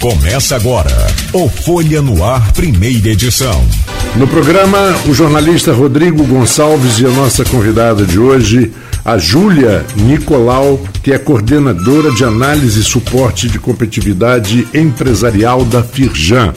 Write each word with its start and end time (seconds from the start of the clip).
Começa 0.00 0.54
agora 0.54 0.90
o 1.32 1.48
Folha 1.48 2.02
no 2.02 2.22
Ar, 2.22 2.52
primeira 2.52 3.08
edição. 3.08 3.66
No 4.14 4.28
programa, 4.28 4.78
o 5.08 5.14
jornalista 5.14 5.72
Rodrigo 5.72 6.22
Gonçalves 6.24 6.98
e 6.98 7.06
a 7.06 7.08
nossa 7.08 7.44
convidada 7.46 8.04
de 8.04 8.18
hoje, 8.18 8.70
a 9.02 9.16
Júlia 9.16 9.84
Nicolau, 9.96 10.78
que 11.02 11.12
é 11.12 11.18
coordenadora 11.18 12.12
de 12.12 12.24
análise 12.24 12.80
e 12.80 12.84
suporte 12.84 13.48
de 13.48 13.58
competitividade 13.58 14.68
empresarial 14.74 15.64
da 15.64 15.82
Firjan. 15.82 16.52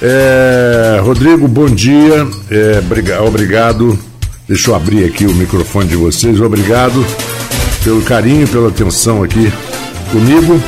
É, 0.00 1.00
Rodrigo, 1.02 1.48
bom 1.48 1.66
dia. 1.66 2.26
É, 2.50 2.80
obrigado. 3.26 3.98
Deixa 4.48 4.70
eu 4.70 4.76
abrir 4.76 5.04
aqui 5.04 5.26
o 5.26 5.34
microfone 5.34 5.88
de 5.88 5.96
vocês. 5.96 6.40
Obrigado 6.40 7.04
pelo 7.82 8.00
carinho, 8.02 8.46
pela 8.46 8.68
atenção 8.68 9.24
aqui 9.24 9.52
comigo. 10.12 10.62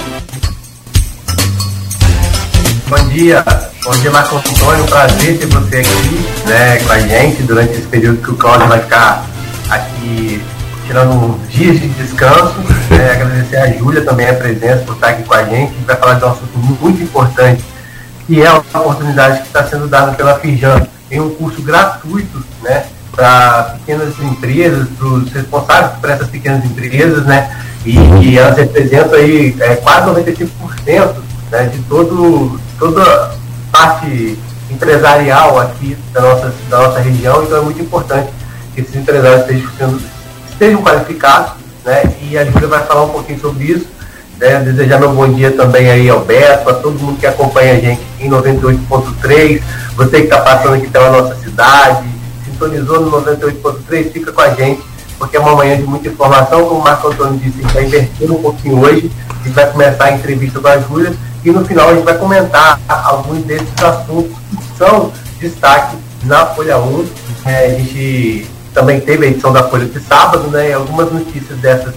Bom 2.88 3.08
dia, 3.08 3.44
bom 3.82 3.90
dia 3.90 4.12
Marco 4.12 4.36
Antônio, 4.36 4.84
prazer 4.84 5.38
ter 5.38 5.46
você 5.46 5.78
aqui 5.78 6.46
né, 6.46 6.76
com 6.78 6.92
a 6.92 6.98
gente 7.00 7.42
durante 7.42 7.72
esse 7.72 7.88
período 7.88 8.22
que 8.22 8.30
o 8.30 8.36
Cláudio 8.36 8.68
vai 8.68 8.80
ficar 8.80 9.26
aqui 9.68 10.40
tirando 10.86 11.10
uns 11.14 11.50
dias 11.50 11.80
de 11.80 11.88
descanso. 11.88 12.54
Né, 12.88 13.10
agradecer 13.10 13.56
a 13.56 13.72
Júlia 13.72 14.02
também 14.02 14.28
a 14.28 14.34
presença 14.34 14.84
por 14.84 14.94
estar 14.94 15.08
aqui 15.08 15.24
com 15.24 15.34
a 15.34 15.42
gente. 15.42 15.72
A 15.72 15.74
gente 15.74 15.84
vai 15.84 15.96
falar 15.96 16.14
de 16.14 16.24
um 16.26 16.28
assunto 16.28 16.58
muito 16.58 17.02
importante, 17.02 17.64
que 18.24 18.40
é 18.40 18.46
a 18.46 18.54
oportunidade 18.54 19.40
que 19.40 19.46
está 19.48 19.64
sendo 19.64 19.88
dada 19.88 20.12
pela 20.12 20.38
Fijan. 20.38 20.86
Tem 21.08 21.20
um 21.20 21.30
curso 21.30 21.60
gratuito 21.62 22.40
né, 22.62 22.86
para 23.10 23.74
pequenas 23.80 24.16
empresas, 24.20 24.86
para 24.96 25.08
os 25.08 25.32
responsáveis 25.32 25.98
por 26.00 26.08
essas 26.08 26.28
pequenas 26.28 26.64
empresas, 26.64 27.26
né? 27.26 27.50
E, 27.84 27.98
e 27.98 28.38
elas 28.38 28.56
representam 28.56 29.14
aí 29.14 29.56
é, 29.58 29.74
quase 29.74 30.08
95% 30.08 31.14
né, 31.50 31.64
de 31.66 31.78
todo, 31.84 32.60
toda 32.78 33.34
parte 33.70 34.38
empresarial 34.70 35.60
aqui 35.60 35.96
da 36.12 36.20
nossa, 36.20 36.52
da 36.68 36.78
nossa 36.78 37.00
região, 37.00 37.42
então 37.42 37.58
é 37.58 37.60
muito 37.60 37.80
importante 37.80 38.30
que 38.74 38.80
esses 38.80 38.94
empresários 38.94 39.42
estejam, 39.42 39.70
sendo, 39.78 40.02
estejam 40.50 40.82
qualificados, 40.82 41.52
né? 41.84 42.02
E 42.22 42.36
a 42.36 42.44
Júlia 42.44 42.68
vai 42.68 42.84
falar 42.84 43.04
um 43.04 43.10
pouquinho 43.10 43.40
sobre 43.40 43.64
isso. 43.64 43.96
Né, 44.38 44.60
desejar 44.60 45.00
meu 45.00 45.14
bom 45.14 45.32
dia 45.32 45.50
também 45.52 45.90
aí 45.90 46.10
ao 46.10 46.20
Beto, 46.20 46.68
a 46.68 46.74
todo 46.74 46.98
mundo 46.98 47.18
que 47.18 47.26
acompanha 47.26 47.72
a 47.72 47.80
gente 47.80 48.02
em 48.20 48.28
98.3, 48.28 49.62
você 49.96 50.18
que 50.18 50.24
está 50.24 50.40
passando 50.40 50.74
aqui 50.74 50.88
pela 50.88 51.10
nossa 51.10 51.34
cidade, 51.36 52.06
sintonizou 52.44 53.00
no 53.00 53.22
98.3, 53.22 54.12
fica 54.12 54.32
com 54.32 54.40
a 54.42 54.50
gente, 54.50 54.82
porque 55.18 55.38
é 55.38 55.40
uma 55.40 55.56
manhã 55.56 55.78
de 55.78 55.84
muita 55.84 56.08
informação, 56.08 56.66
como 56.66 56.80
o 56.80 56.84
Marco 56.84 57.08
Antônio 57.08 57.38
disse, 57.38 57.60
a 57.60 57.62
gente 57.62 57.72
vai 57.72 57.84
inverter 57.84 58.30
um 58.30 58.42
pouquinho 58.42 58.78
hoje, 58.78 59.10
a 59.30 59.44
gente 59.44 59.54
vai 59.54 59.70
começar 59.70 60.04
a 60.04 60.12
entrevista 60.12 60.60
com 60.60 60.68
a 60.68 60.78
Júlia, 60.80 61.14
e 61.46 61.52
no 61.52 61.64
final 61.64 61.88
a 61.88 61.94
gente 61.94 62.04
vai 62.04 62.18
comentar 62.18 62.80
alguns 62.88 63.44
desses 63.44 63.80
assuntos 63.80 64.36
que 64.50 64.76
são 64.76 65.12
destaque 65.38 65.96
na 66.24 66.44
Folha 66.46 66.76
1. 66.76 67.06
É, 67.44 67.66
a 67.66 67.68
gente 67.68 68.50
também 68.74 69.00
teve 69.00 69.26
a 69.26 69.28
edição 69.28 69.52
da 69.52 69.62
Folha 69.62 69.86
de 69.86 70.00
sábado, 70.00 70.48
né, 70.48 70.70
e 70.70 70.72
algumas 70.72 71.12
notícias 71.12 71.56
dessas 71.60 71.94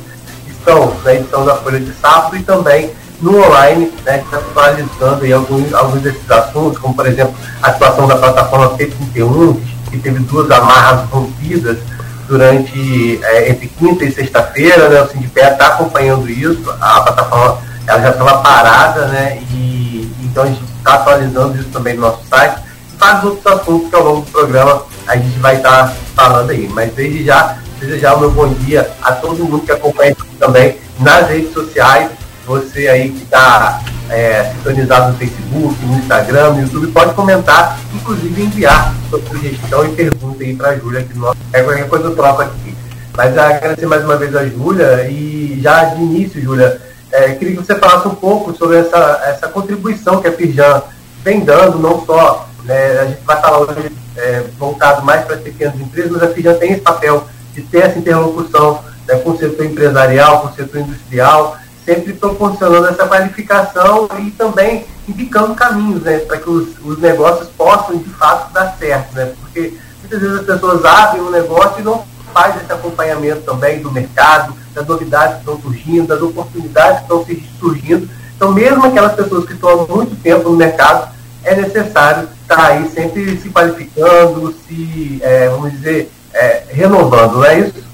estão 0.47 0.94
na 1.03 1.16
edição 1.16 1.44
da 1.45 1.55
Folha 1.55 1.80
de 1.80 1.92
sábado 1.94 2.38
e 2.38 2.44
também 2.44 2.92
no 3.20 3.44
online, 3.44 3.92
né, 4.05 4.23
tá 4.30 4.38
atualizando 4.38 5.25
aí 5.25 5.33
alguns, 5.33 5.73
alguns 5.73 6.03
desses 6.03 6.30
assuntos, 6.30 6.77
como 6.77 6.94
por 6.94 7.08
exemplo 7.08 7.33
a 7.64 7.73
situação 7.73 8.08
da 8.08 8.17
plataforma 8.17 8.77
P31, 8.77 9.59
que 9.89 9.97
teve 9.97 10.20
duas 10.20 10.52
amarras 10.52 11.09
rompidas 11.09 11.80
durante 12.27 13.20
é, 13.23 13.50
entre 13.50 13.67
quinta 13.67 14.05
e 14.05 14.11
sexta-feira, 14.11 14.88
né? 14.89 15.02
O 15.02 15.08
Sindipé 15.09 15.52
está 15.52 15.70
acompanhando 15.70 16.30
isso, 16.30 16.70
a 16.80 17.02
plataforma 17.02 17.69
ela 17.90 18.02
já 18.02 18.09
estava 18.12 18.38
parada, 18.38 19.08
né? 19.08 19.42
E 19.52 20.12
então 20.22 20.44
a 20.44 20.45
gente 20.45 20.64
está 20.78 20.94
atualizando 20.94 21.58
isso 21.58 21.70
também 21.70 21.95
no 21.95 22.02
nosso 22.02 22.23
site 22.30 22.62
e 22.94 22.98
vários 22.98 23.23
outros 23.23 23.48
assuntos 23.48 23.90
que 23.90 23.95
ao 23.95 24.04
longo 24.04 24.22
do 24.22 24.32
programa 24.32 24.84
a 25.08 25.18
gente 25.18 25.40
vai 25.40 25.56
estar 25.58 25.88
tá 25.88 25.95
falando 26.16 26.52
aí. 26.52 26.70
Mas 26.70 26.94
desde 26.94 27.26
já, 27.26 27.58
desejar 27.80 28.16
o 28.16 28.20
meu 28.20 28.32
bom 28.32 28.54
dia 28.54 28.89
a 29.02 29.14
todo 29.14 29.44
mundo 29.44 29.66
que 29.66 29.72
acompanha 29.72 30.16
também 30.38 30.77
nas 31.00 31.27
redes 31.30 31.52
sociais, 31.52 32.11
você 32.45 32.88
aí 32.88 33.10
que 33.10 33.23
está 33.23 33.82
é, 34.10 34.52
sintonizado 34.54 35.11
no 35.11 35.17
Facebook, 35.17 35.86
no 35.86 35.98
Instagram, 35.98 36.52
no 36.52 36.61
YouTube, 36.61 36.88
pode 36.92 37.14
comentar, 37.16 37.80
inclusive 37.94 38.44
enviar 38.44 38.94
sua 39.10 39.20
sugestão 39.21 39.86
e 39.86 39.89
pergunta 39.89 40.44
aí 40.44 40.56
para 40.56 40.70
a 40.70 40.77
Júlia, 40.77 41.04
que 41.04 41.17
nós, 41.17 41.36
é 41.54 41.64
qualquer 41.64 41.88
coisa 41.88 42.06
eu 42.06 42.16
troco 42.16 42.44
aqui. 42.44 42.76
Mas 43.17 43.36
agradecer 43.36 43.88
mais 43.88 44.04
uma 44.04 44.16
vez 44.16 44.36
a 44.36 44.45
Júlia 44.45 45.10
e 45.10 45.60
já 45.61 45.86
de 45.86 46.02
início, 46.02 46.42
Júlia, 46.42 46.89
é, 47.11 47.33
queria 47.33 47.55
que 47.55 47.65
você 47.65 47.75
falasse 47.75 48.08
um 48.08 48.15
pouco 48.15 48.55
sobre 48.55 48.77
essa, 48.77 49.21
essa 49.25 49.47
contribuição 49.47 50.21
que 50.21 50.27
a 50.27 50.31
Firjan 50.31 50.83
vem 51.23 51.42
dando, 51.42 51.80
não 51.80 52.05
só, 52.05 52.47
né, 52.64 52.99
a 52.99 53.05
gente 53.05 53.21
vai 53.23 53.39
falar 53.42 53.59
hoje 53.59 53.92
é, 54.15 54.43
voltado 54.58 55.03
mais 55.03 55.25
para 55.25 55.36
as 55.36 55.42
pequenas 55.42 55.80
empresas, 55.80 56.11
mas 56.11 56.23
a 56.23 56.27
Firjan 56.30 56.55
tem 56.55 56.73
esse 56.73 56.81
papel 56.81 57.27
de 57.53 57.61
ter 57.64 57.80
essa 57.80 57.99
interlocução 57.99 58.83
né, 59.08 59.15
com 59.17 59.31
o 59.31 59.37
setor 59.37 59.65
empresarial, 59.65 60.42
com 60.42 60.47
o 60.47 60.55
setor 60.55 60.81
industrial, 60.81 61.58
sempre 61.86 62.14
proporcionando 62.14 62.87
essa 62.87 63.08
qualificação 63.08 64.08
e 64.20 64.30
também 64.31 64.86
indicando 65.08 65.55
caminhos 65.55 66.03
né, 66.03 66.20
para 66.20 66.37
que 66.37 66.49
os, 66.49 66.67
os 66.83 66.99
negócios 66.99 67.49
possam 67.49 67.97
de 67.97 68.09
fato 68.11 68.53
dar 68.53 68.76
certo. 68.77 69.15
Né, 69.15 69.33
porque 69.39 69.73
muitas 70.02 70.21
vezes 70.21 70.39
as 70.39 70.45
pessoas 70.45 70.86
abrem 70.86 71.23
um 71.23 71.31
negócio 71.31 71.80
e 71.80 71.83
não 71.83 72.05
fazem 72.33 72.61
esse 72.61 72.71
acompanhamento 72.71 73.41
também 73.41 73.81
do 73.81 73.91
mercado, 73.91 74.55
das 74.80 74.88
novidades 74.88 75.36
que 75.36 75.40
estão 75.40 75.62
surgindo, 75.62 76.08
das 76.08 76.22
oportunidades 76.22 77.00
que 77.00 77.04
estão 77.04 77.26
surgindo. 77.60 78.10
Então, 78.36 78.54
mesmo 78.54 78.86
aquelas 78.86 79.14
pessoas 79.14 79.45
que 79.45 79.54
estão 79.54 79.70
há 79.70 79.88
muito 79.88 80.16
tempo 80.22 80.50
no 80.50 80.56
mercado, 80.56 81.14
é 81.44 81.56
necessário 81.56 82.30
estar 82.42 82.66
aí 82.66 82.88
sempre 82.89 83.38
se 83.38 83.50
qualificando, 83.50 84.56
se, 84.68 85.20
é, 85.22 85.50
vamos 85.50 85.72
dizer, 85.72 86.12
é, 86.34 86.64
renovando, 86.70 87.36
não 87.36 87.45
é 87.45 87.60
isso? 87.60 87.89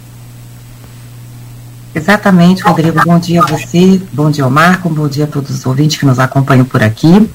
Exatamente, 1.94 2.62
Rodrigo. 2.62 3.02
Bom 3.06 3.18
dia 3.18 3.42
a 3.42 3.48
você, 3.48 4.02
bom 4.12 4.30
dia 4.30 4.44
ao 4.44 4.50
Marco, 4.52 4.90
bom 4.90 5.08
dia 5.08 5.24
a 5.24 5.28
todos 5.28 5.50
os 5.50 5.66
ouvintes 5.66 5.98
que 5.98 6.06
nos 6.06 6.20
acompanham 6.20 6.66
por 6.66 6.84
aqui. 6.84 7.30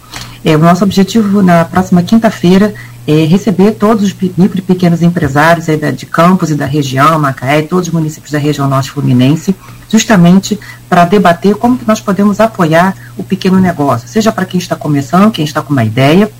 É, 0.44 0.54
o 0.54 0.58
nosso 0.58 0.84
objetivo 0.84 1.42
na 1.42 1.64
próxima 1.64 2.02
quinta-feira 2.02 2.74
é 3.06 3.24
receber 3.24 3.72
todos 3.72 4.04
os 4.04 4.14
micro 4.36 4.58
e 4.58 4.62
pequenos 4.62 5.02
empresários 5.02 5.68
aí 5.68 5.92
de 5.92 6.06
Campos 6.06 6.50
e 6.50 6.54
da 6.54 6.66
região, 6.66 7.18
Macaé, 7.18 7.62
todos 7.62 7.88
os 7.88 7.94
municípios 7.94 8.32
da 8.32 8.38
região 8.38 8.68
norte 8.68 8.90
fluminense, 8.90 9.54
justamente 9.88 10.58
para 10.88 11.04
debater 11.04 11.54
como 11.54 11.78
que 11.78 11.86
nós 11.86 12.00
podemos 12.00 12.40
apoiar 12.40 12.94
o 13.16 13.24
pequeno 13.24 13.58
negócio, 13.58 14.08
seja 14.08 14.30
para 14.30 14.44
quem 14.44 14.58
está 14.58 14.76
começando, 14.76 15.30
quem 15.30 15.44
está 15.44 15.62
com 15.62 15.72
uma 15.72 15.84
ideia, 15.84 16.30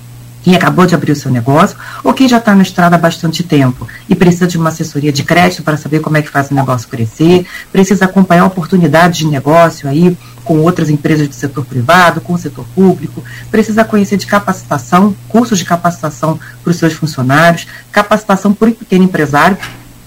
quem 0.43 0.55
acabou 0.55 0.85
de 0.85 0.95
abrir 0.95 1.11
o 1.11 1.15
seu 1.15 1.31
negócio 1.31 1.77
ou 2.03 2.13
quem 2.13 2.27
já 2.27 2.37
está 2.37 2.55
na 2.55 2.63
estrada 2.63 2.95
há 2.95 2.99
bastante 2.99 3.43
tempo 3.43 3.87
e 4.09 4.15
precisa 4.15 4.47
de 4.47 4.57
uma 4.57 4.69
assessoria 4.69 5.11
de 5.11 5.23
crédito 5.23 5.63
para 5.63 5.77
saber 5.77 5.99
como 5.99 6.17
é 6.17 6.21
que 6.21 6.29
faz 6.29 6.49
o 6.51 6.55
negócio 6.55 6.87
crescer, 6.87 7.45
precisa 7.71 8.05
acompanhar 8.05 8.45
oportunidades 8.45 9.19
de 9.19 9.27
negócio 9.27 9.87
aí 9.87 10.17
com 10.43 10.59
outras 10.59 10.89
empresas 10.89 11.27
do 11.27 11.35
setor 11.35 11.65
privado, 11.65 12.19
com 12.21 12.33
o 12.33 12.37
setor 12.37 12.65
público, 12.75 13.23
precisa 13.49 13.83
conhecer 13.83 14.17
de 14.17 14.25
capacitação, 14.25 15.15
cursos 15.27 15.59
de 15.59 15.65
capacitação 15.65 16.39
para 16.63 16.71
os 16.71 16.77
seus 16.77 16.93
funcionários, 16.93 17.67
capacitação 17.91 18.53
para 18.53 18.69
o 18.69 18.73
pequeno 18.73 19.03
empresário, 19.03 19.57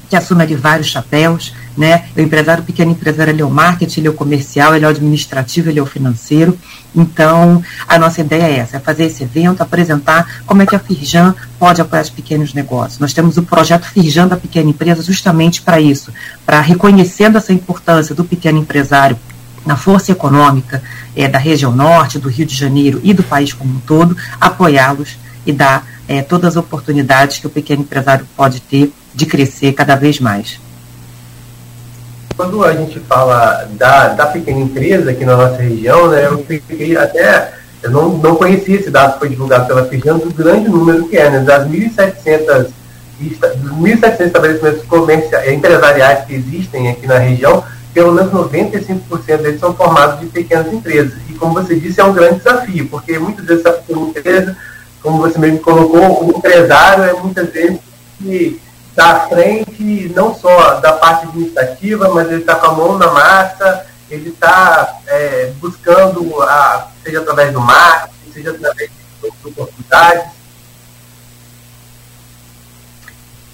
que 0.08 0.16
assume 0.16 0.42
ali 0.42 0.54
vários 0.54 0.88
chapéus, 0.88 1.54
né? 1.76 2.04
O 2.16 2.20
empresário, 2.20 2.62
o 2.62 2.66
pequeno 2.66 2.92
empresário, 2.92 3.32
ele 3.32 3.42
é 3.42 3.44
o 3.44 3.50
marketing, 3.50 4.00
ele 4.00 4.08
é 4.08 4.10
o 4.10 4.14
comercial, 4.14 4.74
ele 4.74 4.84
é 4.84 4.88
o 4.88 4.90
administrativo, 4.90 5.70
ele 5.70 5.78
é 5.78 5.82
o 5.82 5.86
financeiro. 5.86 6.56
Então, 6.94 7.62
a 7.88 7.98
nossa 7.98 8.20
ideia 8.20 8.44
é 8.44 8.58
essa, 8.58 8.76
é 8.76 8.80
fazer 8.80 9.04
esse 9.06 9.24
evento, 9.24 9.60
apresentar 9.62 10.42
como 10.46 10.62
é 10.62 10.66
que 10.66 10.76
a 10.76 10.78
Firjan 10.78 11.34
pode 11.58 11.80
apoiar 11.80 12.02
os 12.02 12.10
pequenos 12.10 12.54
negócios. 12.54 13.00
Nós 13.00 13.12
temos 13.12 13.36
o 13.36 13.42
projeto 13.42 13.84
Firjan 13.84 14.28
da 14.28 14.36
Pequena 14.36 14.70
Empresa 14.70 15.02
justamente 15.02 15.60
para 15.60 15.80
isso, 15.80 16.12
para 16.46 16.60
reconhecendo 16.60 17.36
essa 17.36 17.52
importância 17.52 18.14
do 18.14 18.24
pequeno 18.24 18.58
empresário 18.58 19.18
na 19.66 19.76
força 19.76 20.12
econômica 20.12 20.82
é, 21.16 21.26
da 21.26 21.38
região 21.38 21.72
norte, 21.72 22.18
do 22.18 22.28
Rio 22.28 22.46
de 22.46 22.54
Janeiro 22.54 23.00
e 23.02 23.12
do 23.12 23.22
país 23.22 23.52
como 23.52 23.74
um 23.74 23.80
todo, 23.80 24.16
apoiá-los 24.40 25.16
e 25.46 25.52
dar 25.52 25.86
é, 26.06 26.22
todas 26.22 26.50
as 26.50 26.56
oportunidades 26.56 27.38
que 27.38 27.46
o 27.46 27.50
pequeno 27.50 27.82
empresário 27.82 28.26
pode 28.36 28.60
ter 28.60 28.92
de 29.14 29.26
crescer 29.26 29.72
cada 29.72 29.94
vez 29.94 30.18
mais. 30.20 30.60
Quando 32.36 32.64
a 32.64 32.72
gente 32.72 32.98
fala 33.00 33.68
da, 33.72 34.08
da 34.08 34.26
pequena 34.26 34.58
empresa 34.58 35.10
aqui 35.10 35.24
na 35.24 35.36
nossa 35.36 35.62
região, 35.62 36.08
né, 36.08 36.26
eu 36.26 36.44
fiquei 36.44 36.96
até. 36.96 37.54
Eu 37.82 37.90
não, 37.90 38.08
não 38.18 38.34
conhecia 38.34 38.76
esse 38.76 38.90
dado 38.90 39.14
que 39.14 39.18
foi 39.20 39.28
divulgado 39.28 39.66
pela 39.66 39.84
Firjan, 39.84 40.18
do 40.18 40.32
grande 40.32 40.68
número 40.68 41.06
que 41.06 41.16
é, 41.16 41.30
né, 41.30 41.40
das 41.40 41.68
1.700 41.68 42.70
1.700 43.20 44.26
estabelecimentos 44.26 44.82
comerciais, 44.86 45.52
empresariais 45.52 46.24
que 46.24 46.34
existem 46.34 46.88
aqui 46.90 47.06
na 47.06 47.18
região, 47.18 47.62
pelo 47.92 48.12
menos 48.12 48.32
95% 48.32 49.36
deles 49.40 49.60
são 49.60 49.72
formados 49.74 50.20
de 50.20 50.26
pequenas 50.26 50.72
empresas. 50.72 51.14
E 51.28 51.34
como 51.34 51.54
você 51.54 51.76
disse, 51.76 52.00
é 52.00 52.04
um 52.04 52.12
grande 52.12 52.38
desafio, 52.38 52.88
porque 52.88 53.18
muitas 53.18 53.46
vezes 53.46 53.64
a 53.64 53.72
pequena 53.72 54.00
empresa, 54.00 54.56
como 55.00 55.18
você 55.18 55.38
mesmo 55.38 55.60
colocou, 55.60 56.24
o 56.24 56.38
empresário 56.38 57.04
é 57.04 57.12
muitas 57.12 57.48
vezes 57.50 57.78
que 58.18 58.60
está 58.94 59.16
à 59.16 59.28
frente 59.28 60.12
não 60.14 60.34
só 60.34 60.74
da 60.80 60.92
parte 60.92 61.26
administrativa, 61.26 62.08
mas 62.10 62.28
ele 62.28 62.40
está 62.40 62.54
com 62.54 62.66
a 62.66 62.72
mão 62.72 62.98
na 62.98 63.10
massa 63.10 63.86
ele 64.10 64.30
está 64.30 64.98
é, 65.06 65.52
buscando, 65.60 66.40
a, 66.42 66.88
seja 67.02 67.20
através 67.20 67.52
do 67.52 67.60
marketing, 67.60 68.32
seja 68.32 68.50
através 68.50 68.90
de 68.90 69.28
oportunidades, 69.48 70.34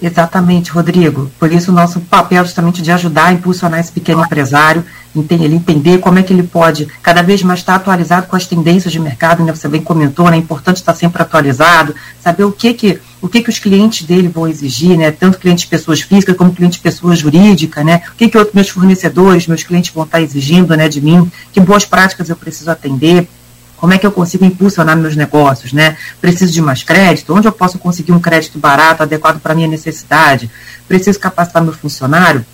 Exatamente, 0.01 0.71
Rodrigo. 0.71 1.29
Por 1.37 1.51
isso, 1.51 1.69
o 1.69 1.73
nosso 1.75 2.01
papel 2.01 2.43
justamente 2.43 2.81
de 2.81 2.91
ajudar 2.91 3.25
a 3.25 3.33
impulsionar 3.33 3.79
esse 3.79 3.91
pequeno 3.91 4.23
empresário, 4.23 4.83
ele 5.15 5.55
entender 5.55 5.99
como 5.99 6.17
é 6.17 6.23
que 6.23 6.33
ele 6.33 6.41
pode 6.41 6.87
cada 7.03 7.21
vez 7.21 7.43
mais 7.43 7.59
estar 7.59 7.75
atualizado 7.75 8.25
com 8.25 8.35
as 8.35 8.47
tendências 8.47 8.91
de 8.91 8.99
mercado, 8.99 9.43
né? 9.43 9.53
você 9.53 9.67
bem 9.67 9.83
comentou, 9.83 10.27
né? 10.31 10.37
é 10.37 10.39
importante 10.39 10.77
estar 10.77 10.95
sempre 10.95 11.21
atualizado, 11.21 11.93
saber 12.19 12.45
o 12.45 12.51
que 12.51 12.73
que, 12.73 12.99
o 13.21 13.29
que, 13.29 13.41
que 13.41 13.49
os 13.49 13.59
clientes 13.59 14.05
dele 14.05 14.27
vão 14.27 14.47
exigir, 14.47 14.97
né? 14.97 15.11
tanto 15.11 15.37
clientes 15.37 15.65
pessoas 15.65 16.01
físicas 16.01 16.35
como 16.35 16.53
clientes 16.53 16.79
pessoas 16.79 17.19
jurídicas, 17.19 17.85
né? 17.85 18.01
o 18.11 18.15
que, 18.15 18.27
que 18.27 18.37
outros 18.37 18.55
meus 18.55 18.69
fornecedores, 18.69 19.45
meus 19.47 19.63
clientes 19.63 19.93
vão 19.93 20.03
estar 20.03 20.21
exigindo 20.21 20.75
né, 20.75 20.89
de 20.89 20.99
mim, 20.99 21.31
que 21.53 21.59
boas 21.59 21.85
práticas 21.85 22.29
eu 22.29 22.35
preciso 22.35 22.71
atender, 22.71 23.27
como 23.77 23.93
é 23.93 23.97
que 23.97 24.05
eu 24.05 24.11
consigo 24.11 24.45
impulsionar 24.45 24.95
meus 24.95 25.15
negócios, 25.15 25.73
né? 25.73 25.97
Preciso 26.21 26.53
de 26.53 26.61
mais 26.61 26.83
crédito? 26.83 27.33
Onde 27.33 27.47
eu 27.47 27.51
posso 27.51 27.79
conseguir 27.79 28.11
um 28.11 28.19
crédito 28.19 28.59
barato, 28.59 29.01
adequado 29.01 29.39
para 29.39 29.53
a 29.53 29.55
minha 29.55 29.67
necessidade? 29.67 30.51
Preciso 30.87 31.19
capacitar 31.19 31.63
meu 31.63 31.73
funcionário? 31.73 32.45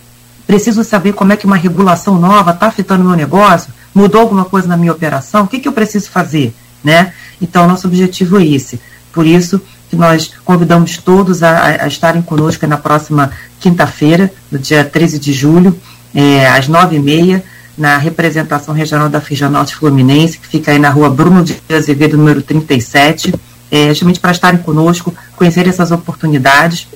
Preciso 0.46 0.82
saber 0.82 1.12
como 1.12 1.34
é 1.34 1.36
que 1.36 1.44
uma 1.44 1.56
regulação 1.56 2.18
nova 2.18 2.52
está 2.52 2.68
afetando 2.68 3.04
meu 3.04 3.14
negócio? 3.14 3.70
Mudou 3.94 4.22
alguma 4.22 4.46
coisa 4.46 4.66
na 4.66 4.76
minha 4.78 4.90
operação? 4.90 5.44
O 5.44 5.48
que, 5.48 5.60
que 5.60 5.68
eu 5.68 5.72
preciso 5.72 6.08
fazer, 6.08 6.54
né? 6.82 7.12
Então, 7.42 7.68
nosso 7.68 7.86
objetivo 7.86 8.40
é 8.40 8.46
esse. 8.46 8.80
Por 9.12 9.26
isso 9.26 9.60
que 9.88 9.96
nós 9.96 10.32
convidamos 10.44 10.96
todos 10.98 11.42
a, 11.42 11.84
a 11.84 11.86
estarem 11.86 12.22
conosco 12.22 12.66
na 12.66 12.76
próxima 12.76 13.30
quinta-feira, 13.60 14.30
no 14.50 14.58
dia 14.58 14.84
13 14.84 15.18
de 15.18 15.32
julho, 15.32 15.78
é, 16.14 16.46
às 16.48 16.68
nove 16.68 16.96
e 16.96 16.98
meia, 16.98 17.44
na 17.76 17.96
representação 17.96 18.74
regional 18.74 19.08
da 19.08 19.22
Norte 19.50 19.76
Fluminense, 19.76 20.38
que 20.38 20.46
fica 20.46 20.72
aí 20.72 20.78
na 20.78 20.90
rua 20.90 21.08
Bruno 21.08 21.44
de 21.44 21.56
Azevedo, 21.72 22.16
número 22.16 22.42
37, 22.42 23.32
é, 23.70 23.88
justamente 23.88 24.18
para 24.18 24.32
estarem 24.32 24.60
conosco, 24.60 25.14
conhecer 25.36 25.68
essas 25.68 25.90
oportunidades 25.90 26.88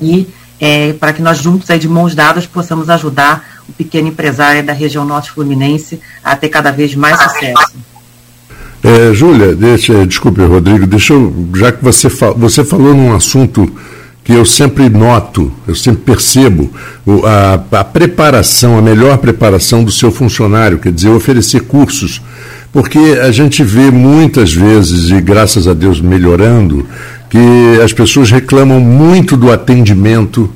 e 0.00 0.28
é, 0.58 0.92
para 0.94 1.12
que 1.12 1.22
nós 1.22 1.38
juntos, 1.38 1.70
aí, 1.70 1.78
de 1.78 1.88
mãos 1.88 2.14
dadas, 2.14 2.46
possamos 2.46 2.90
ajudar 2.90 3.62
o 3.68 3.72
pequeno 3.72 4.08
empresário 4.08 4.62
da 4.62 4.72
região 4.72 5.04
Norte 5.04 5.30
Fluminense 5.30 6.00
a 6.22 6.36
ter 6.36 6.48
cada 6.48 6.70
vez 6.70 6.94
mais 6.94 7.20
sucesso. 7.20 7.72
É, 8.82 9.12
Júlia, 9.12 9.54
deixa, 9.54 10.06
desculpe, 10.06 10.40
Rodrigo, 10.42 10.86
deixa 10.86 11.12
eu, 11.12 11.48
já 11.54 11.70
que 11.70 11.84
você, 11.84 12.08
você 12.36 12.64
falou 12.64 12.94
num 12.94 13.14
assunto 13.14 13.70
que 14.24 14.32
eu 14.32 14.44
sempre 14.44 14.88
noto, 14.88 15.52
eu 15.66 15.74
sempre 15.74 16.02
percebo 16.02 16.70
a, 17.24 17.78
a, 17.80 17.84
preparação, 17.84 18.78
a 18.78 18.82
melhor 18.82 19.18
preparação 19.18 19.84
do 19.84 19.90
seu 19.90 20.10
funcionário, 20.10 20.78
quer 20.78 20.92
dizer, 20.92 21.08
oferecer 21.10 21.60
cursos. 21.62 22.22
Porque 22.72 22.98
a 23.20 23.32
gente 23.32 23.64
vê 23.64 23.90
muitas 23.90 24.52
vezes, 24.52 25.10
e 25.10 25.20
graças 25.20 25.66
a 25.66 25.74
Deus 25.74 26.00
melhorando, 26.00 26.86
que 27.28 27.80
as 27.82 27.92
pessoas 27.92 28.30
reclamam 28.30 28.80
muito 28.80 29.36
do 29.36 29.50
atendimento 29.50 30.48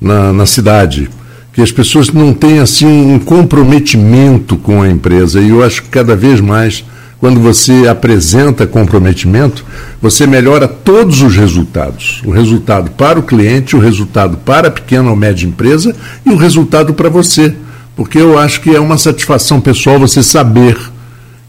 na, 0.00 0.32
na 0.32 0.46
cidade. 0.46 1.08
Que 1.52 1.62
as 1.62 1.72
pessoas 1.72 2.10
não 2.10 2.34
têm 2.34 2.58
assim 2.58 3.14
um 3.14 3.18
comprometimento 3.18 4.56
com 4.58 4.82
a 4.82 4.90
empresa. 4.90 5.40
E 5.40 5.48
eu 5.48 5.64
acho 5.64 5.82
que 5.82 5.88
cada 5.88 6.14
vez 6.14 6.40
mais 6.40 6.84
quando 7.18 7.40
você 7.40 7.88
apresenta 7.88 8.66
comprometimento, 8.66 9.64
você 10.00 10.26
melhora 10.26 10.68
todos 10.68 11.22
os 11.22 11.34
resultados. 11.34 12.20
O 12.24 12.30
resultado 12.30 12.90
para 12.90 13.18
o 13.18 13.22
cliente, 13.22 13.74
o 13.74 13.80
resultado 13.80 14.36
para 14.38 14.68
a 14.68 14.70
pequena 14.70 15.10
ou 15.10 15.16
média 15.16 15.46
empresa 15.46 15.96
e 16.24 16.30
o 16.30 16.36
resultado 16.36 16.92
para 16.92 17.08
você. 17.08 17.54
Porque 17.96 18.18
eu 18.18 18.38
acho 18.38 18.60
que 18.60 18.74
é 18.74 18.80
uma 18.80 18.98
satisfação 18.98 19.60
pessoal 19.60 19.98
você 19.98 20.22
saber 20.22 20.76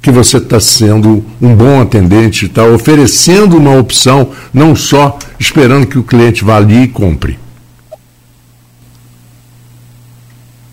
que 0.02 0.10
você 0.10 0.38
está 0.38 0.60
sendo 0.60 1.25
um 1.42 1.54
bom 1.54 1.81
atendente, 1.81 2.46
está 2.46 2.64
oferecendo 2.64 3.58
uma 3.58 3.78
opção, 3.78 4.30
não 4.54 4.74
só 4.74 5.19
esperando 5.38 5.86
que 5.86 6.00
o 6.00 6.04
cliente 6.04 6.46
vá 6.46 6.56
ali 6.56 6.84
e 6.84 6.88
compre. 6.88 7.38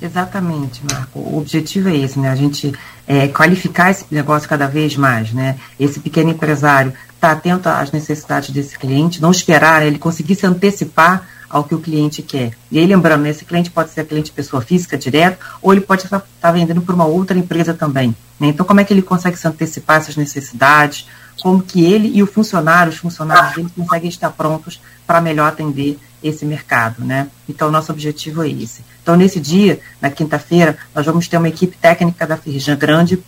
Exatamente, 0.04 0.82
Marco. 0.92 1.18
O 1.18 1.38
objetivo 1.38 1.88
é 1.88 1.96
esse, 1.96 2.18
né? 2.18 2.28
A 2.28 2.36
gente 2.36 2.74
é, 3.06 3.26
qualificar 3.28 3.90
esse 3.90 4.04
negócio 4.10 4.46
cada 4.46 4.66
vez 4.66 4.96
mais, 4.96 5.32
né? 5.32 5.56
Esse 5.80 5.98
pequeno 5.98 6.28
empresário 6.28 6.92
estar 7.14 7.28
tá 7.28 7.32
atento 7.32 7.68
às 7.70 7.90
necessidades 7.90 8.50
desse 8.50 8.78
cliente, 8.78 9.22
não 9.22 9.30
esperar 9.30 9.80
né? 9.80 9.86
ele 9.86 9.98
conseguir 9.98 10.34
se 10.34 10.46
antecipar 10.46 11.26
ao 11.48 11.64
que 11.64 11.74
o 11.74 11.80
cliente 11.80 12.20
quer. 12.20 12.52
E 12.70 12.78
aí, 12.78 12.84
lembrando, 12.84 13.22
né, 13.22 13.30
esse 13.30 13.46
cliente 13.46 13.70
pode 13.70 13.90
ser 13.90 14.04
cliente 14.04 14.30
pessoa 14.30 14.60
física 14.60 14.98
direto, 14.98 15.38
ou 15.62 15.72
ele 15.72 15.80
pode 15.80 16.04
estar 16.04 16.22
tá 16.38 16.52
vendendo 16.52 16.82
para 16.82 16.94
uma 16.94 17.06
outra 17.06 17.38
empresa 17.38 17.72
também. 17.72 18.14
Né? 18.38 18.48
Então, 18.48 18.66
como 18.66 18.80
é 18.80 18.84
que 18.84 18.92
ele 18.92 19.02
consegue 19.02 19.38
se 19.38 19.48
antecipar 19.48 19.98
essas 19.98 20.16
necessidades? 20.16 21.08
Como 21.42 21.62
que 21.62 21.84
ele 21.84 22.10
e 22.14 22.22
o 22.22 22.26
funcionário, 22.26 22.92
os 22.92 22.98
funcionários 22.98 23.54
dele, 23.54 23.70
conseguem 23.76 24.08
estar 24.08 24.30
prontos 24.30 24.80
para 25.06 25.20
melhor 25.20 25.48
atender 25.48 25.98
esse 26.22 26.44
mercado, 26.46 27.04
né? 27.04 27.28
Então, 27.48 27.70
nosso 27.70 27.92
objetivo 27.92 28.42
é 28.42 28.48
esse. 28.48 28.82
Então, 29.02 29.14
nesse 29.14 29.38
dia, 29.38 29.78
na 30.00 30.10
quinta-feira, 30.10 30.78
nós 30.94 31.04
vamos 31.04 31.28
ter 31.28 31.36
uma 31.36 31.48
equipe 31.48 31.76
técnica 31.76 32.26
da 32.26 32.36
Firjan 32.36 32.76
grande, 32.76 33.22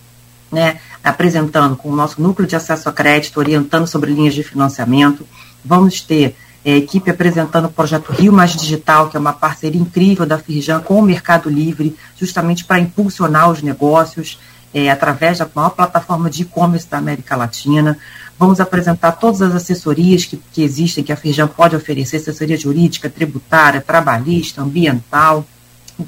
né, 0.51 0.79
apresentando 1.05 1.77
com 1.77 1.91
o 1.91 1.97
nosso 1.97 2.23
núcleo 2.23 2.49
de 2.49 2.57
acesso 2.57 2.89
a 2.89 2.93
crédito, 2.93 3.37
orientando 3.39 3.87
sobre 3.87 4.13
linhas 4.13 4.35
de 4.35 4.43
financiamento. 4.43 5.27
Vamos 5.65 6.01
ter 6.01 6.37
é, 6.65 6.73
a 6.73 6.77
equipe 6.77 7.11
apresentando 7.11 7.67
o 7.67 7.71
projeto 7.71 8.11
Rio 8.11 8.33
Mais 8.33 8.57
Digital, 8.57 9.09
que 9.11 9.17
é 9.17 9.21
uma 9.21 9.33
parceria 9.33 9.81
incrível 9.81 10.25
da 10.25 10.39
Firjan 10.39 10.81
com 10.81 10.99
o 10.99 11.03
Mercado 11.03 11.51
Livre, 11.51 11.97
justamente 12.19 12.65
para 12.65 12.81
impulsionar 12.81 13.51
os 13.51 13.63
negócios 13.63 14.39
é, 14.73 14.91
através 14.91 15.39
da 15.39 15.49
maior 15.55 15.71
plataforma 15.71 16.29
de 16.29 16.43
e-commerce 16.43 16.89
da 16.89 16.99
América 16.99 17.37
Latina. 17.37 17.99
Vamos 18.39 18.61
apresentar 18.61 19.13
todas 19.13 19.41
as 19.41 19.55
assessorias 19.55 20.25
que, 20.25 20.37
que 20.53 20.63
existem, 20.63 21.03
que 21.03 21.13
a 21.13 21.17
Firjan 21.17 21.49
pode 21.49 21.75
oferecer, 21.75 22.17
assessoria 22.17 22.57
jurídica, 22.57 23.09
tributária, 23.09 23.81
trabalhista, 23.81 24.63
ambiental, 24.63 25.47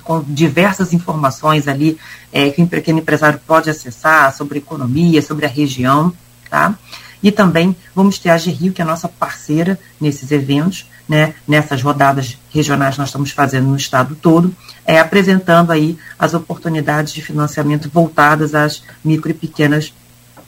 com 0.04 0.22
diversas 0.22 0.92
informações 0.92 1.66
ali 1.66 1.98
é, 2.32 2.50
que 2.50 2.62
o 2.62 2.66
pequeno 2.66 2.98
empresário 2.98 3.40
pode 3.46 3.70
acessar 3.70 4.34
sobre 4.36 4.58
economia, 4.58 5.22
sobre 5.22 5.46
a 5.46 5.48
região, 5.48 6.12
tá? 6.50 6.76
E 7.22 7.32
também 7.32 7.74
vamos 7.94 8.18
ter 8.18 8.30
a 8.30 8.38
GRIO, 8.38 8.72
que 8.72 8.80
é 8.80 8.84
a 8.84 8.88
nossa 8.88 9.08
parceira 9.08 9.78
nesses 10.00 10.30
eventos, 10.30 10.86
né, 11.08 11.34
nessas 11.46 11.82
rodadas 11.82 12.36
regionais 12.50 12.94
que 12.94 13.00
nós 13.00 13.08
estamos 13.08 13.30
fazendo 13.30 13.68
no 13.68 13.76
estado 13.76 14.14
todo, 14.14 14.54
é, 14.84 14.98
apresentando 14.98 15.70
aí 15.70 15.98
as 16.18 16.34
oportunidades 16.34 17.12
de 17.12 17.22
financiamento 17.22 17.88
voltadas 17.88 18.54
às 18.54 18.82
micro 19.02 19.30
e 19.30 19.34
pequenas 19.34 19.92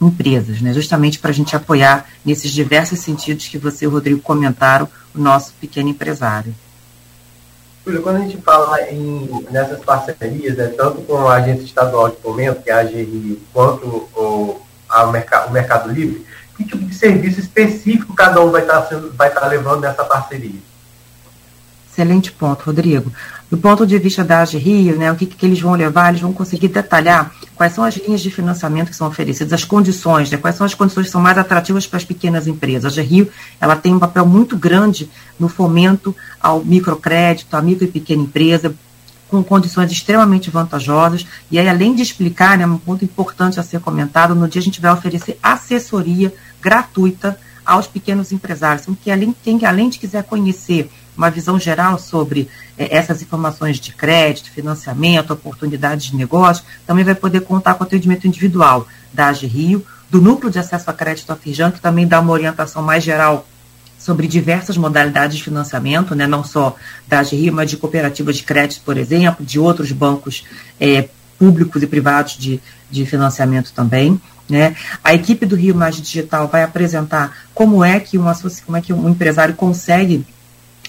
empresas, 0.01 0.61
né, 0.61 0.73
justamente 0.73 1.19
para 1.19 1.31
a 1.31 1.35
gente 1.35 1.55
apoiar 1.55 2.07
nesses 2.25 2.51
diversos 2.51 3.01
sentidos 3.01 3.49
que 3.49 3.59
você 3.59 3.85
e 3.85 3.89
o 3.89 3.91
Rodrigo 3.91 4.21
comentaram, 4.21 4.89
o 5.15 5.19
nosso 5.21 5.53
pequeno 5.61 5.89
empresário. 5.89 6.55
Júlio, 7.85 8.03
quando 8.03 8.17
a 8.17 8.21
gente 8.21 8.37
fala 8.39 8.81
em, 8.91 9.47
nessas 9.51 9.81
parcerias, 9.81 10.57
né, 10.57 10.69
tanto 10.69 11.01
com 11.03 11.29
a 11.29 11.37
agência 11.37 11.65
estadual 11.65 12.09
de 12.11 12.17
fomento, 12.17 12.63
que 12.63 12.71
é 12.71 12.75
a 12.75 12.81
AGRI, 12.81 13.43
quanto 13.53 13.87
o, 13.87 14.61
o, 14.89 15.11
mercado, 15.11 15.49
o 15.49 15.53
Mercado 15.53 15.91
Livre, 15.91 16.25
que 16.65 16.77
tipo 16.77 16.85
de 16.85 16.95
serviço 16.95 17.41
específico 17.41 18.15
cada 18.15 18.43
um 18.43 18.51
vai 18.51 18.63
estar, 18.63 18.83
sendo, 18.87 19.13
vai 19.13 19.29
estar 19.29 19.47
levando 19.47 19.81
nessa 19.81 20.05
parceria? 20.05 20.61
Excelente 21.91 22.31
ponto, 22.31 22.65
Rodrigo. 22.65 23.13
Do 23.51 23.59
ponto 23.59 23.85
de 23.85 23.99
vista 23.99 24.23
da 24.23 24.43
AG 24.43 24.57
Rio, 24.57 24.97
né, 24.97 25.11
o 25.11 25.17
que, 25.17 25.27
que 25.27 25.45
eles 25.45 25.61
vão 25.61 25.75
levar, 25.75 26.11
eles 26.11 26.21
vão 26.21 26.33
conseguir 26.33 26.69
detalhar 26.69 27.33
quais 27.57 27.73
são 27.73 27.83
as 27.83 27.97
linhas 27.97 28.21
de 28.21 28.31
financiamento 28.31 28.91
que 28.91 28.97
são 28.97 29.09
oferecidas, 29.09 29.53
as 29.53 29.65
condições, 29.65 30.31
né, 30.31 30.39
quais 30.39 30.55
são 30.55 30.65
as 30.65 30.73
condições 30.73 31.07
que 31.07 31.13
são 31.13 31.21
mais 31.21 31.37
atrativas 31.37 31.87
para 31.87 31.97
as 31.97 32.05
pequenas 32.05 32.47
empresas. 32.47 32.97
A 32.97 33.01
AG 33.01 33.09
Rio 33.09 33.29
ela 33.61 33.75
tem 33.75 33.93
um 33.93 33.99
papel 33.99 34.25
muito 34.25 34.57
grande 34.57 35.11
no 35.39 35.49
fomento 35.49 36.15
ao 36.41 36.65
microcrédito, 36.65 37.57
à 37.57 37.61
micro 37.61 37.85
e 37.85 37.89
pequena 37.89 38.23
empresa, 38.23 38.73
com 39.31 39.43
condições 39.43 39.93
extremamente 39.93 40.51
vantajosas. 40.51 41.25
E 41.51 41.59
aí, 41.59 41.69
além 41.69 41.95
de 41.95 42.03
explicar, 42.03 42.59
né, 42.59 42.67
um 42.67 42.77
ponto 42.77 43.05
importante 43.05 43.61
a 43.61 43.63
ser 43.63 43.81
comentado, 43.81 44.35
no 44.35 44.49
dia 44.49 44.61
a 44.61 44.65
gente 44.65 44.81
vai 44.81 44.93
oferecer 44.93 45.39
assessoria 45.43 46.35
gratuita 46.61 47.39
aos 47.65 47.87
pequenos 47.87 48.33
empresários. 48.33 48.83
Então, 48.83 48.95
que 48.95 49.11
além, 49.11 49.35
quem 49.43 49.65
além 49.65 49.89
de 49.89 49.99
quiser 49.99 50.25
conhecer 50.25 50.91
uma 51.17 51.31
visão 51.31 51.59
geral 51.59 51.99
sobre 51.99 52.49
é, 52.77 52.97
essas 52.97 53.23
informações 53.23 53.79
de 53.79 53.93
crédito, 53.93 54.51
financiamento, 54.51 55.33
oportunidades 55.33 56.07
de 56.07 56.17
negócio, 56.17 56.65
também 56.87 57.05
vai 57.05 57.15
poder 57.15 57.43
contar 57.43 57.75
com 57.75 57.85
atendimento 57.85 58.27
individual 58.27 58.87
da 59.13 59.29
AG 59.29 59.47
Rio, 59.47 59.87
do 60.11 60.21
Núcleo 60.21 60.51
de 60.51 60.59
Acesso 60.59 60.91
a 60.91 60.93
Crédito 60.93 61.33
Afirjan, 61.33 61.71
que 61.71 61.81
também 61.81 62.07
dá 62.07 62.21
uma 62.21 62.33
orientação 62.33 62.83
mais 62.83 63.05
geral 63.05 63.47
sobre 64.01 64.27
diversas 64.27 64.79
modalidades 64.79 65.37
de 65.37 65.45
financiamento, 65.45 66.15
né, 66.15 66.27
não 66.27 66.43
só 66.43 66.75
da 67.07 67.21
AG 67.21 67.37
Rio, 67.37 67.53
mas 67.53 67.69
de 67.69 67.77
cooperativas 67.77 68.39
de 68.39 68.43
crédito, 68.43 68.81
por 68.83 68.97
exemplo, 68.97 69.45
de 69.45 69.61
outros 69.61 69.93
bancos 69.93 70.45
é, 70.81 71.07
públicos 71.39 71.83
e 71.83 71.87
privados 71.87 72.37
de, 72.37 72.61
de 72.91 73.05
financiamento 73.05 73.73
também. 73.75 74.19
Né? 74.49 74.75
A 75.05 75.15
equipe 75.15 75.45
do 75.45 75.55
Rio 75.55 75.75
Mais 75.75 75.97
Digital 75.97 76.49
vai 76.49 76.63
apresentar 76.63 77.37
como 77.55 77.85
é 77.85 78.01
que, 78.01 78.17
uma, 78.17 78.35
como 78.65 78.77
é 78.77 78.81
que 78.81 78.93
um 78.93 79.09
empresário 79.09 79.55
consegue 79.55 80.27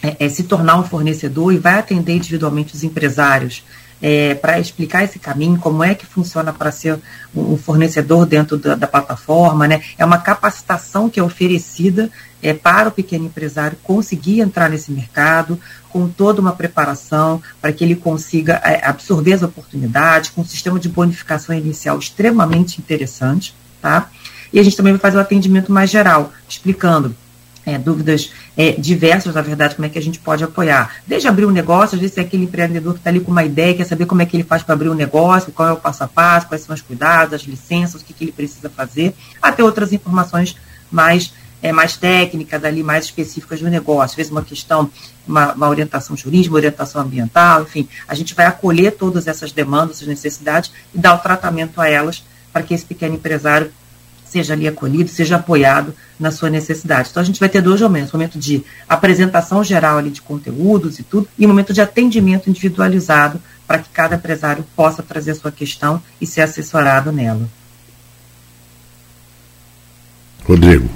é, 0.02 0.26
é, 0.26 0.30
se 0.30 0.44
tornar 0.44 0.80
um 0.80 0.84
fornecedor 0.84 1.54
e 1.54 1.58
vai 1.58 1.80
atender 1.80 2.16
individualmente 2.16 2.74
os 2.74 2.84
empresários 2.84 3.64
é, 4.02 4.34
para 4.34 4.60
explicar 4.60 5.04
esse 5.04 5.20
caminho, 5.20 5.60
como 5.60 5.84
é 5.84 5.94
que 5.94 6.08
funciona 6.08 6.52
para 6.52 6.72
ser 6.72 6.98
um 7.36 7.56
fornecedor 7.56 8.26
dentro 8.26 8.58
da, 8.58 8.74
da, 8.74 8.88
plataforma, 8.88 9.68
né? 9.68 9.82
É 9.96 10.04
uma 10.04 10.18
capacitação 10.18 11.08
que 11.08 11.20
é 11.20 11.24
oferecida 11.24 12.10
é, 12.42 12.54
para 12.54 12.90
o 12.90 12.92
pequeno 12.92 13.26
empresário 13.26 13.78
conseguir 13.84 14.40
entrar 14.40 14.70
nesse 14.70 14.92
mercado 14.92 15.60
com 15.90 16.08
toda 16.08 16.42
uma 16.42 16.54
preparação 16.54 17.42
para 17.62 17.72
que 17.72 17.84
ele 17.84 17.96
consiga 17.96 18.62
é, 18.64 18.86
absorver 18.86 19.34
as 19.34 19.44
oportunidades, 19.44 20.30
com 20.30 20.42
um 20.42 20.46
sistema 20.46 20.80
de 20.80 20.90
bonificação 20.90 21.56
inicial 21.56 22.00
extremamente 22.00 22.80
interessante, 22.80 23.54
tá? 23.82 24.10
E 24.54 24.60
a 24.60 24.64
gente 24.64 24.76
também 24.76 24.94
vai 24.94 25.00
fazer 25.00 25.18
um 25.18 25.22
atendimento 25.22 25.72
mais 25.72 25.90
geral, 25.90 26.32
explicando 26.48 27.16
é, 27.66 27.78
dúvidas 27.78 28.32
é, 28.58 28.72
diversas, 28.72 29.36
na 29.36 29.42
verdade, 29.42 29.76
como 29.76 29.86
é 29.86 29.90
que 29.90 29.98
a 29.98 30.02
gente 30.02 30.20
pode 30.20 30.44
apoiar. 30.44 30.96
Desde 31.06 31.28
abrir 31.28 31.46
um 31.46 31.52
negócio, 31.52 31.96
às 31.96 32.02
vezes 32.02 32.18
é 32.18 32.22
aquele 32.22 32.44
empreendedor 32.44 32.94
que 32.94 33.00
está 33.00 33.10
ali 33.10 33.20
com 33.20 33.32
uma 33.32 33.44
ideia, 33.44 33.74
quer 33.74 33.86
saber 33.86 34.06
como 34.06 34.22
é 34.22 34.26
que 34.26 34.36
ele 34.36 34.44
faz 34.44 34.64
para 34.64 34.74
abrir 34.74 34.90
um 34.90 34.94
negócio, 34.94 35.52
qual 35.52 35.70
é 35.70 35.72
o 35.72 35.78
passo 35.78 36.04
a 36.04 36.08
passo, 36.08 36.48
quais 36.48 36.64
são 36.64 36.74
os 36.74 36.82
cuidados, 36.82 37.34
as 37.34 37.42
licenças, 37.44 38.02
o 38.02 38.06
que, 38.06 38.14
que 38.14 38.24
ele 38.26 38.32
precisa 38.32 38.70
fazer, 38.70 39.14
até 39.42 39.64
outras 39.64 39.94
informações 39.94 40.56
mais, 40.92 41.34
é, 41.62 41.72
mais 41.72 41.96
técnicas, 41.96 42.64
ali, 42.64 42.84
mais 42.84 43.06
específicas 43.06 43.60
do 43.60 43.70
negócio. 43.70 44.12
Às 44.12 44.16
vezes 44.16 44.32
uma 44.32 44.44
questão, 44.44 44.90
uma, 45.28 45.54
uma 45.54 45.70
orientação 45.70 46.16
jurídica, 46.16 46.54
uma 46.54 46.60
orientação 46.60 47.02
ambiental, 47.02 47.64
enfim, 47.64 47.88
a 48.08 48.16
gente 48.16 48.34
vai 48.34 48.46
acolher 48.46 48.92
todas 48.92 49.28
essas 49.28 49.52
demandas, 49.52 49.98
essas 49.98 50.08
necessidades 50.08 50.72
e 50.94 50.98
dar 50.98 51.16
o 51.16 51.20
tratamento 51.20 51.80
a 51.80 51.88
elas 51.88 52.24
para 52.52 52.64
que 52.64 52.74
esse 52.74 52.86
pequeno 52.86 53.16
empresário 53.16 53.72
seja 54.32 54.54
ali 54.54 54.66
acolhido, 54.66 55.10
seja 55.10 55.36
apoiado 55.36 55.94
na 56.18 56.32
sua 56.32 56.50
necessidade. 56.50 57.10
Então 57.12 57.22
a 57.22 57.26
gente 57.26 57.40
vai 57.40 57.50
ter 57.50 57.62
dois 57.62 57.82
momentos, 57.82 58.14
momento 58.14 58.40
de 58.40 58.64
apresentação 58.88 59.62
geral 59.62 59.98
ali 59.98 60.10
de 60.10 60.22
conteúdos 60.22 61.00
e 61.00 61.04
tudo, 61.04 61.28
e 61.38 61.46
momento 61.46 61.74
de 61.74 61.82
atendimento 61.82 62.50
individualizado 62.50 63.42
para 63.68 63.80
que 63.80 63.90
cada 63.90 64.16
empresário 64.16 64.66
possa 64.74 65.04
trazer 65.04 65.32
a 65.32 65.36
sua 65.36 65.52
questão 65.52 66.02
e 66.20 66.26
ser 66.26 66.42
assessorado 66.42 67.12
nela. 67.12 67.48
Rodrigo. 70.46 70.90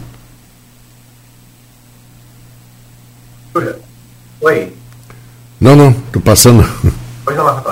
Oi. 4.41 4.75
Não, 5.62 5.77
não, 5.77 5.91
estou 5.91 6.21
passando. 6.21 6.62
Pois 7.24 7.38
não, 7.38 7.45
Marco 7.45 7.71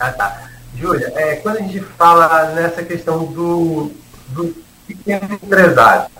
Ah, 0.00 0.10
tá. 0.10 0.50
Júlia, 0.74 1.12
é, 1.14 1.36
quando 1.36 1.58
a 1.58 1.60
gente 1.60 1.78
fala 1.96 2.50
nessa 2.54 2.82
questão 2.82 3.26
do, 3.26 3.92
do 4.30 4.52
pequeno 4.84 5.32
empresário, 5.32 6.10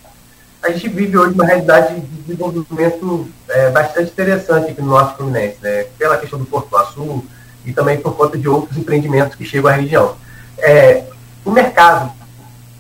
a 0.63 0.71
gente 0.71 0.89
vive 0.89 1.19
hoje 1.19 1.35
uma 1.35 1.47
realidade 1.47 1.99
de 1.99 2.07
desenvolvimento 2.23 3.29
é, 3.49 3.71
bastante 3.71 4.13
interessante 4.13 4.71
aqui 4.71 4.81
no 4.81 4.91
nosso 4.91 5.17
Fluminense, 5.17 5.57
né? 5.61 5.87
pela 5.99 6.17
questão 6.17 6.39
do 6.39 6.47
Porto 6.47 6.93
Sul 6.95 7.27
e 7.65 7.73
também 7.73 8.01
por 8.01 8.15
conta 8.15 8.39
de 8.39 8.49
outros 8.49 8.79
empreendimentos 8.79 9.35
que 9.35 9.45
chegam 9.45 9.69
à 9.69 9.75
região. 9.75 10.15
É, 10.59 11.03
o 11.45 11.51
mercado, 11.51 12.13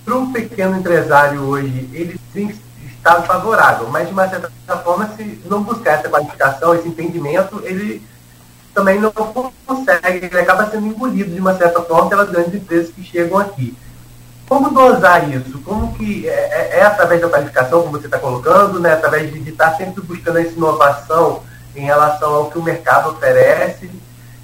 para 0.04 0.14
um 0.14 0.32
pequeno 0.32 0.78
empresário 0.78 1.40
hoje, 1.40 1.90
ele 1.92 2.20
sim 2.32 2.54
está 3.00 3.23
favorável, 3.23 3.88
mas 3.88 4.07
de 4.07 4.12
uma 4.12 4.28
certa 4.28 4.76
forma, 4.78 5.09
se 5.16 5.40
não 5.47 5.62
buscar 5.62 5.99
essa 5.99 6.09
qualificação, 6.09 6.75
esse 6.75 6.87
entendimento, 6.87 7.61
ele 7.64 8.07
também 8.75 9.00
não 9.00 9.11
consegue, 9.11 10.26
ele 10.26 10.38
acaba 10.38 10.71
sendo 10.71 10.87
engolido 10.87 11.35
de 11.35 11.40
uma 11.40 11.57
certa 11.57 11.83
forma 11.83 12.11
pelas 12.11 12.30
grandes 12.30 12.54
empresas 12.54 12.90
que 12.95 13.02
chegam 13.02 13.38
aqui. 13.38 13.76
Como 14.49 14.71
dosar 14.71 15.28
isso? 15.30 15.61
Como 15.61 15.95
que 15.95 16.28
é, 16.28 16.33
é, 16.33 16.78
é 16.78 16.83
através 16.83 17.21
da 17.21 17.28
qualificação, 17.28 17.83
como 17.83 17.99
você 17.99 18.07
está 18.07 18.19
colocando, 18.19 18.78
né? 18.78 18.92
através 18.92 19.33
de, 19.33 19.49
estar 19.49 19.76
sempre 19.76 20.02
buscando 20.02 20.38
essa 20.38 20.50
inovação 20.50 21.42
em 21.75 21.83
relação 21.83 22.35
ao 22.35 22.50
que 22.50 22.59
o 22.59 22.62
mercado 22.62 23.11
oferece, 23.11 23.90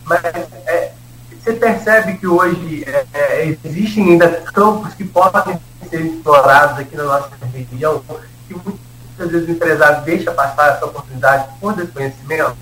mas 0.04 0.24
é, 0.24 0.92
você 1.42 1.52
percebe 1.52 2.18
que 2.18 2.26
hoje 2.26 2.84
é, 2.86 3.04
é 3.12 3.56
existem 3.64 4.10
ainda 4.10 4.28
campos 4.52 4.94
que 4.94 5.04
podem 5.04 5.60
ser 5.90 6.00
explorados 6.00 6.78
aqui 6.78 6.96
na 6.96 7.04
nossa 7.04 7.30
região, 7.52 8.02
que 8.48 8.54
muitas 8.54 9.30
vezes 9.30 9.48
o 9.48 9.52
empresário 9.52 10.04
deixa 10.04 10.30
passar 10.32 10.74
essa 10.74 10.86
oportunidade 10.86 11.46
por 11.60 11.74
desconhecimento? 11.74 12.56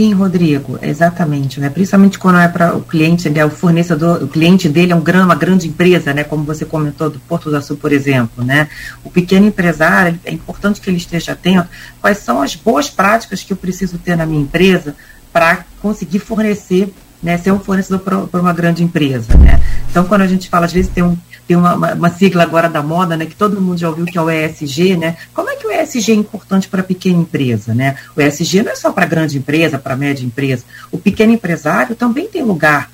Sim, 0.00 0.14
Rodrigo, 0.14 0.78
exatamente, 0.80 1.60
né? 1.60 1.68
Principalmente 1.68 2.18
quando 2.18 2.38
é 2.38 2.48
para 2.48 2.74
o 2.74 2.80
cliente, 2.80 3.28
né, 3.28 3.44
o 3.44 3.50
fornecedor, 3.50 4.22
o 4.22 4.28
cliente 4.28 4.66
dele 4.66 4.92
é 4.92 4.96
um 4.96 5.00
uma 5.00 5.34
grande 5.34 5.68
empresa, 5.68 6.14
né? 6.14 6.24
Como 6.24 6.42
você 6.42 6.64
comentou 6.64 7.10
do 7.10 7.18
Porto 7.20 7.50
do 7.50 7.62
Sul, 7.62 7.76
por 7.76 7.92
exemplo, 7.92 8.42
né? 8.42 8.68
O 9.04 9.10
pequeno 9.10 9.46
empresário, 9.46 10.18
é 10.24 10.32
importante 10.32 10.80
que 10.80 10.88
ele 10.88 10.96
esteja 10.96 11.32
atento 11.32 11.68
quais 12.00 12.16
são 12.16 12.40
as 12.40 12.54
boas 12.56 12.88
práticas 12.88 13.42
que 13.42 13.52
eu 13.52 13.58
preciso 13.58 13.98
ter 13.98 14.16
na 14.16 14.24
minha 14.24 14.40
empresa 14.40 14.96
para 15.32 15.66
conseguir 15.82 16.20
fornecer, 16.20 16.94
né? 17.22 17.36
Ser 17.38 17.52
um 17.52 17.60
fornecedor 17.60 18.00
para 18.00 18.40
uma 18.40 18.52
grande 18.52 18.82
empresa, 18.82 19.36
né? 19.36 19.60
Então, 19.90 20.04
quando 20.04 20.22
a 20.22 20.26
gente 20.26 20.48
fala, 20.48 20.66
às 20.66 20.72
vezes 20.72 20.90
tem 20.90 21.02
um 21.04 21.16
tem 21.46 21.56
uma, 21.56 21.74
uma, 21.74 22.10
sigla 22.10 22.44
agora 22.44 22.68
da 22.68 22.80
moda, 22.80 23.16
né, 23.16 23.26
que 23.26 23.34
todo 23.34 23.60
mundo 23.60 23.76
já 23.76 23.88
ouviu, 23.88 24.06
que 24.06 24.16
é 24.16 24.22
o 24.22 24.30
ESG, 24.30 24.96
né? 24.96 25.16
Como 25.34 25.50
é 25.50 25.56
que 25.56 25.66
o 25.66 25.72
ESG 25.72 26.12
é 26.12 26.14
importante 26.14 26.68
para 26.68 26.80
a 26.80 26.84
pequena 26.84 27.18
empresa, 27.18 27.74
né? 27.74 27.96
O 28.16 28.20
ESG 28.20 28.62
não 28.62 28.70
é 28.70 28.76
só 28.76 28.92
para 28.92 29.04
grande 29.04 29.36
empresa, 29.36 29.76
para 29.76 29.96
média 29.96 30.24
empresa. 30.24 30.62
O 30.92 30.98
pequeno 30.98 31.32
empresário 31.32 31.96
também 31.96 32.28
tem 32.28 32.44
lugar 32.44 32.88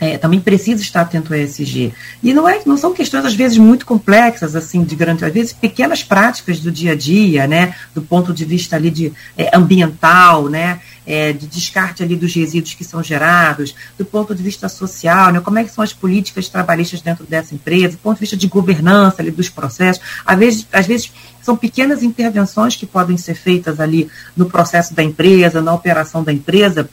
é, 0.00 0.16
também 0.16 0.40
precisa 0.40 0.80
estar 0.80 1.02
atento 1.02 1.32
ao 1.32 1.38
ESG. 1.38 1.92
E 2.22 2.32
não, 2.32 2.48
é, 2.48 2.62
não 2.64 2.76
são 2.76 2.94
questões, 2.94 3.26
às 3.26 3.34
vezes, 3.34 3.58
muito 3.58 3.84
complexas, 3.84 4.56
assim, 4.56 4.82
de 4.82 4.96
grande, 4.96 5.24
às 5.26 5.32
vezes, 5.32 5.52
pequenas 5.52 6.02
práticas 6.02 6.58
do 6.58 6.72
dia 6.72 6.92
a 6.92 6.94
dia, 6.94 7.46
né, 7.46 7.74
do 7.94 8.00
ponto 8.00 8.32
de 8.32 8.46
vista 8.46 8.76
ali 8.76 8.90
de 8.90 9.12
é, 9.36 9.54
ambiental, 9.54 10.48
né, 10.48 10.80
é, 11.10 11.32
de 11.32 11.48
descarte 11.48 12.04
ali 12.04 12.14
dos 12.14 12.32
resíduos 12.32 12.74
que 12.74 12.84
são 12.84 13.02
gerados, 13.02 13.74
do 13.98 14.04
ponto 14.04 14.32
de 14.32 14.40
vista 14.40 14.68
social, 14.68 15.32
né, 15.32 15.40
como 15.40 15.58
é 15.58 15.64
que 15.64 15.72
são 15.72 15.82
as 15.82 15.92
políticas 15.92 16.48
trabalhistas 16.48 17.02
dentro 17.02 17.26
dessa 17.26 17.52
empresa, 17.52 17.96
do 17.96 17.98
ponto 17.98 18.14
de 18.14 18.20
vista 18.20 18.36
de 18.36 18.46
governança 18.46 19.20
ali 19.20 19.32
dos 19.32 19.48
processos, 19.48 20.00
às 20.24 20.38
vezes, 20.38 20.68
às 20.72 20.86
vezes 20.86 21.12
são 21.42 21.56
pequenas 21.56 22.04
intervenções 22.04 22.76
que 22.76 22.86
podem 22.86 23.16
ser 23.16 23.34
feitas 23.34 23.80
ali 23.80 24.08
no 24.36 24.48
processo 24.48 24.94
da 24.94 25.02
empresa, 25.02 25.60
na 25.60 25.74
operação 25.74 26.22
da 26.22 26.32
empresa, 26.32 26.88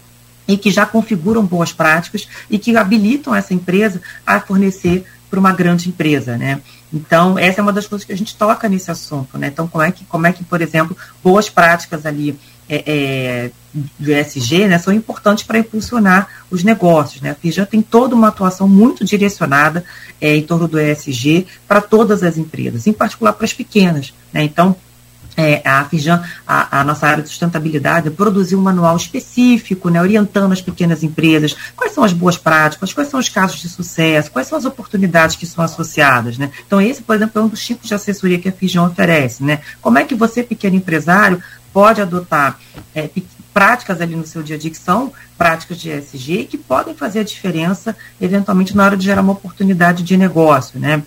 e 0.47 0.57
que 0.57 0.71
já 0.71 0.83
configuram 0.83 1.45
boas 1.45 1.71
práticas 1.71 2.27
e 2.49 2.57
que 2.57 2.75
habilitam 2.75 3.35
essa 3.35 3.53
empresa 3.53 4.01
a 4.25 4.39
fornecer 4.39 5.05
para 5.29 5.39
uma 5.39 5.51
grande 5.51 5.89
empresa, 5.89 6.37
né? 6.37 6.61
Então, 6.91 7.37
essa 7.37 7.59
é 7.59 7.61
uma 7.61 7.73
das 7.73 7.85
coisas 7.85 8.05
que 8.05 8.13
a 8.13 8.17
gente 8.17 8.33
toca 8.35 8.69
nesse 8.69 8.89
assunto, 8.89 9.37
né? 9.37 9.47
Então, 9.47 9.67
como 9.67 9.83
é 9.83 9.91
que, 9.91 10.05
como 10.05 10.25
é 10.25 10.31
que 10.31 10.43
por 10.43 10.61
exemplo, 10.61 10.95
boas 11.21 11.49
práticas 11.49 12.05
ali 12.05 12.39
é, 12.69 12.83
é, 12.85 13.51
do 13.73 14.11
ESG 14.11 14.67
né, 14.67 14.77
são 14.79 14.93
importantes 14.93 15.43
para 15.43 15.59
impulsionar 15.59 16.27
os 16.49 16.63
negócios. 16.63 17.21
Né? 17.21 17.31
A 17.31 17.35
Fijan 17.35 17.65
tem 17.65 17.81
toda 17.81 18.15
uma 18.15 18.29
atuação 18.29 18.67
muito 18.67 19.05
direcionada 19.05 19.83
é, 20.19 20.35
em 20.35 20.43
torno 20.43 20.67
do 20.67 20.79
ESG 20.79 21.47
para 21.67 21.81
todas 21.81 22.23
as 22.23 22.37
empresas, 22.37 22.87
em 22.87 22.93
particular 22.93 23.33
para 23.33 23.45
as 23.45 23.53
pequenas. 23.53 24.13
Né? 24.33 24.43
Então, 24.43 24.75
é, 25.37 25.61
a 25.63 25.85
Fijan, 25.85 26.23
a, 26.47 26.79
a, 26.79 26.83
nossa 26.83 27.05
área 27.05 27.21
de 27.21 27.29
sustentabilidade, 27.29 28.09
produziu 28.09 28.57
um 28.57 28.61
manual 28.63 28.97
específico, 28.97 29.87
né, 29.87 30.01
orientando 30.01 30.51
as 30.51 30.61
pequenas 30.61 31.03
empresas 31.03 31.55
quais 31.75 31.93
são 31.93 32.03
as 32.03 32.11
boas 32.11 32.37
práticas, 32.37 32.91
quais 32.91 33.07
são 33.07 33.19
os 33.19 33.29
casos 33.29 33.61
de 33.61 33.69
sucesso, 33.69 34.31
quais 34.31 34.47
são 34.47 34.57
as 34.57 34.65
oportunidades 34.65 35.35
que 35.35 35.45
são 35.45 35.63
associadas. 35.63 36.39
Né? 36.39 36.49
Então, 36.65 36.81
esse, 36.81 37.03
por 37.03 37.15
exemplo, 37.15 37.39
é 37.39 37.45
um 37.45 37.47
dos 37.47 37.63
tipos 37.63 37.87
de 37.87 37.93
assessoria 37.93 38.39
que 38.39 38.49
a 38.49 38.51
Fijan 38.51 38.81
oferece. 38.81 39.43
Né? 39.43 39.59
Como 39.79 39.99
é 39.99 40.03
que 40.03 40.15
você, 40.15 40.41
pequeno 40.41 40.75
empresário, 40.75 41.41
pode 41.77 42.01
adotar 42.01 42.59
é, 42.95 43.07
práticas 43.53 44.01
ali 44.01 44.15
no 44.15 44.25
seu 44.25 44.41
dia 44.41 44.55
a 44.55 44.59
dia 44.59 44.71
que 44.71 44.77
são 44.77 45.13
práticas 45.37 45.77
de 45.77 45.91
ESG 45.91 46.45
que 46.45 46.57
podem 46.57 46.95
fazer 46.95 47.19
a 47.19 47.23
diferença, 47.23 47.95
eventualmente, 48.19 48.75
na 48.75 48.83
hora 48.83 48.97
de 48.97 49.05
gerar 49.05 49.21
uma 49.21 49.33
oportunidade 49.33 50.01
de 50.01 50.17
negócio, 50.17 50.79
né? 50.79 51.03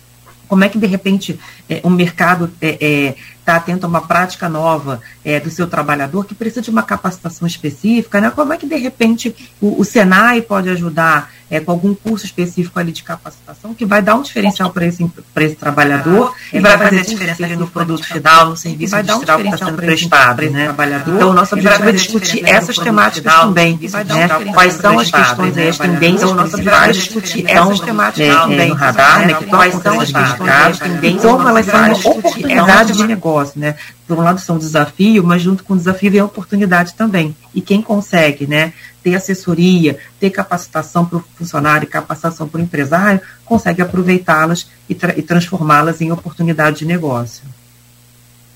Como 0.47 0.63
é 0.63 0.69
que, 0.69 0.77
de 0.77 0.87
repente, 0.87 1.37
é, 1.69 1.81
o 1.83 1.89
mercado 1.89 2.45
está 2.61 2.65
é, 2.65 3.15
é, 3.49 3.53
atento 3.53 3.85
a 3.85 3.89
uma 3.89 3.99
prática 3.99 4.47
nova 4.47 5.01
é, 5.25 5.41
do 5.41 5.49
seu 5.49 5.67
trabalhador 5.67 6.25
que 6.25 6.33
precisa 6.33 6.61
de 6.61 6.69
uma 6.69 6.83
capacitação 6.83 7.45
específica? 7.45 8.21
Né? 8.21 8.29
Como 8.29 8.53
é 8.53 8.57
que, 8.57 8.65
de 8.65 8.77
repente, 8.77 9.35
o, 9.59 9.81
o 9.81 9.83
Senai 9.83 10.41
pode 10.41 10.69
ajudar 10.69 11.33
é, 11.51 11.59
com 11.59 11.71
algum 11.71 11.93
curso 11.93 12.25
específico 12.25 12.79
ali 12.79 12.93
de 12.93 13.03
capacitação 13.03 13.73
que 13.73 13.85
vai 13.85 14.01
dar 14.01 14.15
um 14.15 14.21
diferencial 14.21 14.71
para 14.71 14.85
esse, 14.85 15.05
esse 15.35 15.55
trabalhador 15.55 16.33
ah, 16.33 16.55
e 16.55 16.59
vai 16.61 16.77
fazer 16.77 16.99
a 16.99 17.03
diferença 17.03 17.47
no 17.57 17.67
produto 17.67 18.05
final, 18.05 18.51
no 18.51 18.55
serviço 18.55 18.91
vai 18.91 19.03
diferencial 19.03 19.37
que 19.37 19.47
está 19.49 19.65
sendo 19.65 19.75
prestado, 19.75 20.49
né? 20.49 20.63
Trabalhador, 20.63 21.15
então, 21.15 21.29
o 21.31 21.33
nosso 21.33 21.53
objetivo 21.53 21.89
é 21.89 21.91
discutir 21.91 22.45
essas 22.47 22.77
temáticas 22.77 23.33
também, 23.35 23.77
né? 23.77 24.53
Quais 24.53 24.73
são 24.75 24.97
as 24.97 25.11
questões 25.11 25.57
e 25.57 25.67
as 25.67 25.77
tendências 25.77 26.31
então, 26.31 26.35
nosso 26.35 26.55
objetivo 26.55 26.85
é 26.85 26.91
discutir 26.91 27.45
essas 27.45 27.79
temáticas 27.81 28.35
também 28.35 28.69
no 28.69 28.75
radar, 28.75 29.27
né? 29.27 29.33
Quais 29.33 29.75
são 29.75 29.99
as 29.99 30.11
questões, 30.11 30.79
tendências, 30.79 31.21
como 31.21 31.49
elas 31.49 31.65
são 31.65 31.85
uma 31.85 32.17
oportunidade 32.17 32.93
de 32.93 33.03
negócio, 33.05 33.59
né? 33.59 33.75
Por 34.07 34.17
um 34.17 34.21
lado 34.21 34.41
são 34.41 34.57
desafio, 34.57 35.23
mas 35.23 35.41
junto 35.41 35.63
com 35.63 35.73
o 35.73 35.77
desafio 35.77 36.11
vem 36.11 36.19
a 36.19 36.25
oportunidade 36.25 36.93
também. 36.95 37.35
E 37.53 37.61
quem 37.61 37.81
consegue, 37.81 38.45
né? 38.45 38.73
ter 39.03 39.15
assessoria, 39.15 39.97
ter 40.19 40.29
capacitação 40.29 41.05
para 41.05 41.17
o 41.17 41.23
funcionário, 41.35 41.87
capacitação 41.87 42.47
para 42.47 42.59
o 42.59 42.63
empresário, 42.63 43.21
consegue 43.45 43.81
aproveitá-las 43.81 44.67
e, 44.87 44.95
tra 44.95 45.17
e 45.17 45.21
transformá-las 45.21 46.01
em 46.01 46.11
oportunidade 46.11 46.79
de 46.79 46.85
negócio. 46.85 47.43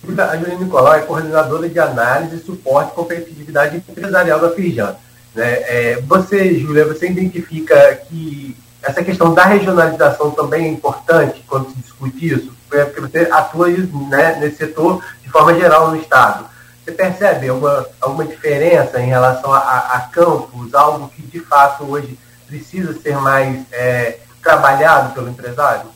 A 0.05 0.37
Juliana 0.37 0.63
Nicolau 0.63 0.93
é 0.93 1.01
coordenadora 1.01 1.67
de 1.67 1.79
análise, 1.79 2.43
suporte 2.43 2.91
e 2.91 2.95
competitividade 2.95 3.77
empresarial 3.77 4.39
da 4.39 4.51
Firjan. 4.51 4.95
Né? 5.33 5.51
É, 5.51 6.01
você, 6.05 6.59
Júlia, 6.59 6.85
você 6.85 7.09
identifica 7.09 7.95
que 8.07 8.55
essa 8.83 9.03
questão 9.03 9.33
da 9.33 9.45
regionalização 9.45 10.29
também 10.29 10.65
é 10.65 10.69
importante 10.69 11.43
quando 11.47 11.69
se 11.69 11.77
discute 11.77 12.27
isso? 12.27 12.54
É 12.71 12.85
porque 12.85 13.01
você 13.01 13.29
atua 13.31 13.69
né, 13.69 14.37
nesse 14.39 14.57
setor 14.57 15.03
de 15.21 15.29
forma 15.29 15.53
geral 15.53 15.89
no 15.89 15.97
Estado. 15.97 16.45
Você 16.83 16.91
percebe 16.91 17.49
alguma, 17.49 17.85
alguma 17.99 18.25
diferença 18.25 18.99
em 18.99 19.07
relação 19.07 19.51
a, 19.51 19.59
a, 19.59 19.99
campos, 20.01 20.73
algo 20.73 21.09
que 21.09 21.21
de 21.23 21.39
fato 21.39 21.83
hoje 21.83 22.17
precisa 22.47 22.93
ser 23.01 23.17
mais 23.17 23.59
é, 23.71 24.19
trabalhado 24.41 25.13
pelo 25.13 25.29
empresário? 25.29 25.89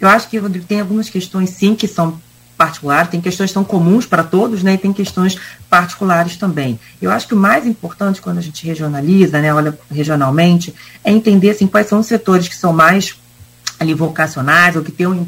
Eu 0.00 0.08
acho 0.08 0.28
que, 0.28 0.38
Rodrigo, 0.38 0.64
tem 0.64 0.80
algumas 0.80 1.10
questões, 1.10 1.50
sim, 1.50 1.74
que 1.74 1.88
são 1.88 2.20
particulares, 2.56 3.10
tem 3.10 3.20
questões 3.20 3.50
que 3.50 3.54
são 3.54 3.64
comuns 3.64 4.04
para 4.04 4.24
todos, 4.24 4.62
né, 4.62 4.74
e 4.74 4.78
tem 4.78 4.92
questões 4.92 5.38
particulares 5.70 6.36
também. 6.36 6.78
Eu 7.00 7.10
acho 7.10 7.26
que 7.26 7.34
o 7.34 7.36
mais 7.36 7.66
importante 7.66 8.20
quando 8.20 8.38
a 8.38 8.42
gente 8.42 8.66
regionaliza, 8.66 9.40
né, 9.40 9.54
olha 9.54 9.78
regionalmente, 9.90 10.74
é 11.04 11.10
entender 11.12 11.50
assim, 11.50 11.68
quais 11.68 11.86
são 11.86 12.00
os 12.00 12.06
setores 12.06 12.48
que 12.48 12.56
são 12.56 12.72
mais 12.72 13.16
ali 13.78 13.94
vocacionais 13.94 14.74
ou 14.76 14.82
que, 14.82 14.90
tem 14.90 15.06
um, 15.06 15.26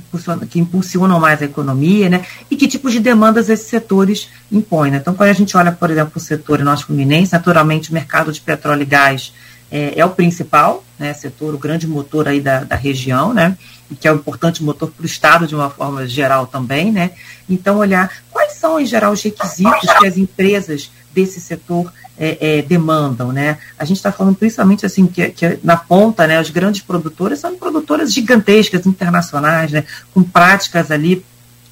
que 0.48 0.58
impulsionam 0.58 1.20
mais 1.20 1.40
a 1.40 1.44
economia, 1.44 2.08
né? 2.08 2.24
E 2.50 2.56
que 2.56 2.66
tipos 2.66 2.92
de 2.92 3.00
demandas 3.00 3.48
esses 3.48 3.66
setores 3.66 4.28
impõem. 4.50 4.90
Né? 4.90 4.98
Então, 4.98 5.14
quando 5.14 5.30
a 5.30 5.34
gente 5.34 5.56
olha, 5.56 5.70
por 5.70 5.90
exemplo, 5.90 6.12
o 6.16 6.20
setor 6.20 6.58
nosso 6.60 6.86
fluminense, 6.86 7.32
naturalmente 7.32 7.90
o 7.90 7.94
mercado 7.94 8.32
de 8.32 8.40
petróleo 8.40 8.82
e 8.82 8.86
gás 8.86 9.32
é, 9.70 9.98
é 10.00 10.04
o 10.04 10.10
principal 10.10 10.84
né, 10.98 11.14
setor, 11.14 11.54
o 11.54 11.58
grande 11.58 11.86
motor 11.86 12.26
aí 12.26 12.40
da, 12.40 12.64
da 12.64 12.76
região, 12.76 13.32
né? 13.32 13.56
E 13.90 13.94
que 13.94 14.06
é 14.06 14.12
um 14.12 14.16
importante 14.16 14.62
motor 14.62 14.90
para 14.90 15.02
o 15.02 15.06
Estado 15.06 15.46
de 15.46 15.54
uma 15.54 15.70
forma 15.70 16.06
geral 16.06 16.46
também, 16.46 16.90
né? 16.90 17.12
Então, 17.48 17.78
olhar 17.78 18.10
quais 18.30 18.52
são, 18.54 18.78
em 18.78 18.86
geral, 18.86 19.12
os 19.12 19.22
requisitos 19.22 19.92
que 19.98 20.06
as 20.06 20.16
empresas 20.16 20.90
desse 21.14 21.40
setor 21.40 21.92
é, 22.18 22.58
é, 22.58 22.62
demandam, 22.62 23.32
né? 23.32 23.58
A 23.78 23.84
gente 23.84 23.96
está 23.96 24.12
falando 24.12 24.36
principalmente 24.36 24.84
assim 24.84 25.06
que, 25.06 25.30
que, 25.30 25.58
na 25.64 25.76
ponta, 25.76 26.26
né? 26.26 26.38
As 26.38 26.50
grandes 26.50 26.82
produtoras 26.82 27.38
são 27.38 27.56
produtoras 27.56 28.12
gigantescas 28.12 28.86
internacionais, 28.86 29.72
né? 29.72 29.84
Com 30.12 30.22
práticas 30.22 30.90
ali 30.90 31.24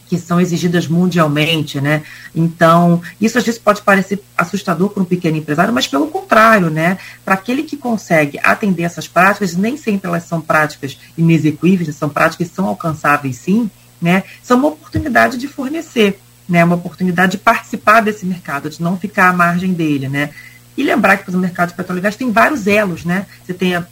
que 0.08 0.18
são 0.18 0.40
exigidas 0.40 0.88
mundialmente, 0.88 1.80
né? 1.80 2.02
Então, 2.34 3.02
isso 3.20 3.36
às 3.36 3.44
vezes 3.44 3.60
pode 3.60 3.82
parecer 3.82 4.22
assustador 4.36 4.88
para 4.88 5.02
um 5.02 5.06
pequeno 5.06 5.36
empresário, 5.36 5.72
mas 5.72 5.86
pelo 5.86 6.06
contrário, 6.06 6.70
né? 6.70 6.96
Para 7.24 7.34
aquele 7.34 7.62
que 7.62 7.76
consegue 7.76 8.40
atender 8.42 8.84
essas 8.84 9.06
práticas, 9.06 9.54
nem 9.54 9.76
sempre 9.76 10.08
elas 10.08 10.24
são 10.24 10.40
práticas 10.40 10.98
inexequíveis, 11.16 11.94
são 11.94 12.08
práticas 12.08 12.48
que 12.48 12.54
são 12.54 12.66
alcançáveis 12.66 13.36
sim, 13.36 13.70
né? 14.00 14.24
São 14.42 14.58
uma 14.58 14.68
oportunidade 14.68 15.36
de 15.36 15.46
fornecer, 15.46 16.18
né? 16.48 16.64
Uma 16.64 16.76
oportunidade 16.76 17.32
de 17.32 17.38
participar 17.38 18.00
desse 18.00 18.24
mercado, 18.24 18.70
de 18.70 18.82
não 18.82 18.96
ficar 18.96 19.28
à 19.28 19.32
margem 19.32 19.72
dele, 19.72 20.08
né? 20.08 20.30
E 20.76 20.82
lembrar 20.82 21.16
que 21.18 21.30
o 21.30 21.38
mercado 21.38 21.70
de 21.70 21.74
petróleo 21.74 21.98
e 21.98 22.02
gás 22.02 22.16
tem 22.16 22.30
vários 22.30 22.66
elos, 22.66 23.04
né? 23.04 23.26
Você 23.44 23.52
tem 23.52 23.74
a, 23.74 23.86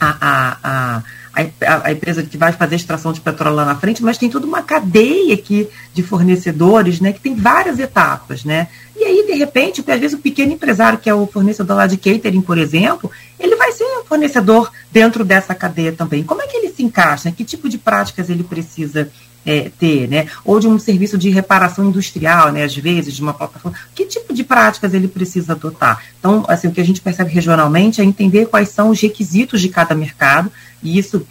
a, 0.00 0.16
a, 0.20 0.58
a 0.62 1.02
a, 1.34 1.88
a, 1.88 1.92
empresa 1.92 2.22
que 2.22 2.36
vai 2.36 2.52
fazer 2.52 2.76
extração 2.76 3.12
de 3.12 3.20
petróleo 3.20 3.56
lá 3.56 3.64
na 3.64 3.74
frente, 3.74 4.02
mas 4.02 4.18
tem 4.18 4.28
toda 4.28 4.46
uma 4.46 4.62
cadeia 4.62 5.34
aqui 5.34 5.66
de 5.94 6.02
fornecedores, 6.02 7.00
né, 7.00 7.12
que 7.12 7.20
tem 7.20 7.34
várias 7.34 7.78
etapas, 7.78 8.44
né? 8.44 8.68
E 8.94 9.02
aí, 9.02 9.26
de 9.26 9.32
repente, 9.32 9.82
às 9.86 9.98
vezes 9.98 10.18
o 10.18 10.20
pequeno 10.20 10.52
empresário, 10.52 10.98
que 10.98 11.08
é 11.08 11.14
o 11.14 11.26
fornecedor 11.26 11.76
lá 11.76 11.86
de 11.86 11.96
catering, 11.96 12.42
por 12.42 12.58
exemplo, 12.58 13.10
ele 13.40 13.56
vai 13.56 13.72
ser 13.72 13.84
um 13.84 14.04
fornecedor 14.04 14.70
dentro 14.92 15.24
dessa 15.24 15.54
cadeia 15.54 15.92
também. 15.92 16.22
Como 16.22 16.42
é 16.42 16.46
que 16.46 16.56
ele 16.56 16.68
se 16.68 16.82
encaixa? 16.82 17.32
Que 17.32 17.44
tipo 17.44 17.68
de 17.68 17.78
práticas 17.78 18.28
ele 18.28 18.44
precisa 18.44 19.10
é, 19.44 19.70
ter, 19.78 20.08
né? 20.08 20.26
Ou 20.44 20.58
de 20.60 20.68
um 20.68 20.78
serviço 20.78 21.18
de 21.18 21.30
reparação 21.30 21.84
industrial, 21.84 22.52
né? 22.52 22.64
Às 22.64 22.76
vezes, 22.76 23.14
de 23.14 23.22
uma 23.22 23.34
plataforma. 23.34 23.76
Que 23.94 24.06
tipo 24.06 24.32
de 24.32 24.44
práticas 24.44 24.94
ele 24.94 25.08
precisa 25.08 25.52
adotar? 25.52 26.02
Então, 26.18 26.44
assim, 26.48 26.68
o 26.68 26.72
que 26.72 26.80
a 26.80 26.84
gente 26.84 27.00
percebe 27.00 27.32
regionalmente 27.32 28.00
é 28.00 28.04
entender 28.04 28.46
quais 28.46 28.68
são 28.68 28.90
os 28.90 29.00
requisitos 29.00 29.60
de 29.60 29.68
cada 29.68 29.94
mercado 29.94 30.50
e 30.82 30.98
isso 30.98 31.26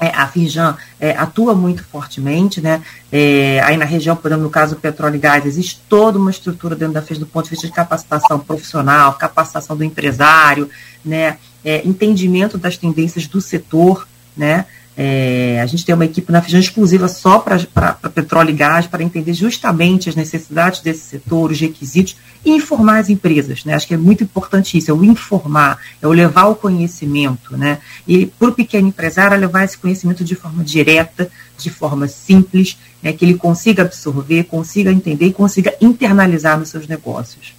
é, 0.00 0.08
a 0.08 0.26
Firjan 0.26 0.76
é, 0.98 1.10
atua 1.10 1.54
muito 1.54 1.84
fortemente, 1.84 2.60
né? 2.60 2.82
É, 3.12 3.60
aí 3.62 3.76
na 3.76 3.84
região, 3.84 4.16
por 4.16 4.28
exemplo, 4.28 4.44
no 4.44 4.50
caso 4.50 4.74
do 4.74 4.80
petróleo 4.80 5.16
e 5.16 5.18
gás, 5.18 5.44
existe 5.44 5.82
toda 5.88 6.18
uma 6.18 6.30
estrutura 6.30 6.74
dentro 6.74 6.94
da 6.94 7.02
Firjan 7.02 7.20
do 7.20 7.26
ponto 7.26 7.44
de 7.44 7.50
vista 7.50 7.66
de 7.66 7.72
capacitação 7.74 8.38
profissional, 8.40 9.12
capacitação 9.14 9.76
do 9.76 9.84
empresário, 9.84 10.70
né? 11.04 11.36
É, 11.62 11.86
entendimento 11.86 12.56
das 12.56 12.78
tendências 12.78 13.26
do 13.26 13.42
setor, 13.42 14.08
né? 14.34 14.64
É, 15.02 15.58
a 15.62 15.64
gente 15.64 15.82
tem 15.82 15.94
uma 15.94 16.04
equipe 16.04 16.30
na 16.30 16.42
Firjan 16.42 16.58
exclusiva 16.58 17.08
só 17.08 17.38
para 17.38 17.94
petróleo 18.14 18.50
e 18.50 18.52
gás, 18.52 18.86
para 18.86 19.02
entender 19.02 19.32
justamente 19.32 20.10
as 20.10 20.14
necessidades 20.14 20.82
desse 20.82 21.00
setor, 21.00 21.50
os 21.50 21.58
requisitos, 21.58 22.18
e 22.44 22.50
informar 22.50 22.98
as 22.98 23.08
empresas. 23.08 23.64
Né? 23.64 23.72
Acho 23.72 23.86
que 23.88 23.94
é 23.94 23.96
muito 23.96 24.22
importante 24.22 24.76
isso, 24.76 24.90
é 24.90 24.94
o 24.94 25.02
informar, 25.02 25.78
é 26.02 26.06
o 26.06 26.12
levar 26.12 26.48
o 26.48 26.54
conhecimento. 26.54 27.56
Né? 27.56 27.78
E 28.06 28.26
para 28.26 28.50
o 28.50 28.52
pequeno 28.52 28.88
empresário, 28.88 29.34
é 29.34 29.38
levar 29.38 29.64
esse 29.64 29.78
conhecimento 29.78 30.22
de 30.22 30.34
forma 30.34 30.62
direta, 30.62 31.30
de 31.56 31.70
forma 31.70 32.06
simples, 32.06 32.76
né? 33.02 33.10
que 33.14 33.24
ele 33.24 33.38
consiga 33.38 33.84
absorver, 33.84 34.44
consiga 34.44 34.92
entender 34.92 35.28
e 35.28 35.32
consiga 35.32 35.74
internalizar 35.80 36.58
nos 36.58 36.68
seus 36.68 36.86
negócios. 36.86 37.54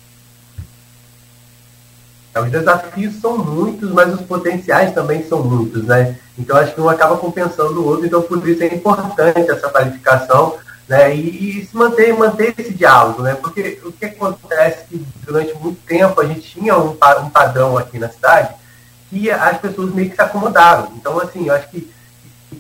É, 2.34 2.40
os 2.40 2.50
desafios 2.50 3.20
são 3.20 3.38
muitos, 3.38 3.92
mas 3.92 4.14
os 4.14 4.22
potenciais 4.22 4.94
também 4.94 5.24
são 5.28 5.44
muitos, 5.44 5.84
né? 5.84 6.18
Então 6.38 6.56
acho 6.56 6.74
que 6.74 6.82
um 6.82 6.90
acaba 6.90 7.18
compensando 7.18 7.82
o 7.82 7.86
outro, 7.86 8.06
então 8.06 8.22
por 8.22 8.48
isso 8.48 8.64
é 8.64 8.74
importante 8.74 9.52
essa 9.52 9.70
qualificação, 9.70 10.58
né? 10.88 11.14
E, 11.14 11.66
se 11.66 11.76
manter, 11.76 12.14
manter 12.14 12.54
esse 12.58 12.74
diálogo, 12.74 13.22
né? 13.22 13.36
Porque 13.36 13.80
o 13.84 13.92
que 13.92 14.06
acontece 14.06 14.86
que 14.90 15.06
durante 15.26 15.54
muito 15.56 15.80
tempo 15.86 16.20
a 16.22 16.26
gente 16.26 16.42
tinha 16.42 16.78
um, 16.78 16.92
um 16.92 17.30
padrão 17.30 17.78
aqui 17.78 18.00
na 18.00 18.10
cidade 18.10 18.56
que 19.10 19.30
as 19.30 19.58
pessoas 19.58 19.94
meio 19.94 20.10
que 20.10 20.16
se 20.16 20.22
acomodaram. 20.22 20.94
Então, 20.96 21.20
assim, 21.20 21.48
eu 21.48 21.54
acho 21.54 21.70
que 21.70 21.92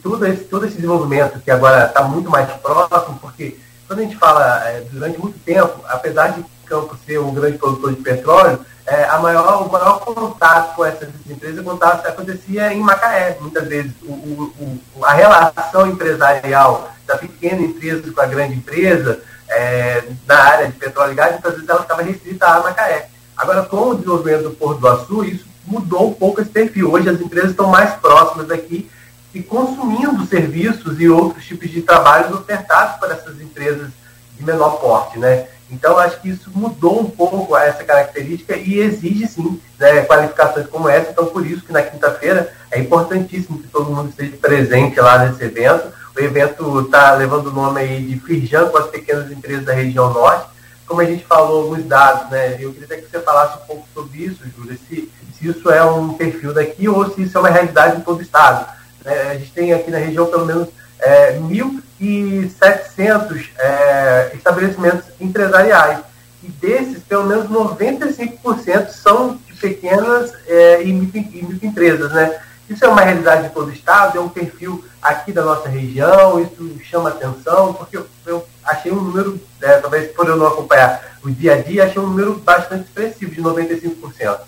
todo 0.03 0.25
esse, 0.25 0.43
todo 0.43 0.65
esse 0.65 0.75
desenvolvimento 0.75 1.39
que 1.39 1.49
agora 1.49 1.85
está 1.85 2.03
muito 2.03 2.29
mais 2.29 2.49
próximo, 2.57 3.17
porque 3.21 3.57
quando 3.87 3.99
a 3.99 4.03
gente 4.03 4.17
fala 4.17 4.67
é, 4.67 4.81
durante 4.91 5.17
muito 5.17 5.39
tempo, 5.39 5.81
apesar 5.87 6.29
de 6.29 6.45
Campo 6.71 6.97
ser 7.05 7.19
um 7.19 7.33
grande 7.33 7.57
produtor 7.57 7.93
de 7.93 8.01
petróleo, 8.01 8.65
é, 8.87 9.03
a 9.03 9.19
maior, 9.19 9.67
o 9.67 9.69
maior 9.69 9.99
contato 9.99 10.73
com 10.73 10.85
essas 10.85 11.09
empresas 11.29 11.61
contato, 11.65 12.07
acontecia 12.07 12.73
em 12.73 12.79
Macaé, 12.79 13.37
muitas 13.41 13.67
vezes. 13.67 13.91
O, 14.03 14.13
o, 14.13 14.79
o, 14.95 15.05
a 15.05 15.11
relação 15.11 15.87
empresarial 15.87 16.89
da 17.05 17.17
pequena 17.17 17.61
empresa 17.61 18.09
com 18.09 18.21
a 18.21 18.25
grande 18.25 18.55
empresa 18.55 19.19
é, 19.49 20.01
na 20.25 20.39
área 20.39 20.67
de 20.67 20.73
petróleo 20.73 21.11
e 21.11 21.15
gás, 21.15 21.33
muitas 21.33 21.55
vezes 21.55 21.67
ela 21.67 21.81
ficava 21.81 22.03
restrita 22.03 22.47
a 22.47 22.63
Macaé. 22.63 23.09
Agora, 23.35 23.63
com 23.63 23.89
o 23.89 23.95
desenvolvimento 23.95 24.43
do 24.43 24.51
Porto 24.51 24.79
do 24.79 24.87
Açu, 24.87 25.25
isso 25.25 25.45
mudou 25.65 26.07
um 26.07 26.13
pouco 26.13 26.39
esse 26.39 26.49
perfil. 26.49 26.89
Hoje 26.89 27.09
as 27.09 27.19
empresas 27.19 27.51
estão 27.51 27.67
mais 27.67 27.95
próximas 27.95 28.47
daqui 28.47 28.89
e 29.33 29.43
consumindo 29.43 30.25
serviços 30.25 31.01
e 31.01 31.09
outros 31.09 31.43
tipos 31.43 31.69
de 31.69 31.81
trabalhos 31.81 32.31
ofertados 32.33 32.97
por 32.97 33.11
essas 33.11 33.41
empresas 33.41 33.89
de 34.37 34.45
menor 34.45 34.79
porte, 34.79 35.19
né? 35.19 35.47
Então, 35.71 35.97
acho 35.97 36.19
que 36.19 36.29
isso 36.29 36.51
mudou 36.53 36.99
um 36.99 37.09
pouco 37.09 37.55
essa 37.55 37.83
característica 37.83 38.57
e 38.57 38.79
exige, 38.79 39.25
sim, 39.25 39.59
né, 39.79 40.01
qualificações 40.01 40.67
como 40.67 40.89
essa. 40.89 41.11
Então, 41.11 41.25
por 41.27 41.45
isso 41.45 41.63
que 41.63 41.71
na 41.71 41.81
quinta-feira 41.81 42.53
é 42.69 42.79
importantíssimo 42.79 43.59
que 43.59 43.69
todo 43.69 43.89
mundo 43.89 44.09
esteja 44.09 44.35
presente 44.37 44.99
lá 44.99 45.19
nesse 45.19 45.43
evento. 45.43 45.87
O 46.15 46.19
evento 46.19 46.81
está 46.81 47.13
levando 47.13 47.47
o 47.47 47.53
nome 47.53 47.79
aí 47.79 48.03
de 48.03 48.19
Firjan 48.19 48.67
com 48.67 48.77
as 48.77 48.87
pequenas 48.87 49.31
empresas 49.31 49.65
da 49.65 49.73
região 49.73 50.11
norte. 50.11 50.49
Como 50.85 50.99
a 50.99 51.05
gente 51.05 51.23
falou 51.23 51.63
alguns 51.63 51.85
dados, 51.85 52.29
né, 52.29 52.57
eu 52.59 52.73
queria 52.73 52.97
que 52.97 53.09
você 53.09 53.19
falasse 53.21 53.57
um 53.57 53.65
pouco 53.65 53.87
sobre 53.93 54.25
isso, 54.25 54.43
Júlia, 54.57 54.77
se, 54.89 55.09
se 55.33 55.47
isso 55.47 55.71
é 55.71 55.81
um 55.85 56.13
perfil 56.15 56.53
daqui 56.53 56.89
ou 56.89 57.09
se 57.09 57.23
isso 57.23 57.37
é 57.37 57.39
uma 57.39 57.49
realidade 57.49 57.97
em 57.97 58.01
todo 58.01 58.19
o 58.19 58.21
estado. 58.21 58.65
É, 59.05 59.31
a 59.31 59.33
gente 59.35 59.53
tem 59.53 59.71
aqui 59.71 59.89
na 59.89 59.97
região 59.99 60.25
pelo 60.25 60.45
menos 60.45 60.67
é, 61.01 61.37
1.700 61.39 63.49
é, 63.57 64.31
estabelecimentos 64.33 65.05
empresariais. 65.19 65.99
E 66.43 66.47
desses, 66.47 67.03
pelo 67.03 67.25
menos 67.25 67.49
95% 67.49 68.89
são 68.89 69.35
de 69.35 69.53
pequenas 69.53 70.33
é, 70.47 70.83
e, 70.83 70.93
microempresas. 70.93 72.11
Né? 72.11 72.39
Isso 72.69 72.85
é 72.85 72.87
uma 72.87 73.01
realidade 73.01 73.43
de 73.43 73.49
todo 73.49 73.67
o 73.67 73.73
Estado, 73.73 74.17
é 74.17 74.21
um 74.21 74.29
perfil 74.29 74.83
aqui 75.01 75.31
da 75.31 75.43
nossa 75.43 75.67
região, 75.67 76.41
isso 76.41 76.77
chama 76.83 77.09
atenção, 77.09 77.73
porque 77.73 77.97
eu, 77.97 78.07
eu 78.25 78.47
achei 78.63 78.91
um 78.91 79.01
número, 79.01 79.39
é, 79.61 79.77
talvez 79.77 80.11
por 80.11 80.27
eu 80.27 80.37
não 80.37 80.47
acompanhar 80.47 81.17
o 81.23 81.29
dia 81.29 81.55
a 81.55 81.61
dia, 81.61 81.85
achei 81.85 82.01
um 82.01 82.07
número 82.07 82.35
bastante 82.35 82.85
expressivo, 82.85 83.31
de 83.31 83.41
95%. 83.41 84.39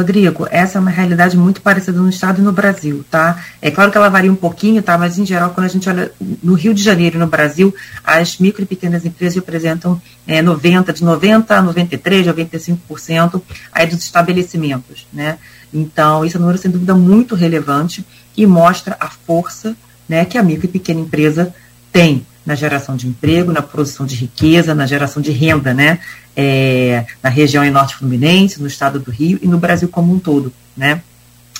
Rodrigo, 0.00 0.46
essa 0.50 0.78
é 0.78 0.80
uma 0.80 0.90
realidade 0.90 1.36
muito 1.36 1.60
parecida 1.60 1.98
no 1.98 2.08
estado 2.08 2.40
e 2.40 2.44
no 2.44 2.52
Brasil, 2.52 3.04
tá? 3.10 3.44
É 3.60 3.70
claro 3.70 3.90
que 3.90 3.98
ela 3.98 4.08
varia 4.08 4.32
um 4.32 4.36
pouquinho, 4.36 4.82
tá? 4.82 4.96
Mas 4.96 5.18
em 5.18 5.26
geral, 5.26 5.50
quando 5.50 5.66
a 5.66 5.68
gente 5.68 5.88
olha 5.88 6.10
no 6.42 6.54
Rio 6.54 6.72
de 6.72 6.82
Janeiro 6.82 7.16
e 7.16 7.18
no 7.18 7.26
Brasil, 7.26 7.74
as 8.02 8.38
micro 8.38 8.62
e 8.62 8.66
pequenas 8.66 9.04
empresas 9.04 9.34
representam 9.34 10.00
é, 10.26 10.40
90, 10.40 10.92
de 10.92 11.04
90 11.04 11.54
a 11.54 11.60
93, 11.62 12.26
95% 12.28 13.42
aí 13.70 13.86
dos 13.86 13.98
estabelecimentos, 13.98 15.06
né? 15.12 15.38
Então, 15.72 16.24
isso 16.24 16.36
é 16.36 16.38
um 16.38 16.42
número 16.42 16.58
sem 16.58 16.70
dúvida 16.70 16.94
muito 16.94 17.34
relevante 17.34 18.04
e 18.36 18.46
mostra 18.46 18.96
a 18.98 19.08
força, 19.08 19.76
né, 20.08 20.24
que 20.24 20.38
a 20.38 20.42
micro 20.42 20.64
e 20.64 20.68
pequena 20.68 21.00
empresa 21.00 21.54
Tem 21.92 22.26
na 22.44 22.54
geração 22.54 22.96
de 22.96 23.06
emprego, 23.06 23.52
na 23.52 23.62
produção 23.62 24.06
de 24.06 24.14
riqueza, 24.14 24.74
na 24.74 24.86
geração 24.86 25.22
de 25.22 25.30
renda, 25.30 25.74
né? 25.74 26.00
É, 26.36 27.04
na 27.22 27.28
região 27.28 27.68
Norte 27.70 27.96
Fluminense, 27.96 28.60
no 28.60 28.66
estado 28.66 28.98
do 28.98 29.10
Rio 29.10 29.38
e 29.42 29.46
no 29.46 29.58
Brasil 29.58 29.88
como 29.88 30.12
um 30.12 30.18
todo, 30.18 30.52
né? 30.76 31.02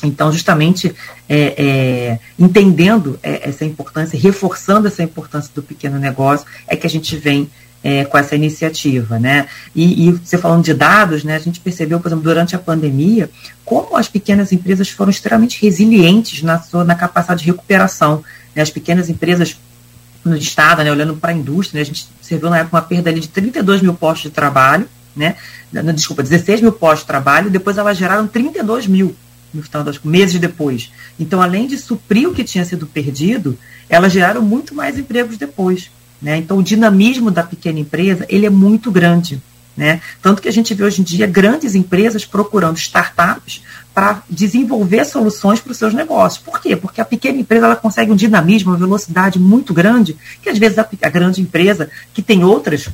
Então, 0.03 0.33
justamente 0.33 0.95
é, 1.29 1.55
é, 1.59 2.19
entendendo 2.39 3.19
é, 3.23 3.49
essa 3.49 3.65
importância, 3.65 4.19
reforçando 4.19 4.89
essa 4.89 5.03
importância 5.03 5.51
do 5.55 5.63
pequeno 5.63 5.99
negócio, 5.99 6.47
é 6.67 6.75
que 6.75 6.87
a 6.87 6.91
gente 6.91 7.15
vem 7.17 7.51
é, 7.83 8.05
com 8.05 8.17
essa 8.17 8.35
iniciativa, 8.35 9.19
né? 9.19 9.47
E, 9.75 10.09
e, 10.09 10.13
você 10.13 10.39
falando 10.39 10.65
de 10.65 10.75
dados, 10.75 11.25
né? 11.25 11.37
A 11.37 11.39
gente 11.39 11.61
percebeu, 11.61 12.01
por 12.01 12.09
exemplo, 12.09 12.25
durante 12.25 12.55
a 12.55 12.59
pandemia, 12.59 13.31
como 13.65 13.97
as 13.97 14.09
pequenas 14.09 14.53
empresas 14.53 14.89
foram 14.89 15.11
extremamente 15.11 15.61
resilientes 15.63 16.43
na 16.43 16.61
sua 16.61 16.85
na 16.85 16.95
capacidade 16.95 17.43
de 17.43 17.51
recuperação. 17.51 18.23
Né? 18.55 18.63
As 18.63 18.71
pequenas 18.71 19.09
empresas 19.09 19.57
no 20.25 20.37
estado, 20.37 20.83
né? 20.85 20.91
Olhando 20.91 21.17
para 21.17 21.31
a 21.31 21.35
indústria, 21.35 21.79
né? 21.79 21.83
a 21.83 21.85
gente 21.85 22.09
observou 22.19 22.51
na 22.51 22.59
época 22.59 22.77
uma 22.77 22.83
perda 22.83 23.11
ali 23.11 23.21
de 23.21 23.29
32 23.29 23.83
mil 23.83 23.95
postos 23.95 24.31
de 24.31 24.31
trabalho, 24.31 24.89
né? 25.17 25.37
Desculpa, 25.95 26.23
16 26.23 26.61
mil 26.61 26.73
postos 26.73 27.01
de 27.01 27.07
trabalho, 27.07 27.51
depois 27.51 27.79
elas 27.79 27.97
geraram 27.97 28.27
32 28.27 28.87
mil 28.87 29.15
no 29.53 29.63
final 29.63 29.83
das 29.83 29.99
meses 30.01 30.39
depois. 30.41 30.91
Então, 31.19 31.43
além 31.43 31.67
de 31.67 31.77
suprir 31.77 32.29
o 32.29 32.35
que 32.35 32.45
tinha 32.45 32.65
sido 32.65 32.87
perdido, 32.87 33.59
elas 33.89 34.13
geraram 34.13 34.43
muito 34.43 34.75
mais 34.75 34.99
empregos 34.99 35.37
depois. 35.37 35.91
Né? 36.21 36.37
Então, 36.37 36.59
o 36.59 36.63
dinamismo 36.63 37.31
da 37.31 37.43
pequena 37.43 37.81
empresa 37.81 38.27
ele 38.29 38.47
é 38.47 38.51
muito 38.51 38.91
grande. 38.91 39.43
Né? 39.77 40.01
Tanto 40.21 40.43
que 40.43 40.49
a 40.49 40.53
gente 40.53 40.75
vê 40.75 40.85
hoje 40.85 41.01
em 41.01 41.05
dia 41.05 41.27
grandes 41.27 41.75
empresas 41.75 42.25
procurando 42.25 42.77
startups 42.77 43.63
para 43.95 44.23
desenvolver 44.29 45.05
soluções 45.05 45.61
para 45.61 45.73
os 45.73 45.79
seus 45.79 45.93
negócios. 45.93 46.43
Por 46.43 46.61
quê? 46.61 46.77
Porque 46.77 47.01
a 47.01 47.05
pequena 47.05 47.39
empresa 47.39 47.67
ela 47.67 47.77
consegue 47.77 48.13
um 48.13 48.17
dinamismo, 48.17 48.71
uma 48.71 48.79
velocidade 48.79 49.39
muito 49.39 49.75
grande, 49.75 50.17
que 50.43 50.49
às 50.49 50.59
vezes 50.59 50.79
a, 50.79 50.89
a 51.03 51.09
grande 51.09 51.41
empresa, 51.41 51.91
que 52.15 52.23
tem 52.23 52.45
outras 52.45 52.89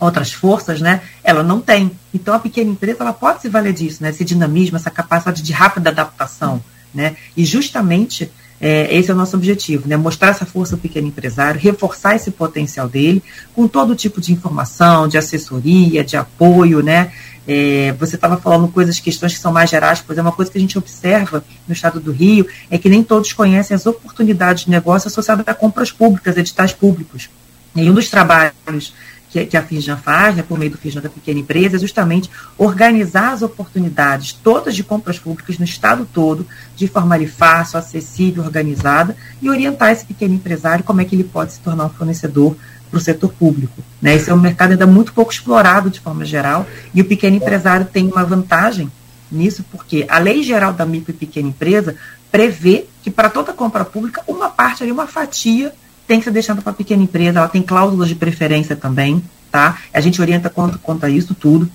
outras 0.00 0.32
forças, 0.32 0.80
né, 0.80 1.00
ela 1.22 1.44
não 1.44 1.60
tem. 1.60 1.92
Então 2.12 2.34
a 2.34 2.38
pequena 2.40 2.70
empresa 2.72 2.98
ela 3.00 3.12
pode 3.12 3.40
se 3.40 3.48
valer 3.48 3.72
disso, 3.72 4.02
né, 4.02 4.10
esse 4.10 4.24
dinamismo, 4.24 4.76
essa 4.76 4.90
capacidade 4.90 5.42
de 5.42 5.52
rápida 5.52 5.90
adaptação, 5.90 6.60
né, 6.92 7.14
e 7.36 7.44
justamente 7.44 8.28
é, 8.62 8.96
esse 8.96 9.10
é 9.10 9.14
o 9.14 9.16
nosso 9.16 9.36
objetivo, 9.36 9.88
né? 9.88 9.96
mostrar 9.96 10.28
essa 10.28 10.46
força 10.46 10.76
do 10.76 10.80
pequeno 10.80 11.08
empresário, 11.08 11.60
reforçar 11.60 12.14
esse 12.14 12.30
potencial 12.30 12.88
dele 12.88 13.20
com 13.56 13.66
todo 13.66 13.96
tipo 13.96 14.20
de 14.20 14.32
informação, 14.32 15.08
de 15.08 15.18
assessoria, 15.18 16.04
de 16.04 16.16
apoio, 16.16 16.80
né? 16.80 17.10
É, 17.46 17.92
você 17.98 18.14
estava 18.14 18.36
falando 18.36 18.68
coisas, 18.68 19.00
questões 19.00 19.34
que 19.34 19.40
são 19.40 19.52
mais 19.52 19.68
gerais, 19.68 20.02
pois 20.04 20.16
é 20.16 20.22
uma 20.22 20.32
coisa 20.32 20.50
que 20.50 20.58
a 20.58 20.60
gente 20.60 20.78
observa 20.78 21.44
no 21.66 21.72
estado 21.72 21.98
do 21.98 22.12
Rio 22.12 22.46
é 22.70 22.78
que 22.78 22.88
nem 22.88 23.02
todos 23.02 23.32
conhecem 23.32 23.74
as 23.74 23.84
oportunidades 23.84 24.64
de 24.64 24.70
negócio 24.70 25.08
associadas 25.08 25.46
a 25.48 25.54
compras 25.54 25.90
públicas, 25.90 26.36
editais 26.36 26.72
públicos. 26.72 27.28
E 27.74 27.88
um 27.90 27.94
dos 27.94 28.08
trabalhos 28.08 28.94
que, 29.32 29.46
que 29.46 29.56
a 29.56 29.62
FISJAN 29.62 29.96
faz, 29.96 30.36
né, 30.36 30.44
por 30.46 30.58
meio 30.58 30.70
do 30.70 30.78
FISJAN 30.78 31.00
da 31.00 31.08
pequena 31.08 31.40
empresa, 31.40 31.76
é 31.76 31.78
justamente 31.80 32.30
organizar 32.58 33.32
as 33.32 33.40
oportunidades 33.42 34.32
todas 34.32 34.76
de 34.76 34.84
compras 34.84 35.18
públicas 35.18 35.58
no 35.58 35.64
estado 35.64 36.06
todo, 36.12 36.46
de 36.76 36.86
forma 36.86 37.14
ali 37.14 37.26
fácil, 37.26 37.78
acessível, 37.78 38.44
organizada, 38.44 39.16
e 39.40 39.48
orientar 39.48 39.90
esse 39.90 40.04
pequeno 40.04 40.34
empresário 40.34 40.84
como 40.84 41.00
é 41.00 41.04
que 41.04 41.16
ele 41.16 41.24
pode 41.24 41.54
se 41.54 41.60
tornar 41.60 41.86
um 41.86 41.90
fornecedor 41.90 42.54
para 42.92 42.98
o 42.98 43.00
setor 43.00 43.32
público. 43.32 43.82
Né? 44.00 44.14
Esse 44.14 44.30
é 44.30 44.34
um 44.34 44.40
mercado 44.40 44.72
ainda 44.72 44.86
muito 44.86 45.14
pouco 45.14 45.32
explorado 45.32 45.88
de 45.88 45.98
forma 45.98 46.26
geral, 46.26 46.66
e 46.94 47.00
o 47.00 47.04
pequeno 47.06 47.36
empresário 47.36 47.86
tem 47.86 48.06
uma 48.06 48.22
vantagem 48.22 48.92
nisso, 49.30 49.64
porque 49.72 50.04
a 50.08 50.18
lei 50.18 50.42
geral 50.42 50.74
da 50.74 50.84
micro 50.84 51.10
e 51.10 51.14
pequena 51.14 51.48
empresa 51.48 51.96
prevê 52.30 52.84
que 53.02 53.10
para 53.10 53.30
toda 53.30 53.54
compra 53.54 53.82
pública, 53.82 54.22
uma 54.28 54.50
parte 54.50 54.82
ali, 54.82 54.92
uma 54.92 55.06
fatia 55.06 55.72
tem 56.06 56.18
que 56.18 56.24
ser 56.24 56.30
deixada 56.30 56.60
para 56.60 56.72
a 56.72 56.74
pequena 56.74 57.02
empresa, 57.02 57.38
ela 57.38 57.48
tem 57.48 57.62
cláusulas 57.62 58.08
de 58.08 58.14
preferência 58.14 58.76
também, 58.76 59.24
tá? 59.50 59.78
A 59.92 60.00
gente 60.00 60.20
orienta 60.20 60.50
quanto, 60.50 60.78
quanto 60.78 61.06
a 61.06 61.10
isso 61.10 61.34
tudo. 61.34 61.70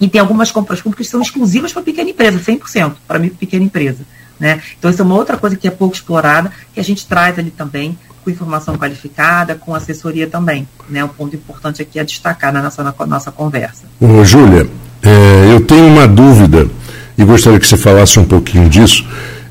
E 0.00 0.08
tem 0.08 0.20
algumas 0.20 0.50
compras 0.50 0.80
públicas 0.80 1.06
que 1.06 1.10
são 1.10 1.20
exclusivas 1.20 1.72
para 1.72 1.82
pequena 1.82 2.10
empresa, 2.10 2.38
100%, 2.38 2.94
para 3.06 3.18
mim, 3.18 3.28
pequena 3.28 3.64
empresa. 3.64 4.04
Né? 4.38 4.60
Então, 4.78 4.90
isso 4.90 5.00
é 5.00 5.04
uma 5.04 5.14
outra 5.14 5.36
coisa 5.36 5.56
que 5.56 5.68
é 5.68 5.70
pouco 5.70 5.94
explorada, 5.94 6.50
que 6.72 6.80
a 6.80 6.84
gente 6.84 7.06
traz 7.06 7.38
ali 7.38 7.50
também, 7.50 7.98
com 8.24 8.30
informação 8.30 8.76
qualificada, 8.76 9.54
com 9.54 9.74
assessoria 9.74 10.26
também. 10.26 10.66
Né? 10.88 11.04
Um 11.04 11.08
ponto 11.08 11.36
importante 11.36 11.82
aqui 11.82 12.00
a 12.00 12.04
destacar 12.04 12.52
na 12.52 12.62
nossa, 12.62 12.82
na 12.82 12.94
nossa 13.06 13.30
conversa. 13.30 13.84
Ô, 14.00 14.24
Júlia, 14.24 14.66
é, 15.02 15.52
eu 15.52 15.60
tenho 15.60 15.86
uma 15.86 16.08
dúvida 16.08 16.68
e 17.16 17.24
gostaria 17.24 17.60
que 17.60 17.66
você 17.66 17.76
falasse 17.76 18.18
um 18.18 18.24
pouquinho 18.24 18.68
disso. 18.68 19.06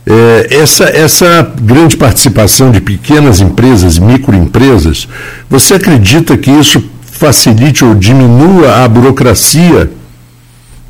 É, 0.05 0.57
essa, 0.57 0.85
essa 0.85 1.41
grande 1.61 1.95
participação 1.95 2.71
de 2.71 2.81
pequenas 2.81 3.39
empresas, 3.39 3.97
microempresas, 3.97 5.07
você 5.49 5.75
acredita 5.75 6.37
que 6.37 6.51
isso 6.51 6.83
facilite 7.03 7.85
ou 7.85 7.95
diminua 7.95 8.83
a 8.83 8.87
burocracia, 8.87 9.89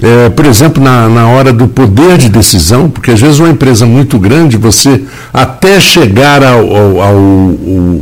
é, 0.04 0.30
por 0.30 0.46
exemplo, 0.46 0.84
na, 0.84 1.08
na 1.08 1.30
hora 1.30 1.54
do 1.54 1.66
poder 1.66 2.18
de 2.18 2.28
decisão? 2.28 2.89
Porque 2.89 3.12
às 3.12 3.22
vezes 3.22 3.39
uma 3.39 3.50
empresa 3.50 3.86
muito 3.86 4.20
grande, 4.20 4.58
você 4.58 5.02
até 5.34 5.80
chegar 5.80 6.44
ao, 6.44 6.76
ao, 6.76 7.02
ao, 7.02 7.16
ao 7.16 8.02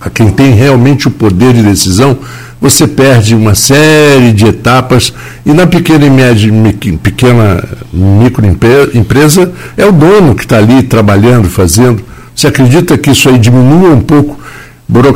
a 0.00 0.08
quem 0.08 0.30
tem 0.30 0.52
realmente 0.52 1.08
o 1.08 1.10
poder 1.10 1.54
de 1.54 1.62
decisão, 1.62 2.18
você 2.60 2.86
perde 2.86 3.34
uma 3.34 3.56
série 3.56 4.32
de 4.32 4.46
etapas 4.46 5.12
e 5.44 5.52
na 5.52 5.66
pequena 5.66 6.06
e 6.06 6.10
média, 6.10 6.52
pequena 7.02 7.64
microempresa 7.92 9.52
é 9.76 9.84
o 9.84 9.90
dono 9.90 10.36
que 10.36 10.44
está 10.44 10.58
ali 10.58 10.84
trabalhando, 10.84 11.48
fazendo. 11.48 12.00
Você 12.32 12.46
acredita 12.46 12.96
que 12.96 13.10
isso 13.10 13.28
aí 13.28 13.40
diminua 13.40 13.90
um 13.90 14.00
pouco 14.00 14.38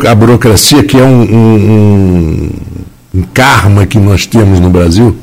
a 0.09 0.14
burocracia, 0.16 0.83
que 0.83 0.99
é 0.99 1.05
um, 1.05 1.22
um, 1.22 2.51
um 3.14 3.22
karma 3.33 3.87
que 3.87 4.01
nós 4.01 4.27
temos 4.27 4.59
no 4.59 4.68
Brasil? 4.68 5.16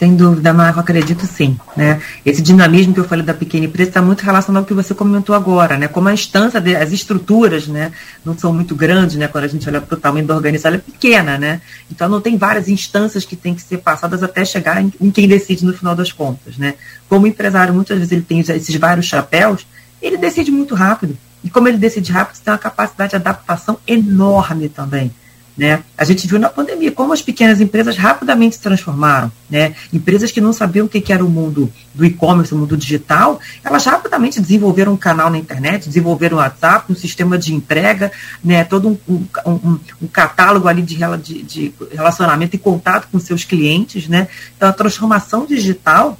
Sem 0.00 0.16
dúvida, 0.16 0.54
Marco, 0.54 0.80
acredito 0.80 1.26
sim. 1.26 1.60
Né? 1.76 2.00
Esse 2.24 2.40
dinamismo 2.40 2.94
que 2.94 3.00
eu 3.00 3.04
falei 3.04 3.22
da 3.22 3.34
pequena 3.34 3.66
empresa 3.66 3.90
está 3.90 4.00
muito 4.00 4.22
relacionado 4.22 4.62
ao 4.62 4.66
que 4.66 4.72
você 4.72 4.94
comentou 4.94 5.34
agora, 5.34 5.76
né? 5.76 5.88
Como 5.88 6.08
a 6.08 6.14
instância, 6.14 6.58
de, 6.58 6.74
as 6.74 6.90
estruturas 6.90 7.68
né, 7.68 7.92
não 8.24 8.34
são 8.38 8.50
muito 8.50 8.74
grandes, 8.74 9.16
né? 9.16 9.28
Quando 9.28 9.44
a 9.44 9.48
gente 9.48 9.68
olha 9.68 9.78
para 9.78 9.94
o 9.94 10.00
tamanho 10.00 10.26
da 10.26 10.34
organização, 10.34 10.70
ela 10.70 10.78
é 10.78 10.90
pequena, 10.90 11.36
né? 11.36 11.60
Então 11.90 12.08
não 12.08 12.18
tem 12.18 12.38
várias 12.38 12.66
instâncias 12.66 13.26
que 13.26 13.36
têm 13.36 13.54
que 13.54 13.60
ser 13.60 13.76
passadas 13.76 14.22
até 14.22 14.42
chegar 14.42 14.82
em, 14.82 14.90
em 14.98 15.10
quem 15.10 15.28
decide 15.28 15.66
no 15.66 15.74
final 15.74 15.94
das 15.94 16.10
contas. 16.10 16.56
Né? 16.56 16.76
Como 17.06 17.26
empresário, 17.26 17.74
muitas 17.74 17.98
vezes 17.98 18.10
ele 18.10 18.22
tem 18.22 18.40
esses 18.40 18.74
vários 18.76 19.04
chapéus, 19.04 19.66
ele 20.00 20.16
decide 20.16 20.50
muito 20.50 20.74
rápido. 20.74 21.14
E 21.44 21.50
como 21.50 21.68
ele 21.68 21.76
decide 21.76 22.10
rápido, 22.10 22.40
tem 22.42 22.50
uma 22.50 22.58
capacidade 22.58 23.10
de 23.10 23.16
adaptação 23.16 23.78
enorme 23.86 24.70
também. 24.70 25.12
Né? 25.60 25.84
A 25.94 26.04
gente 26.04 26.26
viu 26.26 26.38
na 26.38 26.48
pandemia 26.48 26.90
como 26.90 27.12
as 27.12 27.20
pequenas 27.20 27.60
empresas 27.60 27.94
rapidamente 27.94 28.56
se 28.56 28.62
transformaram. 28.62 29.30
Né? 29.50 29.74
Empresas 29.92 30.32
que 30.32 30.40
não 30.40 30.54
sabiam 30.54 30.86
o 30.86 30.88
que 30.88 31.12
era 31.12 31.22
o 31.22 31.28
mundo 31.28 31.70
do 31.92 32.02
e-commerce, 32.02 32.54
o 32.54 32.56
mundo 32.56 32.78
digital, 32.78 33.38
elas 33.62 33.84
rapidamente 33.84 34.40
desenvolveram 34.40 34.94
um 34.94 34.96
canal 34.96 35.28
na 35.28 35.36
internet, 35.36 35.86
desenvolveram 35.86 36.38
um 36.38 36.40
WhatsApp, 36.40 36.90
um 36.90 36.96
sistema 36.96 37.36
de 37.36 37.52
entrega, 37.52 38.10
né? 38.42 38.64
todo 38.64 38.88
um, 39.06 39.22
um, 39.44 39.78
um, 40.00 40.06
catálogo 40.08 40.66
ali 40.66 40.80
de, 40.80 40.96
de, 41.22 41.42
de, 41.42 41.74
relacionamento 41.92 42.56
e 42.56 42.58
contato 42.58 43.08
com 43.12 43.20
seus 43.20 43.44
clientes. 43.44 44.08
Né? 44.08 44.28
Então, 44.56 44.66
a 44.66 44.72
transformação 44.72 45.44
digital, 45.44 46.18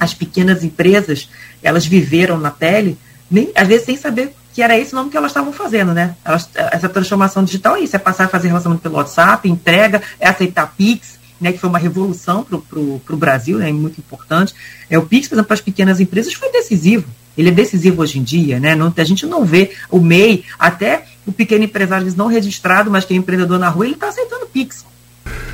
as 0.00 0.12
pequenas 0.12 0.64
empresas, 0.64 1.28
elas 1.62 1.86
viveram 1.86 2.36
na 2.36 2.50
pele, 2.50 2.98
nem, 3.30 3.52
às 3.54 3.68
vezes 3.68 3.86
sem 3.86 3.96
saber 3.96 4.34
que 4.52 4.62
era 4.62 4.78
esse 4.78 4.92
o 4.92 4.96
nome 4.96 5.10
que 5.10 5.16
elas 5.16 5.30
estavam 5.30 5.52
fazendo, 5.52 5.92
né? 5.94 6.14
Elas, 6.24 6.48
essa 6.54 6.88
transformação 6.88 7.42
digital 7.42 7.76
é 7.76 7.80
isso, 7.80 7.96
é 7.96 7.98
passar 7.98 8.24
a 8.24 8.28
fazer 8.28 8.48
relacionamento 8.48 8.82
pelo 8.82 8.96
WhatsApp, 8.96 9.48
entrega, 9.48 10.02
é 10.20 10.28
aceitar 10.28 10.74
Pix, 10.76 11.18
né, 11.40 11.52
que 11.52 11.58
foi 11.58 11.68
uma 11.68 11.78
revolução 11.78 12.44
para 12.44 12.56
o 12.78 13.16
Brasil, 13.16 13.58
né, 13.58 13.72
muito 13.72 13.98
importante. 13.98 14.54
É, 14.88 14.96
o 14.96 15.02
Pix, 15.02 15.26
por 15.26 15.34
exemplo, 15.34 15.48
para 15.48 15.54
as 15.54 15.60
pequenas 15.60 15.98
empresas 15.98 16.32
foi 16.34 16.52
decisivo. 16.52 17.04
Ele 17.36 17.48
é 17.48 17.52
decisivo 17.52 18.02
hoje 18.02 18.18
em 18.18 18.22
dia, 18.22 18.60
né? 18.60 18.74
Não, 18.74 18.92
a 18.94 19.04
gente 19.04 19.24
não 19.24 19.44
vê 19.44 19.72
o 19.90 19.98
MEI, 19.98 20.44
até 20.58 21.06
o 21.26 21.32
pequeno 21.32 21.64
empresário 21.64 22.12
não 22.14 22.26
registrado, 22.26 22.90
mas 22.90 23.04
que 23.06 23.14
é 23.14 23.16
empreendedor 23.16 23.58
na 23.58 23.70
rua, 23.70 23.86
ele 23.86 23.94
está 23.94 24.08
aceitando 24.08 24.46
Pix. 24.46 24.84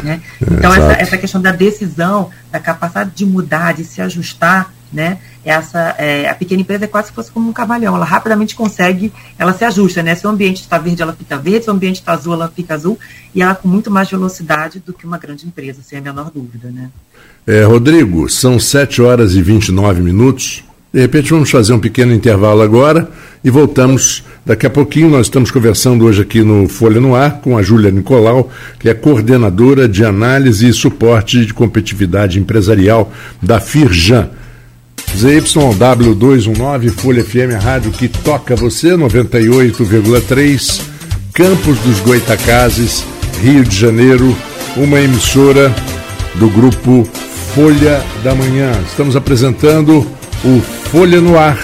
Né? 0.02 0.20
Então, 0.42 0.74
essa, 0.74 0.92
essa 0.92 1.18
questão 1.18 1.40
da 1.40 1.52
decisão, 1.52 2.30
da 2.50 2.58
capacidade 2.58 3.10
de 3.14 3.24
mudar, 3.24 3.74
de 3.74 3.84
se 3.84 4.00
ajustar, 4.00 4.72
né? 4.92 5.18
Essa, 5.48 5.94
é, 5.96 6.28
a 6.28 6.34
pequena 6.34 6.60
empresa 6.60 6.84
é 6.84 6.86
quase 6.86 7.08
se 7.08 7.14
fosse 7.14 7.30
como 7.30 7.48
um 7.48 7.54
cavalhão, 7.54 7.96
ela 7.96 8.04
rapidamente 8.04 8.54
consegue, 8.54 9.10
ela 9.38 9.54
se 9.54 9.64
ajusta, 9.64 10.02
né? 10.02 10.14
Se 10.14 10.26
o 10.26 10.28
ambiente 10.28 10.60
está 10.60 10.76
verde, 10.76 11.00
ela 11.00 11.14
fica 11.14 11.38
verde, 11.38 11.64
se 11.64 11.70
o 11.70 11.72
ambiente 11.72 12.00
está 12.00 12.12
azul, 12.12 12.34
ela 12.34 12.52
fica 12.54 12.74
azul, 12.74 12.98
e 13.34 13.40
ela 13.40 13.54
com 13.54 13.66
muito 13.66 13.90
mais 13.90 14.10
velocidade 14.10 14.82
do 14.84 14.92
que 14.92 15.06
uma 15.06 15.16
grande 15.16 15.46
empresa, 15.46 15.80
sem 15.82 16.00
a 16.00 16.02
menor 16.02 16.30
dúvida, 16.30 16.70
né? 16.70 16.90
É, 17.46 17.62
Rodrigo, 17.62 18.28
são 18.28 18.60
7 18.60 19.00
horas 19.00 19.36
e 19.36 19.40
29 19.40 20.02
minutos. 20.02 20.62
De 20.92 21.00
repente 21.00 21.30
vamos 21.30 21.50
fazer 21.50 21.72
um 21.72 21.80
pequeno 21.80 22.12
intervalo 22.12 22.60
agora 22.60 23.10
e 23.42 23.48
voltamos 23.48 24.22
daqui 24.44 24.66
a 24.66 24.70
pouquinho. 24.70 25.08
Nós 25.08 25.28
estamos 25.28 25.50
conversando 25.50 26.04
hoje 26.04 26.20
aqui 26.20 26.42
no 26.42 26.68
Folha 26.68 27.00
no 27.00 27.14
Ar 27.14 27.40
com 27.40 27.56
a 27.56 27.62
Júlia 27.62 27.90
Nicolau, 27.90 28.50
que 28.78 28.90
é 28.90 28.92
coordenadora 28.92 29.88
de 29.88 30.04
análise 30.04 30.68
e 30.68 30.74
suporte 30.74 31.46
de 31.46 31.54
competitividade 31.54 32.38
empresarial 32.38 33.10
da 33.40 33.58
Firjan. 33.58 34.28
ZYW219, 35.18 36.90
Folha 36.90 37.24
FM, 37.24 37.56
a 37.56 37.58
rádio 37.58 37.90
que 37.90 38.06
toca 38.06 38.54
você, 38.54 38.90
98,3, 38.90 40.80
Campos 41.34 41.76
dos 41.80 41.98
Goitacazes, 41.98 43.04
Rio 43.42 43.64
de 43.64 43.76
Janeiro, 43.76 44.36
uma 44.76 45.00
emissora 45.00 45.74
do 46.36 46.48
grupo 46.48 47.04
Folha 47.52 48.00
da 48.22 48.32
Manhã. 48.32 48.70
Estamos 48.88 49.16
apresentando 49.16 50.06
o 50.44 50.60
Folha 50.88 51.20
no 51.20 51.36
Ar, 51.36 51.58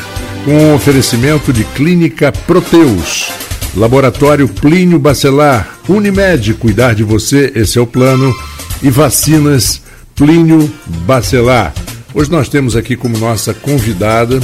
com 0.44 0.50
um 0.50 0.74
oferecimento 0.74 1.52
de 1.52 1.62
Clínica 1.62 2.32
Proteus, 2.32 3.30
Laboratório 3.76 4.48
Plínio 4.48 4.98
Bacelar, 4.98 5.78
Unimed, 5.88 6.54
cuidar 6.54 6.96
de 6.96 7.04
você, 7.04 7.52
esse 7.54 7.78
é 7.78 7.80
o 7.80 7.86
plano, 7.86 8.34
e 8.82 8.90
vacinas 8.90 9.80
Plínio 10.16 10.68
Bacelar. 11.06 11.72
Hoje 12.16 12.30
nós 12.30 12.48
temos 12.48 12.76
aqui 12.76 12.94
como 12.94 13.18
nossa 13.18 13.52
convidada 13.52 14.40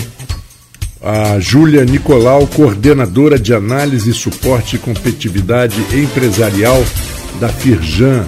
a 1.01 1.39
Júlia 1.39 1.85
Nicolau, 1.85 2.45
coordenadora 2.49 3.39
de 3.39 3.55
análise, 3.55 4.13
suporte 4.13 4.75
e 4.75 4.79
competitividade 4.81 5.81
empresarial 5.97 6.85
da 7.39 7.49
Firjan. 7.49 8.27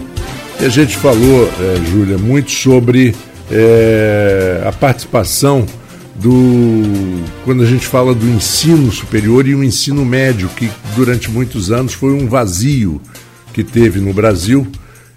E 0.61 0.65
a 0.65 0.69
gente 0.69 0.97
falou, 0.97 1.51
é, 1.61 1.91
Júlia, 1.91 2.17
muito 2.19 2.53
sobre 2.53 3.17
é, 3.51 4.63
a 4.65 4.71
participação 4.71 5.67
do 6.15 7.25
quando 7.45 7.65
a 7.65 7.67
gente 7.67 7.85
fala 7.85 8.15
do 8.15 8.29
ensino 8.29 8.93
superior 8.93 9.49
e 9.49 9.57
o 9.57 9.65
ensino 9.65 10.05
médio, 10.05 10.49
que 10.51 10.71
durante 10.95 11.29
muitos 11.29 11.73
anos 11.73 11.95
foi 11.95 12.13
um 12.13 12.29
vazio 12.29 13.03
que 13.53 13.65
teve 13.65 13.99
no 13.99 14.15
Brasil. 14.15 14.69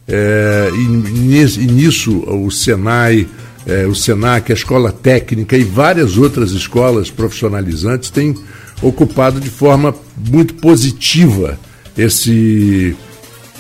É, 0.08 0.70
e, 0.74 1.62
e 1.62 1.68
nisso 1.68 2.24
o 2.28 2.50
Senai, 2.50 3.28
é, 3.66 3.86
o 3.86 3.96
SENAC, 3.96 4.52
a 4.52 4.56
Escola 4.56 4.92
Técnica 4.92 5.58
e 5.58 5.64
várias 5.64 6.18
outras 6.18 6.52
escolas 6.52 7.10
profissionalizantes 7.10 8.10
têm 8.10 8.36
ocupado 8.82 9.40
de 9.40 9.50
forma 9.50 9.96
muito 10.18 10.54
positiva 10.56 11.58
esse, 11.98 12.96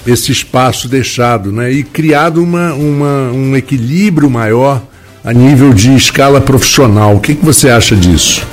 esse 0.06 0.32
espaço 0.32 0.88
deixado 0.88 1.52
né? 1.52 1.72
e 1.72 1.84
criado 1.84 2.44
uma, 2.44 2.74
uma, 2.74 3.32
um 3.32 3.56
equilíbrio 3.56 4.30
maior 4.30 4.82
a 5.24 5.34
nível 5.34 5.74
de 5.74 5.96
escala 5.96 6.40
profissional. 6.40 7.16
O 7.16 7.20
que, 7.20 7.34
que 7.34 7.44
você 7.44 7.70
acha 7.70 7.96
disso? 7.96 8.46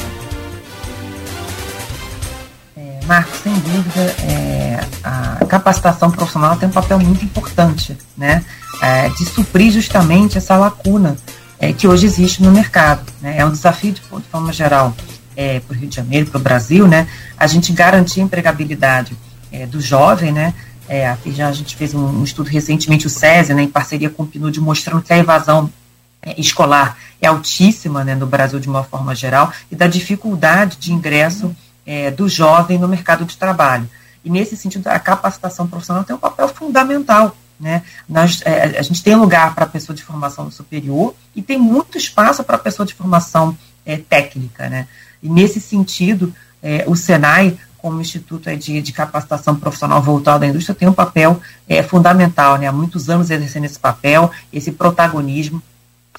É, 2.74 3.04
Marcos, 3.06 3.40
sem 3.42 3.52
dúvida, 3.52 4.00
é, 4.22 4.80
a 5.04 5.44
capacitação 5.44 6.10
profissional 6.10 6.56
tem 6.56 6.66
um 6.66 6.72
papel 6.72 6.98
muito 6.98 7.22
importante 7.22 7.96
né? 8.16 8.42
É, 8.80 9.10
de 9.10 9.26
suprir 9.26 9.70
justamente 9.70 10.38
essa 10.38 10.56
lacuna 10.56 11.16
é, 11.62 11.72
que 11.72 11.86
hoje 11.86 12.04
existe 12.04 12.42
no 12.42 12.50
mercado. 12.50 13.04
Né? 13.20 13.36
É 13.38 13.46
um 13.46 13.52
desafio, 13.52 13.92
de, 13.92 14.00
de 14.00 14.28
forma 14.28 14.52
geral, 14.52 14.92
é, 15.36 15.60
para 15.60 15.76
o 15.76 15.78
Rio 15.78 15.88
de 15.88 15.94
Janeiro, 15.94 16.28
para 16.28 16.40
o 16.40 16.42
Brasil, 16.42 16.88
né? 16.88 17.06
a 17.38 17.46
gente 17.46 17.72
garantir 17.72 18.20
a 18.20 18.24
empregabilidade 18.24 19.16
é, 19.52 19.64
do 19.64 19.80
jovem. 19.80 20.32
Né? 20.32 20.52
É, 20.88 21.06
a, 21.06 21.16
a 21.48 21.52
gente 21.52 21.76
fez 21.76 21.94
um, 21.94 22.04
um, 22.04 22.24
estudo 22.24 22.50
recentemente, 22.50 23.06
o 23.06 23.10
SESI, 23.10 23.54
né, 23.54 23.62
em 23.62 23.68
parceria 23.68 24.10
com 24.10 24.24
o 24.24 24.26
PNUD, 24.26 24.60
mostrando 24.60 25.02
que 25.02 25.12
a 25.12 25.18
evasão 25.18 25.72
é, 26.20 26.38
escolar 26.38 26.98
é 27.20 27.28
altíssima 27.28 28.02
né, 28.02 28.16
no 28.16 28.26
Brasil 28.26 28.58
de 28.58 28.68
uma 28.68 28.82
forma 28.82 29.14
geral 29.14 29.52
e 29.70 29.76
da 29.76 29.86
dificuldade 29.86 30.76
de 30.78 30.92
ingresso 30.92 31.54
é, 31.86 32.10
do 32.10 32.28
jovem 32.28 32.76
no 32.76 32.88
mercado 32.88 33.24
de 33.24 33.36
trabalho. 33.36 33.88
E 34.24 34.30
nesse 34.30 34.56
sentido, 34.56 34.88
a 34.88 34.98
capacitação 34.98 35.68
profissional 35.68 36.02
tem 36.02 36.14
um 36.14 36.18
papel 36.18 36.48
fundamental 36.48 37.36
né? 37.62 37.82
Nós, 38.08 38.42
é, 38.44 38.76
a 38.76 38.82
gente 38.82 39.04
tem 39.04 39.14
lugar 39.14 39.54
para 39.54 39.64
a 39.64 39.68
pessoa 39.68 39.94
de 39.94 40.02
formação 40.02 40.50
superior 40.50 41.14
e 41.34 41.40
tem 41.40 41.56
muito 41.56 41.96
espaço 41.96 42.42
para 42.42 42.56
a 42.56 42.58
pessoa 42.58 42.84
de 42.84 42.92
formação 42.92 43.56
é, 43.86 43.96
técnica. 43.96 44.68
Né? 44.68 44.88
E 45.22 45.28
nesse 45.28 45.60
sentido, 45.60 46.34
é, 46.60 46.82
o 46.88 46.96
Senai, 46.96 47.56
como 47.78 48.00
Instituto 48.00 48.54
de, 48.56 48.82
de, 48.82 48.92
Capacitação 48.92 49.54
Profissional 49.54 50.02
voltado 50.02 50.44
à 50.44 50.48
indústria, 50.48 50.74
tem 50.74 50.88
um 50.88 50.92
papel 50.92 51.40
é, 51.68 51.84
fundamental. 51.84 52.58
Né? 52.58 52.66
Há 52.66 52.72
muitos 52.72 53.08
anos 53.08 53.30
exercendo 53.30 53.64
esse 53.64 53.78
papel, 53.78 54.28
esse 54.52 54.72
protagonismo 54.72 55.62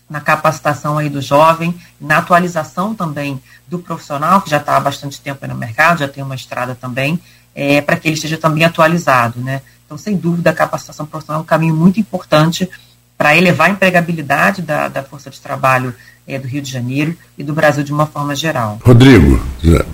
na 0.09 0.21
capacitação 0.21 0.97
aí 0.97 1.09
do 1.09 1.21
jovem, 1.21 1.75
na 1.99 2.19
atualização 2.19 2.95
também 2.95 3.41
do 3.67 3.79
profissional, 3.79 4.41
que 4.41 4.49
já 4.49 4.57
está 4.57 4.77
há 4.77 4.79
bastante 4.79 5.19
tempo 5.19 5.45
no 5.45 5.55
mercado, 5.55 5.99
já 5.99 6.07
tem 6.07 6.23
uma 6.23 6.35
estrada 6.35 6.73
também, 6.73 7.19
é, 7.53 7.81
para 7.81 7.97
que 7.97 8.07
ele 8.07 8.15
esteja 8.15 8.37
também 8.37 8.63
atualizado. 8.63 9.39
Né? 9.41 9.61
Então, 9.85 9.97
sem 9.97 10.15
dúvida, 10.15 10.49
a 10.49 10.53
capacitação 10.53 11.05
profissional 11.05 11.41
é 11.41 11.43
um 11.43 11.45
caminho 11.45 11.75
muito 11.75 11.99
importante 11.99 12.69
para 13.17 13.37
elevar 13.37 13.69
a 13.69 13.71
empregabilidade 13.71 14.61
da, 14.61 14.87
da 14.87 15.03
força 15.03 15.29
de 15.29 15.39
trabalho 15.39 15.93
é, 16.27 16.39
do 16.39 16.47
Rio 16.47 16.61
de 16.61 16.71
Janeiro 16.71 17.15
e 17.37 17.43
do 17.43 17.53
Brasil 17.53 17.83
de 17.83 17.93
uma 17.93 18.05
forma 18.05 18.35
geral. 18.35 18.79
Rodrigo, 18.83 19.41
já, 19.61 19.85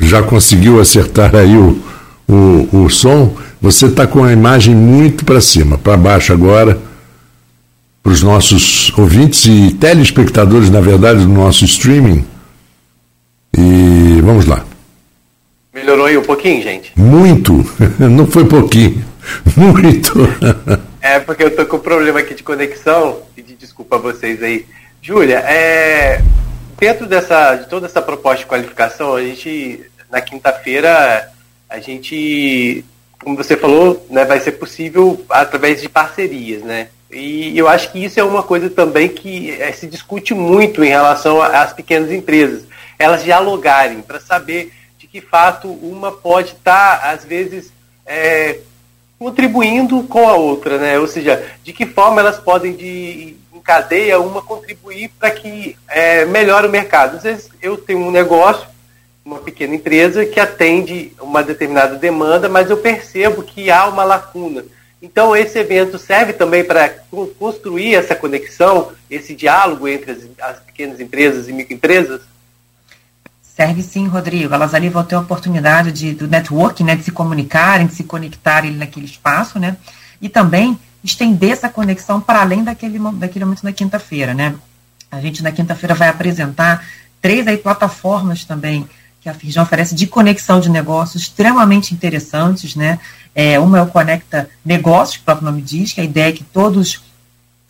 já 0.00 0.22
conseguiu 0.22 0.80
acertar 0.80 1.34
aí 1.34 1.56
o, 1.56 1.82
o, 2.28 2.84
o 2.84 2.90
som? 2.90 3.36
Você 3.60 3.86
está 3.86 4.06
com 4.06 4.22
a 4.24 4.32
imagem 4.32 4.74
muito 4.74 5.24
para 5.24 5.40
cima, 5.40 5.78
para 5.78 5.96
baixo 5.96 6.32
agora, 6.32 6.78
para 8.02 8.12
os 8.12 8.22
nossos 8.22 8.92
ouvintes 8.96 9.46
e 9.46 9.72
telespectadores, 9.74 10.70
na 10.70 10.80
verdade, 10.80 11.20
do 11.20 11.28
nosso 11.28 11.64
streaming. 11.64 12.24
E 13.56 14.20
vamos 14.22 14.46
lá. 14.46 14.64
Melhorou 15.74 16.06
aí 16.06 16.16
um 16.16 16.22
pouquinho, 16.22 16.62
gente? 16.62 16.92
Muito, 16.96 17.64
não 17.98 18.26
foi 18.26 18.44
pouquinho. 18.44 19.04
Muito. 19.56 20.12
É 21.00 21.20
porque 21.20 21.44
eu 21.44 21.54
tô 21.54 21.66
com 21.66 21.78
problema 21.78 22.20
aqui 22.20 22.34
de 22.34 22.42
conexão. 22.42 23.22
Pedi 23.34 23.54
desculpa 23.54 23.96
a 23.96 24.00
vocês 24.00 24.42
aí. 24.42 24.66
Júlia, 25.02 25.38
é, 25.38 26.20
dentro 26.78 27.06
dessa, 27.06 27.56
de 27.56 27.68
toda 27.68 27.86
essa 27.86 28.02
proposta 28.02 28.38
de 28.38 28.46
qualificação, 28.46 29.14
a 29.14 29.22
gente, 29.22 29.84
na 30.10 30.20
quinta-feira, 30.20 31.30
a 31.68 31.78
gente, 31.78 32.84
como 33.22 33.36
você 33.36 33.56
falou, 33.56 34.04
né, 34.10 34.24
vai 34.24 34.40
ser 34.40 34.52
possível 34.52 35.24
através 35.28 35.80
de 35.80 35.88
parcerias, 35.88 36.62
né? 36.62 36.88
E 37.10 37.56
eu 37.56 37.68
acho 37.68 37.92
que 37.92 38.04
isso 38.04 38.18
é 38.18 38.24
uma 38.24 38.42
coisa 38.42 38.68
também 38.68 39.08
que 39.08 39.52
é, 39.52 39.70
se 39.72 39.86
discute 39.86 40.34
muito 40.34 40.82
em 40.82 40.88
relação 40.88 41.40
às 41.40 41.72
pequenas 41.72 42.10
empresas. 42.10 42.64
Elas 42.98 43.22
dialogarem 43.22 44.02
para 44.02 44.20
saber 44.20 44.72
de 44.98 45.06
que 45.06 45.20
fato 45.20 45.68
uma 45.68 46.10
pode 46.10 46.52
estar, 46.52 47.00
tá, 47.00 47.10
às 47.10 47.24
vezes, 47.24 47.72
é, 48.04 48.58
contribuindo 49.18 50.02
com 50.04 50.28
a 50.28 50.34
outra, 50.34 50.78
né? 50.78 50.98
Ou 50.98 51.06
seja, 51.06 51.44
de 51.62 51.72
que 51.72 51.86
forma 51.86 52.20
elas 52.20 52.38
podem 52.38 52.74
de 52.74 53.36
em 53.52 53.60
cadeia 53.60 54.20
uma 54.20 54.42
contribuir 54.42 55.10
para 55.18 55.30
que 55.30 55.76
é, 55.88 56.24
melhore 56.24 56.66
o 56.66 56.70
mercado. 56.70 57.16
Às 57.16 57.22
vezes 57.22 57.48
eu 57.62 57.76
tenho 57.76 58.00
um 58.00 58.10
negócio, 58.10 58.68
uma 59.24 59.38
pequena 59.38 59.74
empresa 59.74 60.26
que 60.26 60.38
atende 60.38 61.12
uma 61.20 61.42
determinada 61.42 61.96
demanda, 61.96 62.48
mas 62.48 62.70
eu 62.70 62.76
percebo 62.76 63.42
que 63.42 63.70
há 63.70 63.86
uma 63.86 64.04
lacuna. 64.04 64.64
Então 65.00 65.36
esse 65.36 65.58
evento 65.58 65.98
serve 65.98 66.32
também 66.32 66.64
para 66.64 66.88
construir 67.38 67.94
essa 67.94 68.14
conexão, 68.14 68.92
esse 69.10 69.34
diálogo 69.34 69.88
entre 69.88 70.12
as, 70.12 70.18
as 70.40 70.60
pequenas 70.60 71.00
empresas 71.00 71.48
e 71.48 71.52
microempresas. 71.52 72.20
Serve 73.56 73.82
sim, 73.82 74.06
Rodrigo. 74.06 74.52
Elas 74.52 74.74
ali 74.74 74.90
vão 74.90 75.02
ter 75.02 75.14
a 75.14 75.20
oportunidade 75.20 75.90
de, 75.90 76.12
do 76.12 76.28
network, 76.28 76.84
né, 76.84 76.94
de 76.94 77.04
se 77.04 77.10
comunicarem, 77.10 77.86
de 77.86 77.94
se 77.94 78.04
conectarem 78.04 78.72
naquele 78.72 79.06
espaço, 79.06 79.58
né? 79.58 79.78
E 80.20 80.28
também 80.28 80.78
estender 81.02 81.52
essa 81.52 81.70
conexão 81.70 82.20
para 82.20 82.42
além 82.42 82.62
daquele, 82.62 82.98
daquele 83.14 83.46
momento 83.46 83.62
da 83.62 83.72
quinta-feira, 83.72 84.34
né? 84.34 84.54
A 85.10 85.22
gente 85.22 85.42
na 85.42 85.50
quinta-feira 85.52 85.94
vai 85.94 86.08
apresentar 86.08 86.84
três 87.22 87.46
aí 87.46 87.56
plataformas 87.56 88.44
também 88.44 88.86
que 89.22 89.28
a 89.28 89.32
Firjan 89.34 89.62
oferece 89.62 89.94
de 89.94 90.06
conexão 90.06 90.60
de 90.60 90.68
negócios 90.68 91.22
extremamente 91.22 91.94
interessantes, 91.94 92.76
né? 92.76 92.98
É, 93.34 93.58
uma 93.58 93.78
é 93.78 93.82
o 93.82 93.86
Conecta 93.86 94.50
Negócios, 94.62 95.16
que 95.16 95.22
o 95.22 95.24
próprio 95.24 95.46
nome 95.46 95.62
diz, 95.62 95.94
que 95.94 96.00
a 96.00 96.04
ideia 96.04 96.28
é 96.28 96.32
que 96.32 96.44
todos 96.44 97.02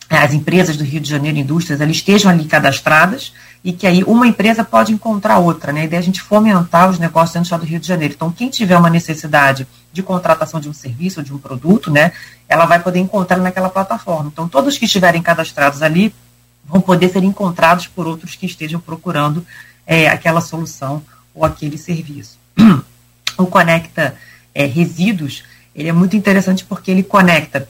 as 0.09 0.33
empresas 0.33 0.75
do 0.75 0.83
Rio 0.83 0.99
de 0.99 1.09
Janeiro, 1.09 1.37
indústrias, 1.37 1.79
elas 1.79 1.95
estejam 1.95 2.29
ali 2.29 2.45
cadastradas, 2.45 3.33
e 3.67 3.73
que 3.73 3.85
aí 3.85 4.01
uma 4.05 4.25
empresa 4.25 4.63
pode 4.63 4.93
encontrar 4.93 5.39
outra, 5.39 5.73
né? 5.73 5.81
A 5.81 5.83
ideia 5.83 5.99
é 5.99 6.01
a 6.01 6.03
gente 6.03 6.21
fomentar 6.21 6.89
os 6.89 6.97
negócios 6.97 7.33
dentro 7.33 7.41
do 7.41 7.47
estado 7.47 7.59
do 7.59 7.65
Rio 7.65 7.81
de 7.81 7.85
Janeiro. 7.85 8.13
Então, 8.13 8.31
quem 8.31 8.49
tiver 8.49 8.77
uma 8.77 8.89
necessidade 8.89 9.67
de 9.91 10.01
contratação 10.01 10.61
de 10.61 10.69
um 10.69 10.73
serviço 10.73 11.19
ou 11.19 11.25
de 11.25 11.33
um 11.33 11.37
produto, 11.37 11.91
né, 11.91 12.13
ela 12.47 12.65
vai 12.65 12.79
poder 12.81 12.99
encontrar 12.99 13.35
naquela 13.39 13.69
plataforma. 13.69 14.29
Então, 14.31 14.47
todos 14.47 14.77
que 14.77 14.85
estiverem 14.85 15.21
cadastrados 15.21 15.81
ali 15.81 16.15
vão 16.63 16.79
poder 16.79 17.09
ser 17.09 17.25
encontrados 17.25 17.87
por 17.87 18.07
outros 18.07 18.35
que 18.35 18.45
estejam 18.45 18.79
procurando 18.79 19.45
é, 19.85 20.07
aquela 20.07 20.39
solução 20.39 21.03
ou 21.35 21.43
aquele 21.43 21.77
serviço. 21.77 22.39
O 23.37 23.47
Conecta 23.47 24.15
é, 24.55 24.65
Resíduos, 24.65 25.43
ele 25.75 25.89
é 25.89 25.93
muito 25.93 26.15
interessante 26.15 26.63
porque 26.63 26.89
ele 26.89 27.03
conecta 27.03 27.67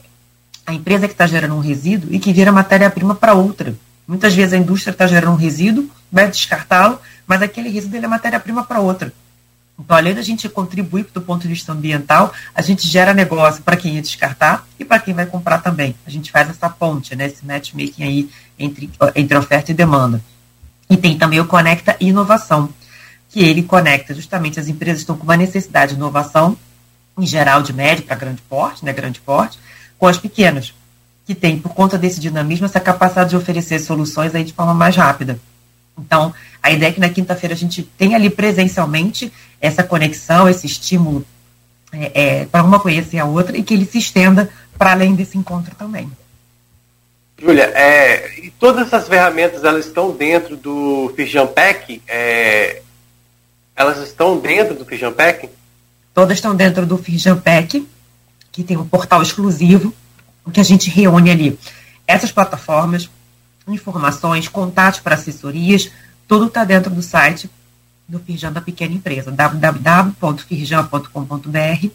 a 0.64 0.72
empresa 0.72 1.08
que 1.08 1.14
está 1.14 1.26
gerando 1.26 1.56
um 1.56 1.60
resíduo 1.60 2.14
e 2.14 2.20
que 2.20 2.32
vira 2.32 2.52
matéria-prima 2.52 3.16
para 3.16 3.34
outra. 3.34 3.74
Muitas 4.08 4.34
vezes 4.34 4.54
a 4.54 4.56
indústria 4.56 4.90
está 4.90 5.06
gerando 5.06 5.32
um 5.32 5.36
resíduo, 5.36 5.90
vai 6.10 6.30
descartá-lo, 6.30 6.98
mas 7.26 7.42
aquele 7.42 7.68
resíduo 7.68 8.02
é 8.02 8.08
matéria-prima 8.08 8.64
para 8.64 8.80
outra. 8.80 9.12
Então, 9.78 9.94
além 9.94 10.14
da 10.14 10.22
gente 10.22 10.48
contribuir 10.48 11.06
do 11.12 11.20
ponto 11.20 11.42
de 11.42 11.48
vista 11.48 11.72
ambiental, 11.72 12.32
a 12.54 12.62
gente 12.62 12.88
gera 12.88 13.12
negócio 13.12 13.62
para 13.62 13.76
quem 13.76 13.96
ia 13.96 14.02
descartar 14.02 14.66
e 14.78 14.84
para 14.84 14.98
quem 14.98 15.12
vai 15.12 15.26
comprar 15.26 15.58
também. 15.58 15.94
A 16.06 16.10
gente 16.10 16.32
faz 16.32 16.48
essa 16.48 16.70
ponte, 16.70 17.14
né, 17.14 17.26
esse 17.26 17.44
matchmaking 17.44 18.02
aí 18.02 18.30
entre, 18.58 18.90
entre 19.14 19.36
oferta 19.36 19.70
e 19.70 19.74
demanda. 19.74 20.22
E 20.88 20.96
tem 20.96 21.18
também 21.18 21.38
o 21.38 21.44
Conecta 21.44 21.94
Inovação, 22.00 22.70
que 23.28 23.40
ele 23.40 23.62
conecta 23.62 24.14
justamente 24.14 24.58
as 24.58 24.68
empresas 24.68 25.00
que 25.00 25.02
estão 25.02 25.18
com 25.18 25.24
uma 25.24 25.36
necessidade 25.36 25.92
de 25.92 25.98
inovação, 25.98 26.56
em 27.16 27.26
geral 27.26 27.62
de 27.62 27.74
médio 27.74 28.04
para 28.04 28.16
grande 28.16 28.40
porte, 28.48 28.84
né, 28.84 28.92
grande 28.92 29.20
porte, 29.20 29.58
com 29.98 30.06
as 30.06 30.16
pequenas, 30.16 30.72
que 31.28 31.34
têm, 31.34 31.58
por 31.58 31.74
conta 31.74 31.98
desse 31.98 32.18
dinamismo, 32.18 32.64
essa 32.64 32.80
capacidade 32.80 33.28
de 33.28 33.36
oferecer 33.36 33.78
soluções 33.80 34.34
aí 34.34 34.42
de 34.42 34.54
forma 34.54 34.72
mais 34.72 34.96
rápida. 34.96 35.38
Então, 35.98 36.32
a 36.62 36.70
ideia 36.70 36.88
é 36.88 36.92
que 36.94 37.00
na 37.00 37.10
quinta-feira 37.10 37.54
a 37.54 37.58
gente 37.58 37.82
tenha 37.82 38.16
ali 38.16 38.30
presencialmente 38.30 39.30
essa 39.60 39.82
conexão, 39.82 40.48
esse 40.48 40.66
estímulo 40.66 41.26
é, 41.92 42.12
é, 42.14 42.44
para 42.46 42.64
uma 42.64 42.80
conhecer 42.80 43.18
a 43.18 43.26
outra 43.26 43.58
e 43.58 43.62
que 43.62 43.74
ele 43.74 43.84
se 43.84 43.98
estenda 43.98 44.48
para 44.78 44.92
além 44.92 45.14
desse 45.14 45.36
encontro 45.36 45.74
também. 45.74 46.10
Júlia, 47.36 47.64
é, 47.74 48.40
e 48.40 48.50
todas 48.52 48.86
essas 48.86 49.06
ferramentas 49.06 49.62
elas 49.64 49.84
estão 49.84 50.12
dentro 50.12 50.56
do 50.56 51.12
Fijampec? 51.14 52.00
É, 52.08 52.80
elas 53.76 53.98
estão 53.98 54.38
dentro 54.38 54.74
do 54.74 54.86
Fijampec? 54.86 55.50
Todas 56.14 56.38
estão 56.38 56.56
dentro 56.56 56.86
do 56.86 56.96
Fijampec, 56.96 57.86
que 58.50 58.64
tem 58.64 58.78
um 58.78 58.88
portal 58.88 59.20
exclusivo, 59.20 59.92
que 60.50 60.60
a 60.60 60.64
gente 60.64 60.90
reúne 60.90 61.30
ali 61.30 61.58
essas 62.06 62.30
plataformas, 62.32 63.08
informações, 63.66 64.48
contatos 64.48 65.00
para 65.00 65.14
assessorias, 65.14 65.90
tudo 66.26 66.46
está 66.46 66.64
dentro 66.64 66.90
do 66.90 67.02
site 67.02 67.50
do 68.06 68.18
Firjan 68.18 68.52
da 68.52 68.62
Pequena 68.62 68.94
Empresa, 68.94 69.30
www.firjan.com.br 69.30 71.88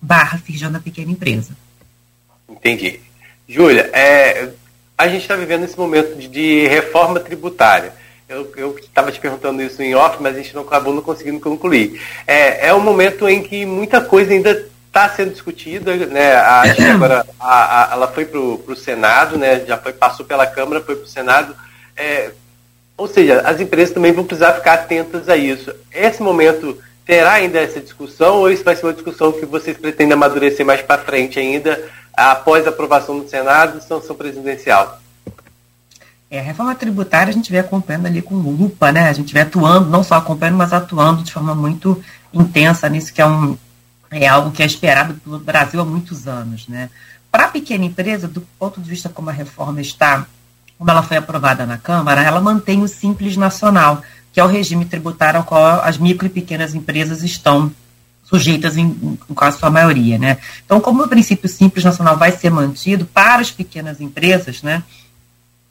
barra 0.00 0.38
Firjan 0.38 0.72
da 0.72 0.80
Pequena 0.80 1.12
Empresa. 1.12 1.52
Entendi. 2.48 2.98
Júlia, 3.48 3.88
é, 3.92 4.48
a 4.98 5.06
gente 5.06 5.22
está 5.22 5.36
vivendo 5.36 5.62
esse 5.64 5.78
momento 5.78 6.16
de, 6.16 6.26
de 6.26 6.66
reforma 6.66 7.20
tributária. 7.20 7.94
Eu 8.28 8.76
estava 8.78 9.12
te 9.12 9.20
perguntando 9.20 9.62
isso 9.62 9.80
em 9.82 9.94
off, 9.94 10.16
mas 10.20 10.34
a 10.34 10.38
gente 10.38 10.54
não 10.54 10.62
acabou 10.62 10.94
não 10.94 11.02
conseguindo 11.02 11.38
concluir. 11.38 12.00
É, 12.26 12.68
é 12.68 12.74
um 12.74 12.80
momento 12.80 13.28
em 13.28 13.42
que 13.42 13.66
muita 13.66 14.00
coisa 14.00 14.32
ainda 14.32 14.71
está 14.92 15.08
sendo 15.08 15.32
discutida, 15.32 15.96
né? 16.06 16.34
A, 16.34 16.64
agora 16.94 17.26
a, 17.40 17.90
a, 17.90 17.94
ela 17.94 18.08
foi 18.08 18.26
para 18.26 18.38
o 18.38 18.76
Senado, 18.76 19.38
né? 19.38 19.64
Já 19.66 19.78
foi, 19.78 19.94
passou 19.94 20.26
pela 20.26 20.46
Câmara, 20.46 20.82
foi 20.82 20.96
para 20.96 21.04
o 21.04 21.08
Senado. 21.08 21.56
É, 21.96 22.30
ou 22.96 23.08
seja, 23.08 23.40
as 23.40 23.58
empresas 23.58 23.94
também 23.94 24.12
vão 24.12 24.24
precisar 24.24 24.52
ficar 24.52 24.74
atentas 24.74 25.28
a 25.30 25.36
isso. 25.36 25.74
Esse 25.90 26.22
momento 26.22 26.78
terá 27.06 27.32
ainda 27.32 27.58
essa 27.58 27.80
discussão 27.80 28.36
ou 28.36 28.50
isso 28.50 28.62
vai 28.62 28.76
ser 28.76 28.86
uma 28.86 28.92
discussão 28.92 29.32
que 29.32 29.46
vocês 29.46 29.76
pretendem 29.76 30.12
amadurecer 30.12 30.64
mais 30.64 30.82
para 30.82 31.02
frente 31.02 31.38
ainda, 31.38 31.82
após 32.12 32.66
a 32.66 32.70
aprovação 32.70 33.18
do 33.18 33.28
Senado 33.28 33.78
e 33.78 33.82
sanção 33.82 34.14
presidencial? 34.14 35.00
É, 36.30 36.38
a 36.38 36.42
reforma 36.42 36.74
tributária 36.74 37.30
a 37.30 37.34
gente 37.34 37.50
vem 37.50 37.60
acompanhando 37.60 38.06
ali 38.06 38.22
com 38.22 38.34
lupa, 38.34 38.92
né? 38.92 39.08
A 39.08 39.12
gente 39.12 39.32
vem 39.32 39.42
atuando, 39.42 39.90
não 39.90 40.04
só 40.04 40.14
acompanhando, 40.14 40.56
mas 40.56 40.72
atuando 40.72 41.22
de 41.22 41.32
forma 41.32 41.54
muito 41.54 42.02
intensa 42.32 42.88
nisso, 42.88 43.12
que 43.12 43.20
é, 43.20 43.26
um, 43.26 43.56
é 44.12 44.28
algo 44.28 44.50
que 44.50 44.62
é 44.62 44.66
esperado 44.66 45.14
pelo 45.14 45.38
Brasil 45.38 45.80
há 45.80 45.84
muitos 45.84 46.28
anos, 46.28 46.68
né? 46.68 46.90
Para 47.30 47.46
a 47.46 47.48
pequena 47.48 47.84
empresa, 47.84 48.28
do 48.28 48.42
ponto 48.58 48.80
de 48.80 48.88
vista 48.88 49.08
como 49.08 49.30
a 49.30 49.32
reforma 49.32 49.80
está, 49.80 50.26
como 50.78 50.90
ela 50.90 51.02
foi 51.02 51.16
aprovada 51.16 51.64
na 51.64 51.78
Câmara, 51.78 52.22
ela 52.22 52.40
mantém 52.40 52.82
o 52.82 52.88
Simples 52.88 53.36
Nacional, 53.36 54.02
que 54.32 54.38
é 54.38 54.44
o 54.44 54.48
regime 54.48 54.84
tributário 54.84 55.38
ao 55.38 55.44
qual 55.44 55.82
as 55.82 55.96
micro 55.96 56.26
e 56.26 56.30
pequenas 56.30 56.74
empresas 56.74 57.22
estão 57.22 57.72
sujeitas 58.22 58.76
em, 58.76 58.86
em 59.28 59.34
quase 59.34 59.58
sua 59.58 59.70
maioria, 59.70 60.18
né? 60.18 60.38
Então, 60.64 60.80
como 60.80 61.02
o 61.02 61.08
princípio 61.08 61.48
Simples 61.48 61.84
Nacional 61.84 62.16
vai 62.16 62.32
ser 62.32 62.50
mantido 62.50 63.06
para 63.06 63.40
as 63.40 63.50
pequenas 63.50 64.00
empresas, 64.00 64.62
né? 64.62 64.82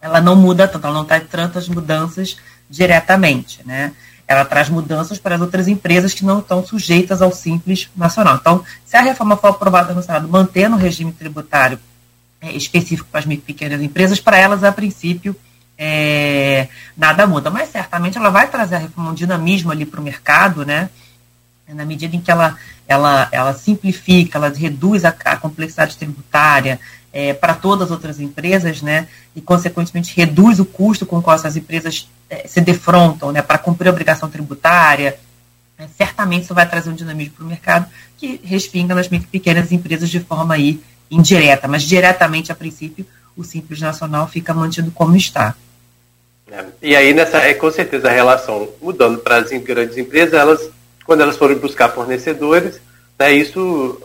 ela 0.02 0.20
não 0.20 0.36
muda 0.36 0.68
tanto, 0.68 0.86
ela 0.86 0.96
não 0.96 1.06
traz 1.06 1.24
tantas 1.30 1.70
mudanças 1.70 2.36
diretamente, 2.70 3.62
né? 3.66 3.94
Ela 4.32 4.46
traz 4.46 4.70
mudanças 4.70 5.20
para 5.20 5.36
as 5.36 5.42
outras 5.42 5.68
empresas 5.68 6.14
que 6.14 6.24
não 6.24 6.40
estão 6.40 6.66
sujeitas 6.66 7.22
ao 7.22 7.34
Simples 7.34 7.90
Nacional. 7.96 8.36
Então, 8.36 8.64
se 8.86 8.96
a 8.96 9.02
reforma 9.02 9.36
for 9.36 9.50
aprovada 9.50 9.94
no 9.94 10.02
Senado, 10.02 10.28
mantendo 10.28 10.76
o 10.78 10.80
regime 10.80 11.12
tributário 11.12 11.78
é, 12.40 12.52
específico 12.54 13.10
para 13.12 13.20
as 13.20 13.26
micro 13.26 13.44
e 13.44 13.54
pequenas 13.54 13.82
empresas, 13.82 14.22
para 14.22 14.38
elas, 14.38 14.64
a 14.64 14.72
princípio, 14.72 15.36
é, 15.78 16.70
nada 16.96 17.28
muda. 17.28 17.50
Mas 17.50 17.70
certamente 17.70 18.18
ela 18.18 18.30
vai 18.30 18.48
trazer 18.48 18.76
a 18.76 18.80
reforma 18.80 19.12
um 19.12 19.14
dinamismo 19.14 19.70
ali 19.70 19.86
para 19.86 20.00
o 20.00 20.04
mercado, 20.04 20.66
né? 20.66 20.90
Na 21.68 21.86
medida 21.86 22.16
em 22.16 22.22
que 22.22 22.32
ela, 22.32 22.58
ela, 22.88 23.28
ela 23.32 23.54
simplifica, 23.54 24.38
ela 24.38 24.50
reduz 24.50 25.04
a, 25.04 25.14
a 25.26 25.38
complexidade 25.38 25.98
tributária, 25.98 26.80
é, 27.14 27.34
para 27.34 27.54
todas 27.54 27.88
as 27.88 27.92
outras 27.92 28.20
empresas, 28.20 28.82
né, 28.82 29.08
e 29.36 29.42
consequentemente 29.42 30.16
reduz 30.16 30.60
o 30.60 30.66
custo 30.66 31.06
com 31.06 31.18
o 31.18 31.22
qual 31.22 31.36
essas 31.36 31.58
empresas 31.58 32.10
é, 32.30 32.48
se 32.48 32.62
defrontam, 32.62 33.32
né, 33.32 33.42
para 33.42 33.58
cumprir 33.58 33.90
a 33.90 33.92
obrigação 33.92 34.30
tributária, 34.30 35.18
é, 35.78 35.88
certamente 35.98 36.44
isso 36.44 36.54
vai 36.54 36.68
trazer 36.68 36.90
um 36.90 36.96
dinamismo 36.96 37.34
para 37.36 37.46
o 37.46 37.48
mercado 37.48 37.86
que 38.18 38.40
respinga 38.44 38.96
nas 38.96 39.10
micro 39.10 39.28
pequenas 39.28 39.72
empresas 39.72 40.10
de 40.10 40.20
forma 40.20 40.54
aí 40.54 40.80
indireta, 41.10 41.68
mas 41.68 41.84
diretamente 41.84 42.52
a 42.52 42.56
princípio 42.56 43.06
o 43.36 43.44
Simples 43.44 43.80
Nacional 43.80 44.28
fica 44.28 44.54
mantido 44.54 44.92
como 44.92 45.16
está. 45.16 45.56
É, 46.50 46.66
e 46.82 46.96
aí 46.96 47.14
nessa 47.14 47.40
é 47.40 47.54
com 47.54 47.72
certeza 47.72 48.10
a 48.10 48.12
relação 48.12 48.70
mudando 48.82 49.20
para 49.20 49.38
as 49.38 49.50
grandes 49.50 49.98
empresas, 49.98 50.34
elas 50.34 50.70
quando 51.06 51.22
elas 51.22 51.36
forem 51.36 51.58
buscar 51.58 51.90
fornecedores, 51.90 52.80
né, 53.18 53.34
isso 53.34 54.00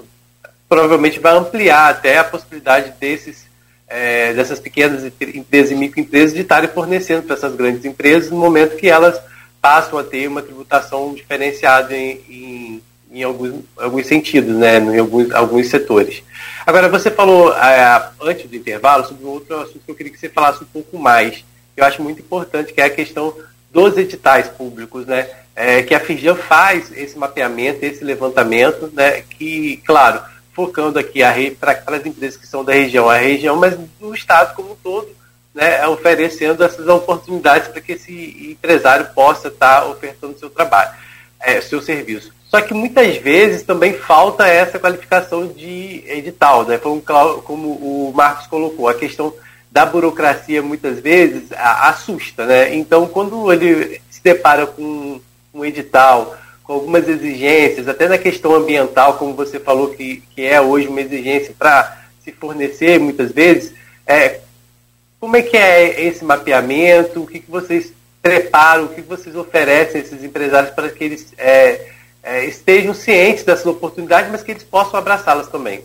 provavelmente 0.69 1.21
vai 1.21 1.37
ampliar 1.37 1.91
até 1.91 2.19
a 2.19 2.25
possibilidade 2.25 2.93
desses, 3.01 3.47
é, 3.89 4.33
dessas 4.35 4.59
pequenas 4.59 5.05
empresas 5.05 5.71
e 5.71 5.75
microempresas 5.75 6.35
de 6.35 6.41
estarem 6.41 6.69
fornecendo 6.69 7.23
para 7.23 7.37
essas 7.37 7.55
grandes 7.55 7.85
empresas 7.85 8.31
no 8.31 8.37
momento 8.37 8.77
que 8.77 8.89
elas 8.89 9.21
passam 9.61 9.99
a 9.99 10.05
ter 10.05 10.29
uma 10.29 10.43
tributação 10.43 11.15
diferenciada 11.15 11.97
em, 11.97 12.21
em, 12.29 12.83
em 13.11 13.23
alguns, 13.23 13.65
alguns 13.77 14.07
sentidos, 14.07 14.55
né, 14.55 14.79
em 14.79 14.99
alguns, 14.99 15.33
alguns 15.33 15.69
setores. 15.69 16.23
Agora, 16.65 16.89
você 16.89 17.11
falou 17.11 17.53
é, 17.53 18.11
antes 18.21 18.49
do 18.49 18.57
intervalo 18.57 19.07
sobre 19.07 19.25
um 19.25 19.31
outro 19.31 19.57
assunto 19.57 19.81
que 19.85 19.91
eu 19.91 19.95
queria 19.95 20.13
que 20.13 20.19
você 20.19 20.29
falasse 20.29 20.63
um 20.63 20.67
pouco 20.67 20.99
mais, 20.99 21.45
eu 21.77 21.85
acho 21.85 22.03
muito 22.03 22.21
importante, 22.21 22.73
que 22.73 22.81
é 22.81 22.85
a 22.85 22.91
questão 22.91 23.35
dos 23.71 23.97
editais 23.97 24.49
públicos, 24.49 25.07
né, 25.07 25.29
é, 25.55 25.83
que 25.83 25.95
a 25.95 26.01
FIJAN 26.01 26.35
faz 26.35 26.91
esse 26.97 27.19
mapeamento, 27.19 27.85
esse 27.85 28.05
levantamento, 28.05 28.91
né, 28.95 29.23
que, 29.23 29.79
claro, 29.85 30.23
focando 30.57 30.99
aqui 30.99 31.21
para 31.61 31.83
as 31.87 32.07
empresas 32.07 32.41
que 32.41 32.47
são 32.47 32.65
da 32.65 32.73
região, 32.73 33.11
a 33.11 33.19
região, 33.19 33.55
mas 33.57 33.77
do 34.01 34.15
Estado 34.15 34.55
como 34.55 34.73
um 34.73 34.77
todo, 34.77 35.07
né, 35.55 35.87
oferecendo 35.87 36.65
essas 36.65 36.89
oportunidades 36.89 37.69
para 37.69 37.83
que 37.83 37.93
esse 37.93 38.51
empresário 38.51 39.07
possa 39.15 39.49
estar 39.49 39.83
tá 39.83 39.87
ofertando 39.87 40.39
seu 40.39 40.49
trabalho, 40.49 40.91
é, 41.39 41.61
seu 41.61 41.83
serviço. 41.83 42.33
Só 42.49 42.63
que 42.63 42.73
muitas 42.73 43.19
vezes 43.19 43.65
também 43.65 43.93
falta 43.93 44.49
essa 44.49 44.79
qualificação 44.79 45.47
de 45.47 46.03
edital, 46.07 46.65
né, 46.65 46.79
como, 46.79 47.03
como 47.03 47.69
o 47.69 48.13
Marcos 48.15 48.47
colocou, 48.47 48.89
a 48.89 48.95
questão 48.95 49.35
da 49.71 49.85
burocracia 49.85 50.63
muitas 50.63 51.01
vezes 51.01 51.53
assusta, 51.53 52.47
né? 52.47 52.75
Então, 52.75 53.07
quando 53.07 53.53
ele 53.53 54.01
se 54.09 54.23
depara 54.23 54.67
com 54.67 55.21
um 55.53 55.65
edital, 55.67 56.35
com 56.67 56.73
algumas 56.73 57.09
exigências, 57.09 57.87
até 57.87 58.09
na 58.09 58.19
questão 58.19 58.55
ambiental, 58.55 59.17
como 59.17 59.35
você 59.35 59.61
falou 59.61 59.91
que, 59.91 60.23
que 60.35 60.45
é 60.45 60.61
hoje 60.61 60.89
uma 60.89 61.01
exigência 61.01 61.55
para 61.57 62.05
se 62.25 62.33
fornecer 62.33 62.99
muitas 62.99 63.31
vezes, 63.31 63.73
é, 64.05 64.41
como 65.21 65.37
é 65.37 65.43
que 65.43 65.57
é 65.57 66.07
esse 66.07 66.25
mapeamento, 66.25 67.23
o 67.23 67.27
que, 67.27 67.39
que 67.39 67.51
vocês 67.51 67.93
preparam, 68.21 68.87
o 68.87 68.89
que 68.89 69.01
vocês 69.01 69.37
oferecem 69.37 70.01
a 70.01 70.05
esses 70.05 70.25
empresários 70.25 70.73
para 70.73 70.91
que 70.91 71.05
eles 71.05 71.33
é, 71.39 71.87
é, 72.21 72.45
estejam 72.47 72.93
cientes 72.93 73.45
dessas 73.45 73.67
oportunidades, 73.67 74.31
mas 74.33 74.43
que 74.43 74.51
eles 74.51 74.65
possam 74.65 74.99
abraçá-las 74.99 75.47
também. 75.47 75.85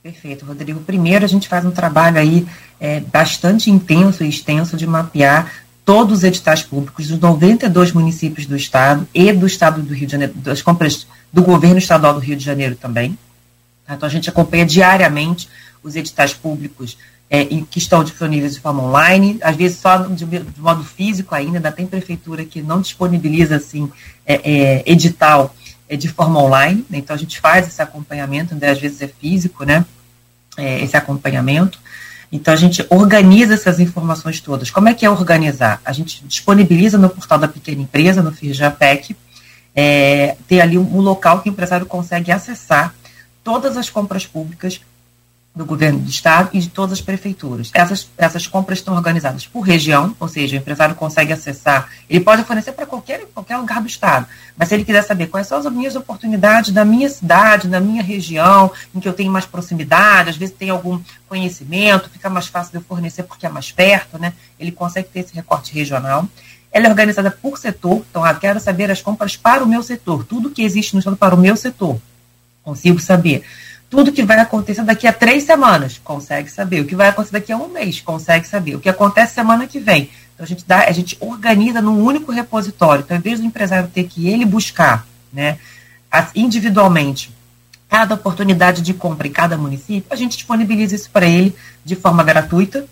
Perfeito, 0.00 0.46
Rodrigo. 0.46 0.78
Primeiro, 0.80 1.24
a 1.24 1.28
gente 1.28 1.48
faz 1.48 1.64
um 1.64 1.72
trabalho 1.72 2.18
aí 2.18 2.46
é, 2.78 3.00
bastante 3.00 3.68
intenso 3.68 4.22
e 4.22 4.28
extenso 4.28 4.76
de 4.76 4.86
mapear 4.86 5.65
todos 5.86 6.18
os 6.18 6.24
editais 6.24 6.64
públicos 6.64 7.06
dos 7.06 7.20
92 7.20 7.92
municípios 7.92 8.44
do 8.44 8.56
estado 8.56 9.06
e 9.14 9.32
do 9.32 9.46
estado 9.46 9.80
do 9.80 9.94
Rio 9.94 10.06
de 10.06 10.12
Janeiro, 10.12 10.34
das 10.34 10.60
compras 10.60 11.06
do 11.32 11.42
governo 11.42 11.78
estadual 11.78 12.12
do 12.12 12.18
Rio 12.18 12.36
de 12.36 12.44
Janeiro 12.44 12.74
também. 12.74 13.16
Tá? 13.86 13.94
Então 13.94 14.08
a 14.08 14.10
gente 14.10 14.28
acompanha 14.28 14.66
diariamente 14.66 15.48
os 15.84 15.94
editais 15.94 16.34
públicos 16.34 16.98
é, 17.30 17.44
que 17.44 17.78
estão 17.78 18.02
disponíveis 18.02 18.54
de 18.54 18.60
forma 18.60 18.82
online, 18.82 19.38
às 19.40 19.54
vezes 19.54 19.78
só 19.78 19.98
de, 19.98 20.24
de, 20.24 20.60
modo 20.60 20.82
físico 20.82 21.34
ainda, 21.36 21.58
ainda 21.58 21.70
tem 21.70 21.86
prefeitura 21.86 22.44
que 22.44 22.60
não 22.60 22.80
disponibiliza 22.80 23.56
assim 23.56 23.88
é, 24.26 24.34
é, 24.34 24.82
edital 24.86 25.54
é, 25.88 25.96
de 25.96 26.08
forma 26.08 26.42
online, 26.42 26.84
né? 26.90 26.98
então 26.98 27.14
a 27.14 27.18
gente 27.18 27.38
faz 27.40 27.68
esse 27.68 27.80
acompanhamento, 27.80 28.56
né? 28.56 28.70
às 28.70 28.80
vezes 28.80 29.00
é 29.02 29.08
físico, 29.08 29.64
né? 29.64 29.84
É, 30.56 30.82
esse 30.82 30.96
acompanhamento. 30.96 31.78
Então, 32.30 32.52
a 32.52 32.56
gente 32.56 32.84
organiza 32.90 33.54
essas 33.54 33.78
informações 33.78 34.40
todas. 34.40 34.70
Como 34.70 34.88
é 34.88 34.94
que 34.94 35.06
é 35.06 35.10
organizar? 35.10 35.80
A 35.84 35.92
gente 35.92 36.24
disponibiliza 36.26 36.98
no 36.98 37.08
portal 37.08 37.38
da 37.38 37.48
pequena 37.48 37.82
empresa, 37.82 38.22
no 38.22 38.32
FIRJAPEC, 38.32 39.16
é, 39.74 40.36
tem 40.48 40.60
ali 40.60 40.78
um, 40.78 40.96
um 40.96 41.00
local 41.00 41.40
que 41.40 41.48
o 41.48 41.52
empresário 41.52 41.86
consegue 41.86 42.32
acessar 42.32 42.94
todas 43.44 43.76
as 43.76 43.90
compras 43.90 44.26
públicas 44.26 44.80
do 45.56 45.64
governo 45.64 46.00
do 46.00 46.10
estado 46.10 46.50
e 46.52 46.58
de 46.58 46.68
todas 46.68 46.92
as 46.92 47.00
prefeituras. 47.00 47.70
Essas, 47.72 48.10
essas 48.18 48.46
compras 48.46 48.78
estão 48.78 48.94
organizadas 48.94 49.46
por 49.46 49.62
região, 49.62 50.14
ou 50.20 50.28
seja, 50.28 50.54
o 50.54 50.58
empresário 50.58 50.94
consegue 50.94 51.32
acessar, 51.32 51.88
ele 52.10 52.20
pode 52.20 52.44
fornecer 52.44 52.72
para 52.72 52.84
qualquer, 52.84 53.24
qualquer 53.34 53.56
lugar 53.56 53.80
do 53.80 53.86
estado, 53.86 54.26
mas 54.54 54.68
se 54.68 54.74
ele 54.74 54.84
quiser 54.84 55.00
saber 55.02 55.28
quais 55.28 55.46
são 55.46 55.56
as 55.56 55.64
minhas 55.72 55.96
oportunidades 55.96 56.72
da 56.72 56.84
minha 56.84 57.08
cidade, 57.08 57.68
da 57.68 57.80
minha 57.80 58.02
região, 58.02 58.70
em 58.94 59.00
que 59.00 59.08
eu 59.08 59.14
tenho 59.14 59.32
mais 59.32 59.46
proximidade, 59.46 60.28
às 60.28 60.36
vezes 60.36 60.54
tem 60.54 60.68
algum 60.68 61.00
conhecimento, 61.26 62.10
fica 62.10 62.28
mais 62.28 62.48
fácil 62.48 62.72
de 62.72 62.76
eu 62.76 62.82
fornecer 62.82 63.22
porque 63.22 63.46
é 63.46 63.48
mais 63.48 63.72
perto, 63.72 64.18
né? 64.18 64.34
ele 64.60 64.70
consegue 64.70 65.08
ter 65.08 65.20
esse 65.20 65.34
recorte 65.34 65.72
regional. 65.72 66.28
Ela 66.70 66.88
é 66.88 66.90
organizada 66.90 67.30
por 67.30 67.56
setor, 67.56 68.04
então 68.10 68.22
ah, 68.22 68.34
quero 68.34 68.60
saber 68.60 68.90
as 68.90 69.00
compras 69.00 69.34
para 69.34 69.64
o 69.64 69.66
meu 69.66 69.82
setor, 69.82 70.22
tudo 70.24 70.50
que 70.50 70.62
existe 70.62 70.92
no 70.92 70.98
estado 70.98 71.16
para 71.16 71.34
o 71.34 71.38
meu 71.38 71.56
setor, 71.56 71.98
consigo 72.62 73.00
saber 73.00 73.42
tudo 73.96 74.12
que 74.12 74.22
vai 74.22 74.38
acontecer 74.38 74.82
daqui 74.82 75.06
a 75.06 75.12
três 75.12 75.44
semanas, 75.44 75.98
consegue 76.04 76.50
saber. 76.50 76.82
O 76.82 76.84
que 76.84 76.94
vai 76.94 77.08
acontecer 77.08 77.32
daqui 77.32 77.50
a 77.50 77.56
um 77.56 77.68
mês, 77.68 77.98
consegue 77.98 78.46
saber. 78.46 78.76
O 78.76 78.78
que 78.78 78.90
acontece 78.90 79.32
semana 79.32 79.66
que 79.66 79.80
vem. 79.80 80.10
Então 80.34 80.44
a 80.44 80.46
gente 80.46 80.66
dá, 80.66 80.80
a 80.80 80.92
gente 80.92 81.16
organiza 81.18 81.80
num 81.80 82.04
único 82.04 82.30
repositório. 82.30 83.02
Então, 83.02 83.16
em 83.16 83.20
vez 83.20 83.40
do 83.40 83.46
empresário 83.46 83.88
ter 83.88 84.04
que 84.04 84.28
ele 84.28 84.44
buscar, 84.44 85.06
né, 85.32 85.56
individualmente, 86.34 87.34
cada 87.88 88.16
oportunidade 88.16 88.82
de 88.82 88.92
compra 88.92 89.28
em 89.28 89.32
cada 89.32 89.56
município, 89.56 90.04
a 90.10 90.16
gente 90.16 90.36
disponibiliza 90.36 90.94
isso 90.94 91.08
para 91.10 91.24
ele 91.24 91.56
de 91.82 91.96
forma 91.96 92.22
gratuita, 92.22 92.84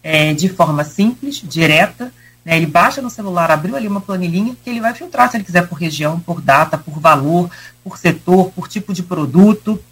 é, 0.00 0.32
de 0.32 0.48
forma 0.48 0.84
simples, 0.84 1.42
direta. 1.42 2.12
Né, 2.44 2.56
ele 2.56 2.66
baixa 2.66 3.02
no 3.02 3.10
celular, 3.10 3.50
abriu 3.50 3.74
ali 3.74 3.88
uma 3.88 4.00
planilhinha 4.00 4.54
que 4.62 4.70
ele 4.70 4.80
vai 4.80 4.94
filtrar 4.94 5.28
se 5.28 5.36
ele 5.36 5.44
quiser 5.44 5.66
por 5.66 5.74
região, 5.74 6.20
por 6.20 6.40
data, 6.40 6.78
por 6.78 7.00
valor, 7.00 7.50
por 7.82 7.98
setor, 7.98 8.52
por 8.52 8.68
tipo 8.68 8.94
de 8.94 9.02
produto. 9.02 9.82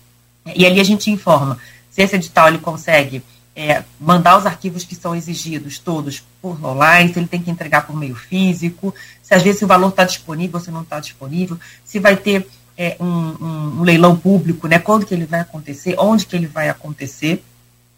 E 0.55 0.67
ali 0.67 0.81
a 0.81 0.85
gente 0.85 1.11
informa 1.11 1.59
se 1.91 2.03
esse 2.03 2.17
edital 2.17 2.49
ele 2.49 2.59
consegue 2.59 3.23
é, 3.55 3.83
mandar 3.99 4.39
os 4.39 4.47
arquivos 4.47 4.85
que 4.85 4.95
são 4.95 5.15
exigidos 5.15 5.79
todos 5.79 6.25
por 6.41 6.65
online, 6.65 7.13
se 7.13 7.19
ele 7.19 7.29
tem 7.29 7.43
que 7.43 7.51
entregar 7.51 7.87
por 7.87 7.97
meio 7.97 8.15
físico, 8.15 8.95
se 9.23 9.35
às 9.35 9.43
vezes 9.43 9.61
o 9.63 9.67
valor 9.67 9.89
está 9.89 10.05
disponível 10.05 10.59
ou 10.59 10.65
se 10.65 10.71
não 10.71 10.83
está 10.83 11.01
disponível, 11.01 11.59
se 11.85 11.99
vai 11.99 12.17
ter 12.17 12.49
é, 12.77 12.97
um, 12.99 13.07
um, 13.07 13.81
um, 13.81 13.83
leilão 13.83 14.17
público, 14.17 14.67
né, 14.67 14.79
quando 14.79 15.05
que 15.05 15.13
ele 15.13 15.27
vai 15.27 15.41
acontecer, 15.41 15.95
onde 15.99 16.25
que 16.25 16.35
ele 16.35 16.47
vai 16.47 16.71
acontecer, 16.71 17.45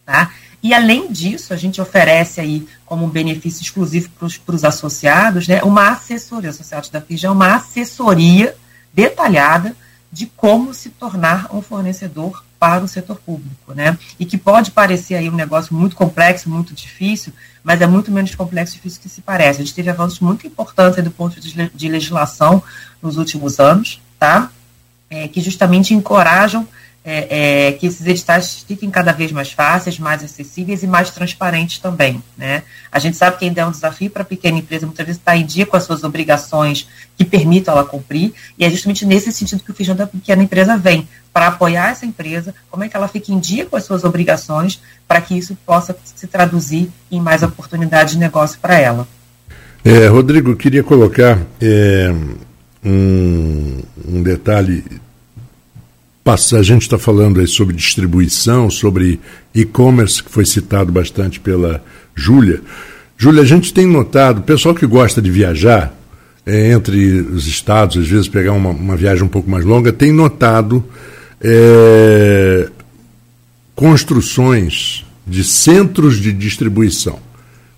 tá? 0.04 0.32
E 0.62 0.72
além 0.72 1.10
disso, 1.10 1.52
a 1.52 1.56
gente 1.56 1.80
oferece 1.80 2.40
aí 2.40 2.66
como 2.86 3.04
um 3.04 3.08
benefício 3.08 3.62
exclusivo 3.62 4.10
para 4.44 4.54
os 4.54 4.64
associados, 4.64 5.46
né, 5.46 5.62
uma 5.62 5.90
assessoria, 5.90 6.50
associados 6.50 6.88
da 6.88 7.00
FIJA, 7.00 7.30
uma 7.30 7.56
assessoria 7.56 8.56
detalhada 8.92 9.76
de 10.12 10.26
como 10.26 10.74
se 10.74 10.90
tornar 10.90 11.48
um 11.54 11.62
fornecedor 11.62 12.44
para 12.58 12.84
o 12.84 12.88
setor 12.88 13.16
público, 13.16 13.74
né? 13.74 13.98
E 14.20 14.26
que 14.26 14.36
pode 14.36 14.70
parecer 14.70 15.14
aí 15.14 15.28
um 15.28 15.34
negócio 15.34 15.74
muito 15.74 15.96
complexo, 15.96 16.50
muito 16.50 16.74
difícil, 16.74 17.32
mas 17.64 17.80
é 17.80 17.86
muito 17.86 18.12
menos 18.12 18.34
complexo 18.34 18.74
e 18.74 18.76
difícil 18.76 19.00
que 19.00 19.08
se 19.08 19.22
parece. 19.22 19.60
A 19.60 19.64
gente 19.64 19.74
teve 19.74 19.90
avanços 19.90 20.20
muito 20.20 20.46
importantes 20.46 21.02
do 21.02 21.10
ponto 21.10 21.40
de 21.40 21.88
legislação 21.88 22.62
nos 23.00 23.16
últimos 23.16 23.58
anos, 23.58 24.00
tá? 24.18 24.50
É, 25.10 25.26
que 25.26 25.40
justamente 25.40 25.92
encorajam 25.94 26.68
é, 27.04 27.68
é, 27.68 27.72
que 27.72 27.86
esses 27.86 28.06
editais 28.06 28.64
fiquem 28.66 28.90
cada 28.90 29.12
vez 29.12 29.32
mais 29.32 29.50
fáceis, 29.50 29.98
mais 29.98 30.22
acessíveis 30.22 30.82
e 30.82 30.86
mais 30.86 31.10
transparentes 31.10 31.78
também. 31.78 32.22
Né? 32.38 32.62
A 32.90 32.98
gente 32.98 33.16
sabe 33.16 33.38
que 33.38 33.44
ainda 33.44 33.60
é 33.60 33.66
um 33.66 33.72
desafio 33.72 34.08
para 34.08 34.22
a 34.22 34.24
pequena 34.24 34.58
empresa, 34.58 34.86
muitas 34.86 35.04
vezes 35.04 35.20
estar 35.20 35.36
em 35.36 35.44
dia 35.44 35.66
com 35.66 35.76
as 35.76 35.82
suas 35.82 36.04
obrigações 36.04 36.88
que 37.16 37.24
permitam 37.24 37.74
ela 37.74 37.84
cumprir, 37.84 38.32
e 38.56 38.64
é 38.64 38.70
justamente 38.70 39.04
nesse 39.04 39.32
sentido 39.32 39.64
que 39.64 39.70
o 39.70 39.74
Feijão 39.74 39.96
da 39.96 40.06
Pequena 40.06 40.42
Empresa 40.42 40.76
vem, 40.76 41.08
para 41.32 41.48
apoiar 41.48 41.90
essa 41.90 42.06
empresa, 42.06 42.54
como 42.70 42.84
é 42.84 42.88
que 42.88 42.96
ela 42.96 43.08
fica 43.08 43.32
em 43.32 43.40
dia 43.40 43.64
com 43.66 43.76
as 43.76 43.84
suas 43.84 44.04
obrigações, 44.04 44.80
para 45.08 45.20
que 45.20 45.36
isso 45.36 45.56
possa 45.66 45.96
se 46.14 46.26
traduzir 46.26 46.90
em 47.10 47.20
mais 47.20 47.42
oportunidades 47.42 48.14
de 48.14 48.20
negócio 48.20 48.58
para 48.60 48.78
ela. 48.78 49.08
É, 49.84 50.06
Rodrigo, 50.06 50.54
queria 50.54 50.84
colocar 50.84 51.38
é, 51.60 52.14
um, 52.84 53.82
um 54.06 54.22
detalhe 54.22 54.84
a 56.24 56.62
gente 56.62 56.82
está 56.82 56.98
falando 56.98 57.40
aí 57.40 57.48
sobre 57.48 57.74
distribuição, 57.74 58.70
sobre 58.70 59.18
e-commerce, 59.52 60.22
que 60.22 60.30
foi 60.30 60.46
citado 60.46 60.92
bastante 60.92 61.40
pela 61.40 61.82
Júlia. 62.14 62.60
Júlia, 63.18 63.42
a 63.42 63.46
gente 63.46 63.74
tem 63.74 63.86
notado, 63.86 64.38
o 64.38 64.42
pessoal 64.42 64.74
que 64.74 64.86
gosta 64.86 65.20
de 65.20 65.30
viajar 65.30 65.92
é, 66.46 66.70
entre 66.70 67.20
os 67.20 67.46
estados, 67.46 67.96
às 67.96 68.08
vezes 68.08 68.28
pegar 68.28 68.52
uma, 68.52 68.70
uma, 68.70 68.96
viagem 68.96 69.24
um 69.24 69.28
pouco 69.28 69.50
mais 69.50 69.64
longa, 69.64 69.92
tem 69.92 70.12
notado 70.12 70.84
é, 71.40 72.68
construções 73.74 75.04
de 75.26 75.42
centros 75.42 76.18
de 76.18 76.32
distribuição. 76.32 77.18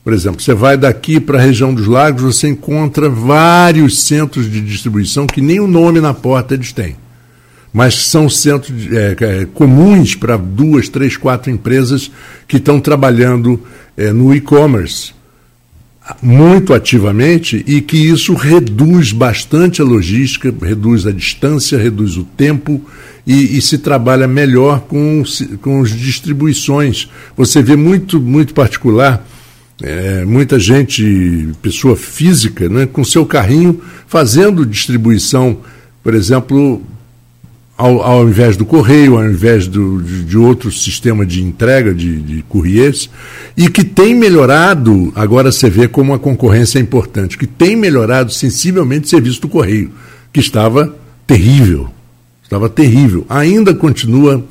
Por 0.02 0.12
exemplo, 0.12 0.42
você 0.42 0.52
vai 0.52 0.76
daqui 0.76 1.18
para 1.18 1.38
a 1.38 1.42
região 1.42 1.72
dos 1.72 1.86
lagos, 1.86 2.22
você 2.22 2.48
encontra 2.48 3.08
vários 3.08 4.02
centros 4.02 4.50
de 4.50 4.60
distribuição 4.60 5.26
que 5.26 5.40
nem 5.40 5.60
o 5.60 5.66
nome 5.66 5.98
na 5.98 6.12
porta 6.12 6.52
eles 6.52 6.72
têm 6.72 6.96
mas 7.74 8.06
são 8.06 8.28
centros 8.28 8.86
é, 8.92 9.16
é, 9.18 9.46
comuns 9.52 10.14
para 10.14 10.36
duas, 10.36 10.88
três, 10.88 11.16
quatro 11.16 11.50
empresas 11.50 12.10
que 12.46 12.58
estão 12.58 12.80
trabalhando 12.80 13.60
é, 13.96 14.12
no 14.12 14.32
e-commerce 14.32 15.12
muito 16.20 16.74
ativamente 16.74 17.64
e 17.66 17.80
que 17.80 17.96
isso 17.96 18.34
reduz 18.34 19.12
bastante 19.12 19.80
a 19.80 19.84
logística, 19.84 20.54
reduz 20.62 21.06
a 21.06 21.10
distância, 21.10 21.78
reduz 21.78 22.16
o 22.16 22.24
tempo 22.24 22.80
e, 23.26 23.56
e 23.56 23.62
se 23.62 23.78
trabalha 23.78 24.28
melhor 24.28 24.80
com, 24.80 25.22
com 25.62 25.80
as 25.80 25.90
distribuições. 25.90 27.08
Você 27.36 27.62
vê 27.62 27.74
muito, 27.74 28.20
muito 28.20 28.52
particular. 28.52 29.26
É, 29.82 30.24
muita 30.24 30.58
gente, 30.58 31.48
pessoa 31.60 31.96
física, 31.96 32.68
né, 32.68 32.86
com 32.86 33.02
seu 33.02 33.26
carrinho 33.26 33.80
fazendo 34.06 34.64
distribuição, 34.64 35.58
por 36.02 36.14
exemplo, 36.14 36.80
ao, 37.76 38.02
ao 38.02 38.28
invés 38.28 38.56
do 38.56 38.64
correio, 38.64 39.16
ao 39.16 39.28
invés 39.28 39.66
do, 39.66 40.00
de, 40.00 40.24
de 40.24 40.38
outro 40.38 40.70
sistema 40.70 41.26
de 41.26 41.42
entrega 41.42 41.92
de, 41.92 42.20
de 42.20 42.44
e 43.56 43.68
que 43.68 43.84
tem 43.84 44.14
melhorado, 44.14 45.12
agora 45.14 45.50
você 45.50 45.68
vê 45.68 45.88
como 45.88 46.14
a 46.14 46.18
concorrência 46.18 46.78
é 46.78 46.82
importante, 46.82 47.36
que 47.36 47.46
tem 47.46 47.74
melhorado 47.74 48.32
sensivelmente 48.32 49.06
o 49.06 49.10
serviço 49.10 49.40
do 49.40 49.48
correio, 49.48 49.90
que 50.32 50.40
estava 50.40 50.94
terrível. 51.26 51.90
Estava 52.42 52.68
terrível. 52.68 53.26
Ainda 53.28 53.74
continua 53.74 54.44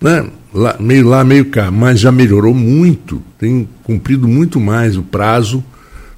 né, 0.00 0.26
lá, 0.52 0.76
meio 0.80 1.08
lá, 1.08 1.22
meio 1.22 1.44
cá, 1.46 1.70
mas 1.70 2.00
já 2.00 2.10
melhorou 2.10 2.54
muito, 2.54 3.22
tem 3.38 3.68
cumprido 3.84 4.26
muito 4.26 4.58
mais 4.58 4.96
o 4.96 5.02
prazo 5.02 5.62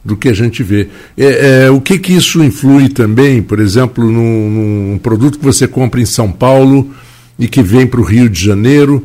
do 0.07 0.17
que 0.17 0.29
a 0.29 0.33
gente 0.33 0.63
vê. 0.63 0.89
É, 1.19 1.65
é, 1.65 1.71
o 1.71 1.81
que, 1.81 1.99
que 1.99 2.13
isso 2.13 2.43
influi 2.43 2.89
também, 2.89 3.43
por 3.43 3.59
exemplo, 3.59 4.05
num, 4.05 4.51
num, 4.93 4.99
produto 4.99 5.39
que 5.39 5.45
você 5.45 5.67
compra 5.67 6.01
em 6.01 6.07
São 6.07 6.31
Paulo 6.31 6.95
e 7.37 7.49
que 7.49 7.63
vem 7.63 7.87
para 7.87 8.01
o 8.01 8.05
Rio 8.05 8.31
de 8.31 8.43
Janeiro, 8.43 9.05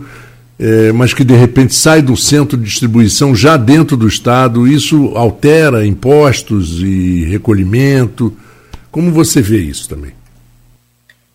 é, 0.60 0.92
mas 0.92 1.12
que 1.12 1.24
de 1.24 1.36
repente 1.36 1.74
sai 1.74 2.04
do 2.04 2.16
centro 2.16 2.56
de 2.56 2.64
distribuição 2.64 3.36
já 3.36 3.58
dentro 3.58 3.98
do 3.98 4.08
Estado, 4.08 4.68
isso 4.68 5.14
altera 5.16 5.86
impostos 5.86 6.82
e 6.82 7.26
recolhimento. 7.26 8.38
Como 8.92 9.12
você 9.12 9.42
vê 9.42 9.60
isso 9.60 9.90
também? 9.90 10.12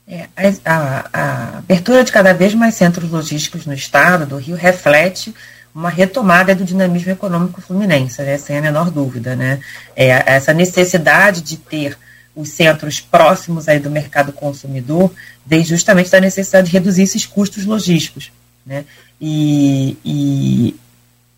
É, 0.09 0.29
a, 0.37 0.71
a, 0.73 1.05
a 1.13 1.59
abertura 1.59 2.05
de 2.05 2.13
cada 2.13 2.33
vez 2.33 2.55
mais 2.55 2.77
centros 2.77 3.11
logísticos 3.11 3.67
no 3.67 3.75
Estado 3.75 4.27
do 4.27 4.37
Rio 4.37 4.55
reflete 4.55 5.35
uma 5.77 5.91
retomada 5.91 6.55
do 6.55 6.65
dinamismo 6.65 7.13
econômico 7.13 7.61
fluminense, 7.61 8.23
né, 8.23 8.39
sem 8.39 8.57
a 8.57 8.63
menor 8.63 8.91
dúvida. 8.91 9.37
Né? 9.37 9.61
É, 9.95 10.09
essa 10.35 10.55
necessidade 10.55 11.43
de 11.43 11.59
ter 11.59 11.99
os 12.35 12.49
centros 12.49 12.99
próximos 12.99 13.69
aí 13.69 13.79
do 13.79 13.91
mercado 13.91 14.33
consumidor 14.33 15.13
vem 15.45 15.63
justamente 15.63 16.11
da 16.11 16.19
necessidade 16.19 16.69
de 16.69 16.73
reduzir 16.73 17.03
esses 17.03 17.27
custos 17.27 17.67
logísticos. 17.67 18.33
Né? 18.65 18.87
E, 19.21 19.99
e, 20.03 20.77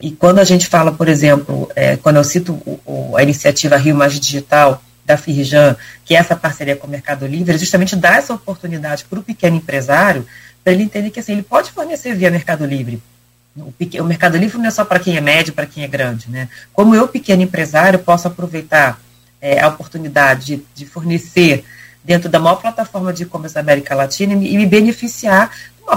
e 0.01 0.13
quando 0.13 0.39
a 0.39 0.45
gente 0.45 0.69
fala, 0.69 0.93
por 0.93 1.09
exemplo, 1.09 1.69
é, 1.75 1.97
quando 1.97 2.17
eu 2.17 2.25
cito 2.25 2.53
o, 2.65 2.81
o, 2.87 3.17
a 3.17 3.25
iniciativa 3.25 3.77
Rio 3.77 3.97
Mais 3.97 4.19
Digital, 4.21 4.81
da 5.05 5.17
Firjan, 5.17 5.75
que 6.05 6.15
é 6.15 6.19
essa 6.19 6.37
parceria 6.37 6.77
com 6.77 6.87
o 6.87 6.91
Mercado 6.91 7.27
Livre, 7.27 7.55
é 7.55 7.59
justamente 7.59 7.97
dar 7.97 8.19
essa 8.19 8.35
oportunidade 8.35 9.05
para 9.05 9.19
o 9.19 9.23
pequeno 9.23 9.57
empresário, 9.57 10.25
para 10.63 10.73
ele 10.73 10.83
entender 10.83 11.11
que 11.11 11.19
assim, 11.19 11.33
ele 11.33 11.43
pode 11.43 11.73
fornecer 11.73 12.15
via 12.15 12.31
Mercado 12.31 12.67
Livre, 12.67 13.03
o, 13.61 14.03
o 14.03 14.05
Mercado 14.05 14.37
Livre 14.37 14.59
não 14.59 14.67
é 14.67 14.71
só 14.71 14.85
para 14.85 14.99
quem 14.99 15.17
é 15.17 15.21
médio, 15.21 15.53
para 15.53 15.67
quem 15.67 15.85
é 15.85 15.89
grande. 15.89 16.31
Né? 16.31 16.49
Como 16.73 16.95
eu, 16.95 17.09
pequeno 17.09 17.43
empresário, 17.43 17.99
posso 17.99 18.29
aproveitar 18.29 19.01
é, 19.41 19.61
a 19.61 19.69
oportunidade 19.69 20.57
de, 20.57 20.63
de, 20.75 20.87
fornecer 20.87 21.65
dentro 22.05 22.29
da 22.29 22.39
maior 22.39 22.57
plataforma 22.57 23.13
de 23.13 23.25
e-commerce 23.25 23.55
da 23.55 23.61
América 23.61 23.95
Latina 23.95 24.35
e, 24.35 24.55
e 24.55 24.57
me 24.57 24.67
beneficiar 24.67 25.51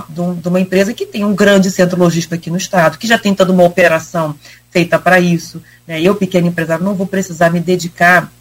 de 0.09 0.21
uma, 0.21 0.35
de 0.35 0.47
uma, 0.47 0.59
empresa 0.59 0.93
que 0.93 1.05
tem 1.05 1.25
um 1.25 1.35
grande 1.35 1.69
centro 1.69 1.99
logístico 1.99 2.35
aqui 2.35 2.49
no 2.49 2.57
estado, 2.57 2.97
que 2.97 3.07
já 3.07 3.17
tem 3.17 3.35
toda 3.35 3.51
uma 3.51 3.63
operação 3.63 4.35
feita 4.69 4.97
para 4.97 5.19
isso. 5.19 5.61
Né? 5.85 6.01
Eu, 6.01 6.15
pequeno 6.15 6.47
empresário, 6.47 6.85
não 6.85 6.95
vou 6.95 7.07
precisar 7.07 7.49
me 7.49 7.59
dedicar 7.59 8.31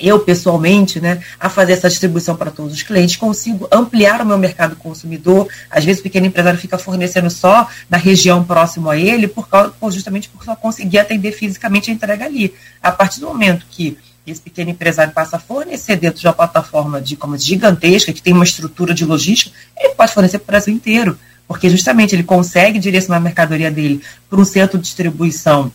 eu 0.00 0.20
pessoalmente, 0.20 1.00
né, 1.00 1.22
a 1.40 1.48
fazer 1.48 1.72
essa 1.72 1.88
distribuição 1.88 2.36
para 2.36 2.50
todos 2.50 2.72
os 2.72 2.82
clientes, 2.82 3.16
consigo 3.16 3.66
ampliar 3.72 4.20
o 4.20 4.26
meu 4.26 4.38
mercado 4.38 4.76
consumidor. 4.76 5.48
Às 5.70 5.84
vezes 5.84 6.00
o 6.00 6.02
pequeno 6.02 6.26
empresário 6.26 6.58
fica 6.58 6.78
fornecendo 6.78 7.30
só 7.30 7.66
na 7.88 7.96
região 7.96 8.44
próximo 8.44 8.90
a 8.90 8.96
ele, 8.96 9.26
por 9.26 9.48
causa, 9.48 9.72
justamente 9.90 10.28
por 10.28 10.44
só 10.44 10.54
conseguir 10.54 10.98
atender 10.98 11.32
fisicamente 11.32 11.90
a 11.90 11.94
entrega 11.94 12.24
ali. 12.24 12.54
A 12.82 12.92
partir 12.92 13.20
do 13.20 13.26
momento 13.26 13.66
que 13.70 13.96
esse 14.26 14.40
pequeno 14.40 14.70
empresário 14.70 15.12
passa 15.12 15.36
a 15.36 15.40
fornecer 15.40 15.96
dentro 15.96 16.20
de 16.20 16.26
uma 16.26 16.34
plataforma 16.34 17.00
de 17.00 17.14
e-commerce 17.14 17.46
gigantesca, 17.46 18.12
que 18.12 18.22
tem 18.22 18.34
uma 18.34 18.44
estrutura 18.44 18.92
de 18.92 19.04
logística, 19.04 19.56
ele 19.76 19.94
pode 19.94 20.12
fornecer 20.12 20.38
para 20.38 20.44
o 20.44 20.52
Brasil 20.52 20.74
inteiro, 20.74 21.18
porque 21.46 21.70
justamente 21.70 22.14
ele 22.14 22.22
consegue 22.22 22.78
direcionar 22.78 23.16
a 23.16 23.20
mercadoria 23.20 23.70
dele 23.70 24.02
para 24.28 24.38
um 24.38 24.44
centro 24.44 24.76
de 24.76 24.84
distribuição 24.84 25.72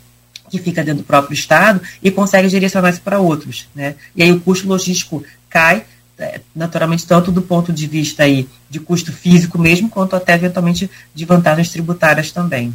que 0.53 0.59
fica 0.59 0.83
dentro 0.83 1.01
do 1.01 1.07
próprio 1.07 1.33
Estado 1.33 1.81
e 2.01 2.11
consegue 2.11 2.47
direcionar 2.47 2.91
isso 2.91 3.01
para 3.01 3.19
outros. 3.19 3.67
Né? 3.73 3.95
E 4.15 4.21
aí 4.21 4.31
o 4.31 4.39
custo 4.39 4.67
logístico 4.67 5.23
cai, 5.49 5.83
é, 6.19 6.41
naturalmente, 6.55 7.07
tanto 7.07 7.31
do 7.31 7.41
ponto 7.41 7.73
de 7.73 7.87
vista 7.87 8.21
aí 8.21 8.47
de 8.69 8.79
custo 8.79 9.11
físico 9.11 9.57
mesmo, 9.57 9.89
quanto 9.89 10.15
até 10.15 10.35
eventualmente 10.35 10.89
de 11.13 11.25
vantagens 11.25 11.71
tributárias 11.71 12.31
também. 12.31 12.71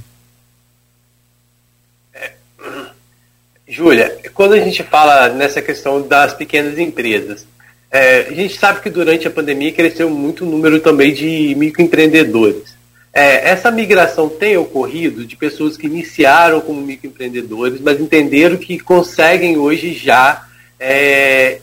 É, 2.13 2.33
Júlia, 3.69 4.19
quando 4.35 4.55
a 4.55 4.59
gente 4.59 4.83
fala 4.83 5.29
nessa 5.29 5.63
questão 5.63 6.03
das 6.07 6.35
pequenas 6.35 6.79
empresas, 6.81 7.47
é, 7.93 8.27
a 8.29 8.33
gente 8.33 8.59
sabe 8.59 8.81
que 8.81 8.91
durante 8.91 9.29
a 9.29 9.31
pandemia 9.31 9.73
cresceu 9.73 10.11
muito 10.11 10.45
o 10.45 10.51
número 10.51 10.81
também 10.81 11.15
de 11.15 11.55
microempreendedores. 11.55 12.77
É, 13.13 13.51
essa 13.51 13.71
migração 13.71 14.29
tem 14.29 14.57
ocorrido 14.57 15.25
de 15.25 15.37
pessoas 15.37 15.77
que 15.77 15.87
iniciaram 15.87 16.61
como 16.61 16.81
microempreendedores, 16.81 17.81
mas 17.81 18.01
entenderam 18.01 18.57
que 18.57 18.79
conseguem 18.79 19.57
hoje 19.57 19.95
já 19.95 20.47
é, 20.79 21.61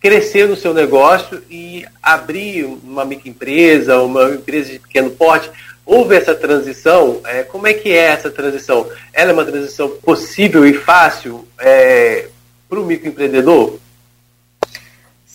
crescer 0.00 0.48
no 0.48 0.56
seu 0.56 0.74
negócio 0.74 1.42
e 1.48 1.84
abrir 2.02 2.64
uma 2.64 3.04
microempresa, 3.04 4.02
uma 4.02 4.30
empresa 4.30 4.72
de 4.72 4.80
pequeno 4.80 5.10
porte. 5.10 5.50
Houve 5.86 6.16
essa 6.16 6.34
transição? 6.34 7.20
É, 7.24 7.42
como 7.44 7.66
é 7.66 7.72
que 7.72 7.90
é 7.90 8.06
essa 8.06 8.30
transição? 8.30 8.88
Ela 9.12 9.30
é 9.30 9.34
uma 9.34 9.44
transição 9.44 9.88
possível 9.88 10.66
e 10.66 10.74
fácil 10.74 11.46
é, 11.58 12.26
para 12.68 12.80
o 12.80 12.84
microempreendedor? 12.84 13.78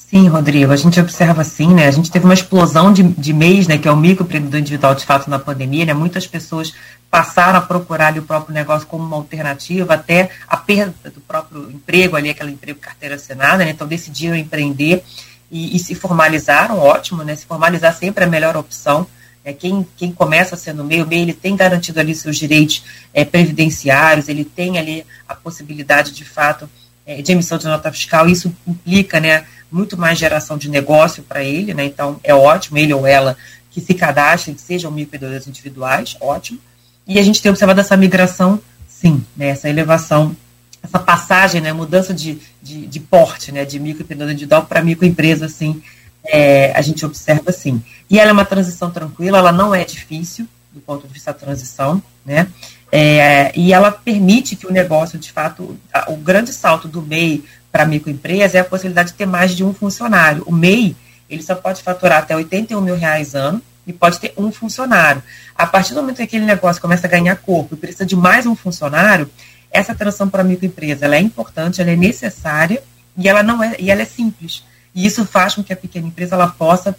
Sim, 0.10 0.30
Rodrigo, 0.30 0.72
a 0.72 0.78
gente 0.78 0.98
observa 1.02 1.42
assim, 1.42 1.74
né? 1.74 1.86
A 1.86 1.92
gente 1.92 2.10
teve 2.10 2.24
uma 2.24 2.34
explosão 2.34 2.94
de, 2.94 3.04
de 3.04 3.34
mês, 3.34 3.68
né? 3.68 3.78
Que 3.78 3.90
é 3.90 3.92
o 3.92 3.98
microempreendedor 3.98 4.62
individual 4.62 4.96
de 4.96 5.06
fato 5.06 5.30
na 5.30 5.38
pandemia, 5.38 5.84
né? 5.84 5.94
Muitas 5.94 6.26
pessoas 6.26 6.74
passaram 7.12 7.60
a 7.60 7.62
procurar 7.62 8.08
ali, 8.08 8.20
o 8.20 8.24
próprio 8.24 8.54
negócio 8.54 8.88
como 8.88 9.04
uma 9.04 9.18
alternativa, 9.18 9.96
até 9.96 10.30
a 10.48 10.56
perda 10.56 11.12
do 11.12 11.20
próprio 11.20 11.70
emprego 11.70 12.16
ali, 12.16 12.30
aquele 12.30 12.52
emprego 12.52 12.80
carteira 12.80 13.16
assinada, 13.16 13.66
né? 13.66 13.72
Então 13.72 13.86
decidiram 13.86 14.38
empreender 14.38 15.04
e, 15.52 15.76
e, 15.76 15.80
se 15.80 15.94
formalizaram, 15.94 16.80
ótimo, 16.80 17.22
né? 17.26 17.36
Se 17.36 17.46
formalizar 17.46 17.94
sempre 17.94 18.24
é 18.24 18.28
a 18.28 18.30
melhor 18.30 18.56
opção. 18.56 19.06
É, 19.44 19.52
quem, 19.52 19.86
quem 19.98 20.14
começa 20.14 20.56
sendo 20.56 20.86
meio, 20.86 21.06
meio, 21.06 21.24
ele 21.24 21.34
tem 21.34 21.54
garantido 21.54 22.00
ali 22.00 22.16
seus 22.16 22.38
direitos 22.38 22.82
é, 23.14 23.26
previdenciários, 23.26 24.30
ele 24.30 24.46
tem 24.46 24.78
ali 24.78 25.06
a 25.28 25.36
possibilidade, 25.36 26.14
de 26.14 26.24
fato, 26.24 26.70
é, 27.06 27.22
de 27.22 27.32
emissão 27.34 27.58
de 27.58 27.66
nota 27.66 27.92
fiscal, 27.92 28.30
isso 28.30 28.56
implica, 28.66 29.20
né? 29.20 29.46
Muito 29.72 29.98
mais 29.98 30.18
geração 30.18 30.58
de 30.58 30.70
negócio 30.70 31.24
para 31.24 31.44
ele, 31.44 31.74
né? 31.74 31.86
Então 31.86 32.20
é 32.24 32.34
ótimo, 32.34 32.78
ele 32.78 32.94
ou 32.94 33.06
ela, 33.06 33.38
que 33.72 33.82
se 33.82 33.94
cadastrem, 33.94 34.56
que 34.56 34.62
sejam 34.62 34.90
microempreendedores 34.90 35.48
individuais, 35.48 36.18
ótimo. 36.20 36.60
E 37.08 37.20
a 37.20 37.24
gente 37.24 37.42
tem 37.42 37.50
observado 37.50 37.80
essa 37.80 37.96
migração, 37.96 38.60
sim, 38.88 39.24
né? 39.36 39.48
essa 39.48 39.70
elevação, 39.70 40.36
essa 40.84 41.00
passagem, 41.00 41.62
né? 41.62 41.72
mudança 41.72 42.14
de, 42.14 42.40
de, 42.62 42.88
de 42.88 43.00
porte, 43.00 43.52
né? 43.52 43.64
de 43.64 43.80
microempreendedor 43.80 44.34
individual 44.34 44.66
para 44.66 44.82
microempresa, 44.82 45.46
assim, 45.46 45.82
é, 46.26 46.72
a 46.76 46.82
gente 46.82 47.06
observa 47.06 47.52
sim. 47.52 47.82
E 48.10 48.20
ela 48.20 48.32
é 48.32 48.34
uma 48.34 48.46
transição 48.46 48.90
tranquila, 48.90 49.38
ela 49.38 49.52
não 49.52 49.74
é 49.74 49.86
difícil 49.86 50.48
do 50.74 50.82
ponto 50.82 51.08
de 51.08 51.14
vista 51.14 51.32
da 51.32 51.40
transição, 51.40 52.02
né? 52.26 52.48
É, 52.92 53.52
e 53.56 53.74
ela 53.74 53.92
permite 53.92 54.56
que 54.56 54.66
o 54.66 54.72
negócio, 54.72 55.20
de 55.20 55.32
fato, 55.32 55.78
o 56.08 56.16
grande 56.16 56.54
salto 56.54 56.88
do 56.88 57.02
MEI 57.02 57.44
para 57.78 57.86
microempresa 57.86 58.58
é 58.58 58.62
a 58.62 58.66
possibilidade 58.66 59.12
de 59.12 59.14
ter 59.14 59.28
mais 59.28 59.56
de 59.56 59.64
um 59.64 59.72
funcionário. 59.72 60.42
O 60.48 60.52
MEI, 60.52 60.96
ele 61.30 61.44
só 61.44 61.54
pode 61.54 61.84
faturar 61.84 62.18
até 62.24 62.36
81 62.36 62.82
mil 62.82 62.96
reais 62.96 63.36
ano 63.36 63.62
e 63.86 63.94
pode 63.94 64.20
ter 64.20 64.34
um 64.36 64.52
funcionário. 64.52 65.22
A 65.56 65.68
partir 65.68 65.94
do 65.94 66.02
momento 66.02 66.16
que 66.16 66.24
aquele 66.24 66.44
negócio 66.44 66.82
começa 66.82 67.06
a 67.06 67.10
ganhar 67.10 67.36
corpo 67.36 67.76
e 67.76 67.78
precisa 67.78 68.04
de 68.04 68.16
mais 68.16 68.48
um 68.48 68.56
funcionário, 68.56 69.30
essa 69.70 69.94
transição 69.94 70.28
para 70.28 70.42
a 70.42 70.44
microempresa 70.44 71.06
ela 71.06 71.18
é 71.18 71.20
importante, 71.20 71.80
ela 71.80 71.92
é 71.92 71.96
necessária 71.96 72.82
e 73.16 73.30
ela 73.30 73.44
não 73.44 73.62
é 73.62 73.76
e 73.78 73.92
ela 73.92 74.02
é 74.02 74.06
simples. 74.06 74.64
E 74.96 75.06
isso 75.06 75.24
faz 75.24 75.54
com 75.54 75.64
que 75.64 75.72
a 75.72 75.78
pequena 75.78 76.08
empresa 76.08 76.34
ela 76.34 76.48
possa 76.48 76.98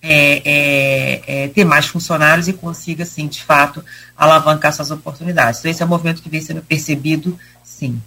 é, 0.00 0.42
é, 0.44 1.44
é, 1.44 1.48
ter 1.48 1.64
mais 1.66 1.84
funcionários 1.84 2.48
e 2.48 2.54
consiga, 2.54 3.04
sim, 3.04 3.26
de 3.28 3.44
fato, 3.44 3.84
alavancar 4.16 4.72
suas 4.72 4.90
oportunidades. 4.90 5.60
Então, 5.60 5.70
esse 5.70 5.82
é 5.82 5.84
um 5.84 5.90
movimento 5.90 6.22
que 6.22 6.30
vem 6.30 6.40
sendo 6.40 6.62
percebido, 6.62 7.38
sim. 7.62 8.00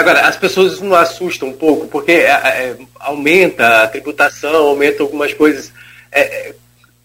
Agora, 0.00 0.22
as 0.22 0.34
pessoas 0.34 0.80
não 0.80 0.94
assustam 0.94 1.50
um 1.50 1.52
pouco, 1.52 1.86
porque 1.86 2.12
é, 2.12 2.30
é, 2.30 2.76
aumenta 2.98 3.82
a 3.82 3.86
tributação, 3.86 4.68
aumenta 4.68 5.02
algumas 5.02 5.34
coisas. 5.34 5.70
É, 6.10 6.22
é, 6.22 6.54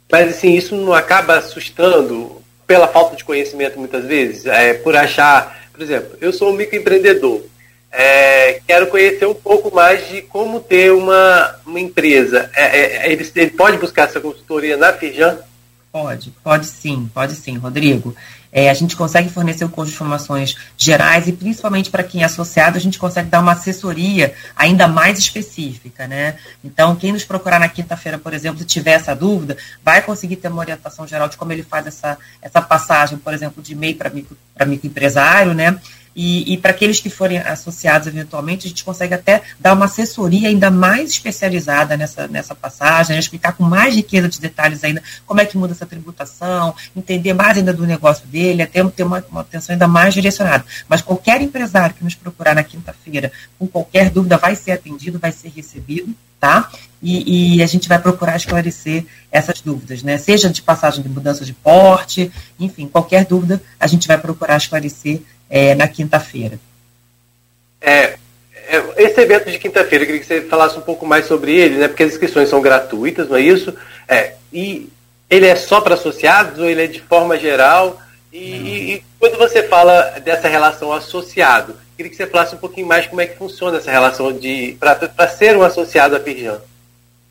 mas, 0.09 0.29
assim, 0.29 0.53
isso 0.53 0.73
não 0.77 0.93
acaba 0.93 1.35
assustando 1.35 2.41
pela 2.65 2.87
falta 2.87 3.17
de 3.17 3.25
conhecimento, 3.25 3.77
muitas 3.77 4.05
vezes, 4.05 4.45
é, 4.45 4.75
por 4.75 4.95
achar. 4.95 5.67
Por 5.73 5.81
exemplo, 5.81 6.17
eu 6.21 6.31
sou 6.31 6.51
um 6.51 6.55
microempreendedor, 6.55 7.41
é, 7.91 8.61
quero 8.65 8.87
conhecer 8.87 9.25
um 9.25 9.33
pouco 9.33 9.75
mais 9.75 10.07
de 10.07 10.21
como 10.21 10.61
ter 10.61 10.93
uma, 10.93 11.53
uma 11.65 11.81
empresa. 11.81 12.49
ele, 13.03 13.29
ele 13.35 13.51
pode 13.51 13.77
buscar 13.77 14.03
essa 14.03 14.21
consultoria 14.21 14.77
na 14.77 14.93
Firjan? 14.93 15.37
Pode, 15.91 16.33
pode 16.41 16.65
sim, 16.65 17.09
pode 17.13 17.35
sim, 17.35 17.57
Rodrigo. 17.57 18.15
É, 18.57 18.69
a 18.69 18.73
gente 18.73 18.95
consegue 18.95 19.27
fornecer 19.27 19.65
um 19.65 19.67
conjunto 19.67 19.89
de 19.89 19.95
informações 19.95 20.55
gerais 20.77 21.27
e 21.27 21.33
principalmente 21.33 21.89
para 21.89 22.03
quem 22.03 22.21
é 22.21 22.23
associado, 22.23 22.77
a 22.77 22.79
gente 22.79 22.97
consegue 22.97 23.27
dar 23.27 23.41
uma 23.41 23.51
assessoria 23.51 24.33
ainda 24.55 24.87
mais 24.87 25.19
específica, 25.19 26.07
né? 26.07 26.37
Então, 26.63 26.95
quem 26.95 27.11
nos 27.11 27.25
procurar 27.25 27.59
na 27.59 27.67
quinta-feira, 27.67 28.17
por 28.17 28.33
exemplo, 28.33 28.59
se 28.59 28.65
tiver 28.65 28.93
essa 28.93 29.13
dúvida, 29.13 29.57
vai 29.83 30.01
conseguir 30.01 30.37
ter 30.37 30.47
uma 30.47 30.61
orientação 30.61 31.05
geral 31.05 31.27
de 31.27 31.35
como 31.35 31.51
ele 31.51 31.63
faz 31.63 31.85
essa, 31.85 32.17
essa 32.41 32.61
passagem, 32.61 33.17
por 33.17 33.33
exemplo, 33.33 33.61
de 33.61 33.75
MEI 33.75 33.93
para 33.93 34.09
micro, 34.09 34.37
microempresário, 34.65 35.53
né? 35.53 35.77
E, 36.15 36.53
e 36.53 36.57
para 36.57 36.71
aqueles 36.71 36.99
que 36.99 37.09
forem 37.09 37.39
associados 37.39 38.07
eventualmente, 38.07 38.67
a 38.67 38.69
gente 38.69 38.85
consegue 38.85 39.13
até 39.13 39.41
dar 39.59 39.73
uma 39.73 39.85
assessoria 39.85 40.47
ainda 40.47 40.71
mais 40.71 41.09
especializada 41.09 41.97
nessa, 41.97 42.27
nessa 42.27 42.55
passagem, 42.55 43.19
explicar 43.19 43.51
com 43.53 43.63
mais 43.63 43.93
riqueza 43.93 44.29
de 44.29 44.39
detalhes 44.39 44.83
ainda 44.83 45.03
como 45.25 45.41
é 45.41 45.45
que 45.45 45.57
muda 45.57 45.73
essa 45.73 45.85
tributação, 45.85 46.73
entender 46.95 47.33
mais 47.33 47.57
ainda 47.57 47.73
do 47.73 47.85
negócio 47.85 48.25
dele, 48.27 48.61
até 48.61 48.81
ter 48.85 49.03
uma, 49.03 49.23
uma 49.29 49.41
atenção 49.41 49.73
ainda 49.73 49.87
mais 49.87 50.13
direcionada. 50.13 50.63
Mas 50.87 51.01
qualquer 51.01 51.41
empresário 51.41 51.93
que 51.93 52.03
nos 52.03 52.15
procurar 52.15 52.55
na 52.55 52.63
quinta-feira 52.63 53.31
com 53.59 53.67
qualquer 53.67 54.09
dúvida 54.09 54.37
vai 54.37 54.55
ser 54.55 54.71
atendido, 54.71 55.19
vai 55.19 55.33
ser 55.33 55.49
recebido, 55.49 56.15
tá? 56.39 56.69
E, 57.01 57.57
e, 57.57 57.63
a 57.63 57.67
gente 57.67 57.87
vai 57.87 57.99
procurar 57.99 58.35
esclarecer 58.35 59.05
essas 59.31 59.61
dúvidas, 59.61 60.01
né? 60.01 60.17
Seja 60.17 60.49
de 60.49 60.61
passagem 60.61 61.03
de 61.03 61.09
mudança 61.09 61.45
de 61.45 61.53
porte, 61.53 62.31
enfim, 62.59 62.87
qualquer 62.87 63.25
dúvida 63.25 63.61
a 63.79 63.85
gente 63.85 64.07
vai 64.07 64.17
procurar 64.17 64.57
esclarecer 64.57 65.21
é, 65.55 65.73
na 65.73 65.87
quinta-feira. 65.87 66.59
É, 67.79 68.17
é, 68.67 68.83
esse 68.97 69.21
evento 69.21 69.49
de 69.49 69.57
quinta-feira, 69.57 70.03
eu 70.03 70.05
queria 70.05 70.19
que 70.19 70.27
você 70.27 70.41
falasse 70.41 70.77
um 70.77 70.81
pouco 70.81 71.05
mais 71.05 71.27
sobre 71.27 71.55
ele, 71.55 71.77
né? 71.77 71.87
Porque 71.87 72.03
as 72.03 72.11
inscrições 72.11 72.49
são 72.49 72.61
gratuitas, 72.61 73.29
não 73.29 73.37
é 73.37 73.41
isso? 73.41 73.73
É, 74.05 74.33
e 74.51 74.89
ele 75.29 75.47
é 75.47 75.55
só 75.55 75.79
para 75.79 75.93
associados 75.93 76.59
ou 76.59 76.65
ele 76.65 76.83
é 76.83 76.87
de 76.87 76.99
forma 76.99 77.39
geral? 77.39 78.01
E, 78.33 78.37
e, 78.37 78.93
e 78.95 79.03
quando 79.17 79.37
você 79.37 79.63
fala 79.63 80.19
dessa 80.19 80.49
relação 80.49 80.91
associado, 80.91 81.77
queria 81.95 82.09
que 82.09 82.17
você 82.17 82.27
falasse 82.27 82.53
um 82.53 82.59
pouquinho 82.59 82.87
mais 82.87 83.07
como 83.07 83.21
é 83.21 83.25
que 83.25 83.37
funciona 83.37 83.77
essa 83.77 83.89
relação 83.89 84.33
de 84.33 84.75
para 84.77 85.27
ser 85.29 85.55
um 85.55 85.63
associado 85.63 86.17
à 86.17 86.19
Pirjan. 86.19 86.59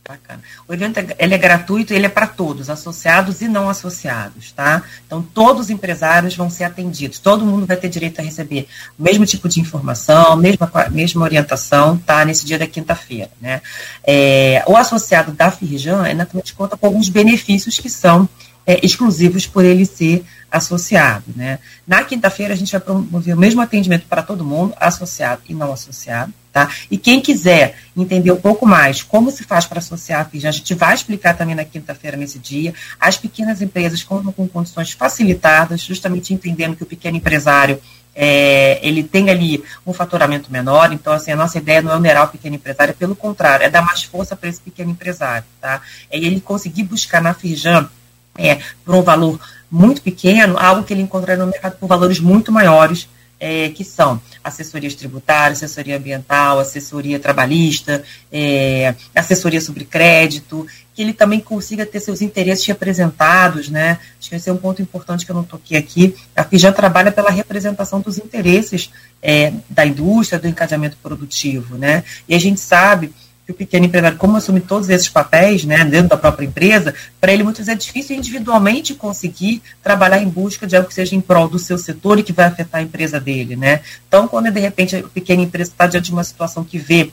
Bacana. 0.06 0.42
O 0.68 0.74
evento 0.74 0.98
é, 0.98 1.16
ele 1.18 1.34
é 1.34 1.38
gratuito, 1.38 1.94
ele 1.94 2.04
é 2.04 2.10
para 2.10 2.26
todos, 2.26 2.68
associados 2.68 3.40
e 3.40 3.48
não 3.48 3.70
associados, 3.70 4.52
tá? 4.52 4.82
Então, 5.06 5.22
todos 5.22 5.62
os 5.62 5.70
empresários 5.70 6.36
vão 6.36 6.50
ser 6.50 6.64
atendidos, 6.64 7.18
todo 7.18 7.46
mundo 7.46 7.64
vai 7.64 7.78
ter 7.78 7.88
direito 7.88 8.20
a 8.20 8.22
receber 8.22 8.68
o 8.98 9.02
mesmo 9.02 9.24
tipo 9.24 9.48
de 9.48 9.60
informação, 9.60 10.36
mesma, 10.36 10.70
mesma 10.90 11.24
orientação, 11.24 11.96
tá? 11.96 12.22
Nesse 12.22 12.44
dia 12.44 12.58
da 12.58 12.66
quinta-feira, 12.66 13.30
né? 13.40 13.62
É, 14.06 14.62
o 14.66 14.76
associado 14.76 15.32
da 15.32 15.50
Firjan, 15.50 16.06
é, 16.06 16.12
naturalmente, 16.12 16.52
conta 16.52 16.76
com 16.76 16.86
alguns 16.86 17.08
benefícios 17.08 17.78
que 17.78 17.88
são 17.88 18.28
é, 18.66 18.84
exclusivos 18.84 19.46
por 19.46 19.64
ele 19.64 19.86
ser 19.86 20.22
associado, 20.52 21.24
né? 21.34 21.58
Na 21.86 22.04
quinta-feira, 22.04 22.52
a 22.52 22.56
gente 22.56 22.72
vai 22.72 22.80
promover 22.80 23.34
o 23.34 23.38
mesmo 23.38 23.62
atendimento 23.62 24.04
para 24.06 24.22
todo 24.22 24.44
mundo, 24.44 24.74
associado 24.78 25.40
e 25.48 25.54
não 25.54 25.72
associado, 25.72 26.32
Tá? 26.54 26.70
E 26.88 26.96
quem 26.96 27.20
quiser 27.20 27.74
entender 27.96 28.30
um 28.30 28.40
pouco 28.40 28.64
mais 28.64 29.02
como 29.02 29.28
se 29.28 29.42
faz 29.42 29.66
para 29.66 29.80
associar 29.80 30.20
a 30.20 30.24
FIJ, 30.24 30.46
a 30.46 30.50
gente 30.52 30.72
vai 30.72 30.94
explicar 30.94 31.36
também 31.36 31.56
na 31.56 31.64
quinta-feira, 31.64 32.16
nesse 32.16 32.38
dia. 32.38 32.72
As 33.00 33.16
pequenas 33.16 33.60
empresas 33.60 34.04
contam 34.04 34.30
com 34.30 34.46
condições 34.46 34.92
facilitadas, 34.92 35.80
justamente 35.80 36.32
entendendo 36.32 36.76
que 36.76 36.84
o 36.84 36.86
pequeno 36.86 37.16
empresário 37.16 37.80
é, 38.14 38.78
ele 38.86 39.02
tem 39.02 39.30
ali 39.30 39.64
um 39.84 39.92
faturamento 39.92 40.52
menor, 40.52 40.92
então 40.92 41.12
assim, 41.12 41.32
a 41.32 41.36
nossa 41.36 41.58
ideia 41.58 41.82
não 41.82 41.90
é 41.90 41.96
onerar 41.96 42.26
o 42.26 42.28
pequeno 42.28 42.54
empresário, 42.54 42.94
pelo 42.94 43.16
contrário, 43.16 43.66
é 43.66 43.68
dar 43.68 43.82
mais 43.82 44.04
força 44.04 44.36
para 44.36 44.48
esse 44.48 44.60
pequeno 44.60 44.92
empresário, 44.92 45.44
tá? 45.60 45.80
É 46.08 46.16
ele 46.16 46.40
conseguir 46.40 46.84
buscar 46.84 47.20
na 47.20 47.34
Firjan 47.34 47.90
é, 48.38 48.60
por 48.84 48.94
um 48.94 49.02
valor 49.02 49.40
muito 49.68 50.00
pequeno, 50.00 50.56
algo 50.56 50.84
que 50.84 50.94
ele 50.94 51.02
encontraria 51.02 51.44
no 51.44 51.50
mercado 51.50 51.76
por 51.78 51.88
valores 51.88 52.20
muito 52.20 52.52
maiores, 52.52 53.08
é, 53.44 53.68
que 53.68 53.84
são 53.84 54.18
assessorias 54.42 54.94
tributárias, 54.94 55.62
assessoria 55.62 55.98
ambiental, 55.98 56.58
assessoria 56.58 57.20
trabalhista, 57.20 58.02
é, 58.32 58.94
assessoria 59.14 59.60
sobre 59.60 59.84
crédito, 59.84 60.66
que 60.94 61.02
ele 61.02 61.12
também 61.12 61.40
consiga 61.40 61.84
ter 61.84 62.00
seus 62.00 62.22
interesses 62.22 62.64
representados, 62.64 63.68
né? 63.68 63.98
Acho 64.18 64.30
que 64.30 64.36
esse 64.36 64.48
é 64.48 64.52
um 64.52 64.56
ponto 64.56 64.80
importante 64.80 65.26
que 65.26 65.30
eu 65.30 65.36
não 65.36 65.44
toquei 65.44 65.76
aqui. 65.76 66.16
A 66.34 66.42
FIJAN 66.42 66.72
trabalha 66.72 67.12
pela 67.12 67.28
representação 67.28 68.00
dos 68.00 68.16
interesses 68.16 68.90
é, 69.20 69.52
da 69.68 69.84
indústria, 69.84 70.38
do 70.38 70.48
encadeamento 70.48 70.96
produtivo, 71.02 71.76
né? 71.76 72.02
E 72.26 72.34
a 72.34 72.40
gente 72.40 72.60
sabe 72.60 73.12
que 73.44 73.52
o 73.52 73.54
pequeno 73.54 73.86
empresário, 73.86 74.16
como 74.16 74.36
assume 74.36 74.60
todos 74.60 74.88
esses 74.88 75.08
papéis, 75.08 75.64
né, 75.64 75.84
dentro 75.84 76.08
da 76.08 76.16
própria 76.16 76.46
empresa, 76.46 76.94
para 77.20 77.32
ele 77.32 77.42
muitas 77.42 77.66
vezes 77.66 77.80
é 77.80 77.86
difícil 77.86 78.16
individualmente 78.16 78.94
conseguir 78.94 79.62
trabalhar 79.82 80.18
em 80.18 80.28
busca 80.28 80.66
de 80.66 80.76
algo 80.76 80.88
que 80.88 80.94
seja 80.94 81.14
em 81.14 81.20
prol 81.20 81.48
do 81.48 81.58
seu 81.58 81.76
setor 81.76 82.18
e 82.18 82.22
que 82.22 82.32
vai 82.32 82.46
afetar 82.46 82.80
a 82.80 82.84
empresa 82.84 83.20
dele, 83.20 83.54
né? 83.54 83.80
Então, 84.08 84.26
quando 84.26 84.50
de 84.50 84.60
repente 84.60 84.96
a 84.96 85.02
pequena 85.02 85.42
empresa 85.42 85.70
está 85.70 85.86
diante 85.86 86.06
de 86.06 86.12
uma 86.12 86.24
situação 86.24 86.64
que 86.64 86.78
vê 86.78 87.10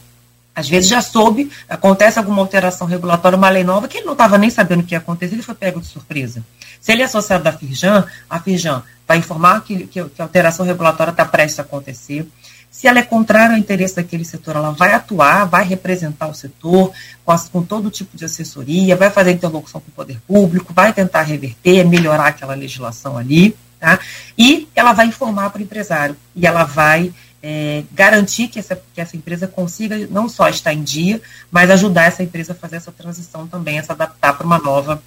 às 0.53 0.67
vezes 0.67 0.89
já 0.89 1.01
soube, 1.01 1.49
acontece 1.69 2.19
alguma 2.19 2.41
alteração 2.41 2.85
regulatória, 2.85 3.37
uma 3.37 3.49
lei 3.49 3.63
nova, 3.63 3.87
que 3.87 3.97
ele 3.97 4.05
não 4.05 4.13
estava 4.13 4.37
nem 4.37 4.49
sabendo 4.49 4.81
o 4.81 4.83
que 4.83 4.93
ia 4.93 4.97
acontecer, 4.97 5.33
ele 5.33 5.41
foi 5.41 5.55
pego 5.55 5.79
de 5.79 5.87
surpresa. 5.87 6.43
Se 6.79 6.91
ele 6.91 7.01
é 7.01 7.05
associado 7.05 7.43
da 7.43 7.53
Firjan, 7.53 8.05
a 8.29 8.39
Firjan 8.39 8.83
vai 9.07 9.17
informar 9.17 9.61
que, 9.61 9.87
que, 9.87 10.03
que 10.03 10.21
a 10.21 10.25
alteração 10.25 10.65
regulatória 10.65 11.11
está 11.11 11.23
prestes 11.23 11.59
a 11.59 11.61
acontecer. 11.61 12.27
Se 12.71 12.87
ela 12.87 12.99
é 12.99 13.03
contrária 13.03 13.53
ao 13.53 13.59
interesse 13.59 13.97
daquele 13.97 14.23
setor, 14.23 14.55
ela 14.55 14.71
vai 14.71 14.93
atuar, 14.93 15.43
vai 15.43 15.65
representar 15.65 16.27
o 16.27 16.33
setor 16.33 16.93
com, 17.25 17.37
com 17.51 17.63
todo 17.63 17.91
tipo 17.91 18.15
de 18.15 18.23
assessoria, 18.23 18.95
vai 18.95 19.09
fazer 19.09 19.31
interlocução 19.31 19.81
com 19.81 19.89
o 19.89 19.93
poder 19.93 20.21
público, 20.25 20.73
vai 20.73 20.93
tentar 20.93 21.23
reverter, 21.23 21.83
melhorar 21.85 22.27
aquela 22.27 22.55
legislação 22.55 23.17
ali, 23.17 23.57
tá? 23.77 23.99
E 24.37 24.69
ela 24.73 24.93
vai 24.93 25.07
informar 25.07 25.49
para 25.49 25.59
o 25.59 25.63
empresário 25.63 26.15
e 26.33 26.47
ela 26.47 26.63
vai 26.63 27.13
é, 27.43 27.83
garantir 27.91 28.47
que 28.47 28.59
essa, 28.59 28.81
que 28.93 29.01
essa 29.01 29.17
empresa 29.17 29.49
consiga 29.49 30.07
não 30.09 30.29
só 30.29 30.47
estar 30.47 30.73
em 30.73 30.81
dia, 30.81 31.21
mas 31.51 31.69
ajudar 31.69 32.03
essa 32.03 32.23
empresa 32.23 32.53
a 32.53 32.55
fazer 32.55 32.77
essa 32.77 32.91
transição 32.91 33.47
também, 33.47 33.79
a 33.79 33.83
se 33.83 33.91
adaptar 33.91 34.37
para 34.37 34.45
uma 34.45 34.59
nova, 34.59 35.03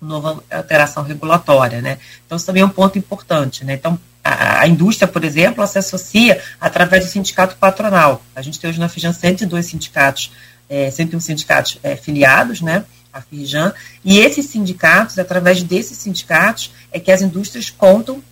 nova 0.00 0.42
alteração 0.50 1.04
regulatória, 1.04 1.80
né? 1.80 1.98
Então, 2.26 2.36
isso 2.36 2.46
também 2.46 2.62
é 2.62 2.66
um 2.66 2.70
ponto 2.70 2.98
importante, 2.98 3.64
né? 3.64 3.74
Então, 3.74 3.98
a, 4.24 4.66
indústria, 4.66 5.06
por 5.06 5.22
exemplo, 5.22 5.60
ela 5.60 5.66
se 5.66 5.78
associa 5.78 6.40
através 6.58 7.04
do 7.04 7.10
sindicato 7.10 7.56
patronal. 7.56 8.24
A 8.34 8.40
gente 8.40 8.58
tem 8.58 8.70
hoje 8.70 8.80
na 8.80 8.88
Fijan 8.88 9.12
102 9.12 9.66
sindicatos, 9.66 10.32
é, 10.68 10.90
101 10.90 11.20
sindicatos 11.20 11.78
é, 11.82 11.94
filiados, 11.94 12.62
né, 12.62 12.84
a 13.12 13.20
Fijan, 13.20 13.72
e 14.02 14.18
esses 14.18 14.46
sindicatos, 14.46 15.18
através 15.18 15.62
desses 15.62 15.98
sindicatos, 15.98 16.72
é 16.90 16.98
que 16.98 17.12
as 17.12 17.20
indústrias 17.20 17.68
contam 17.68 18.22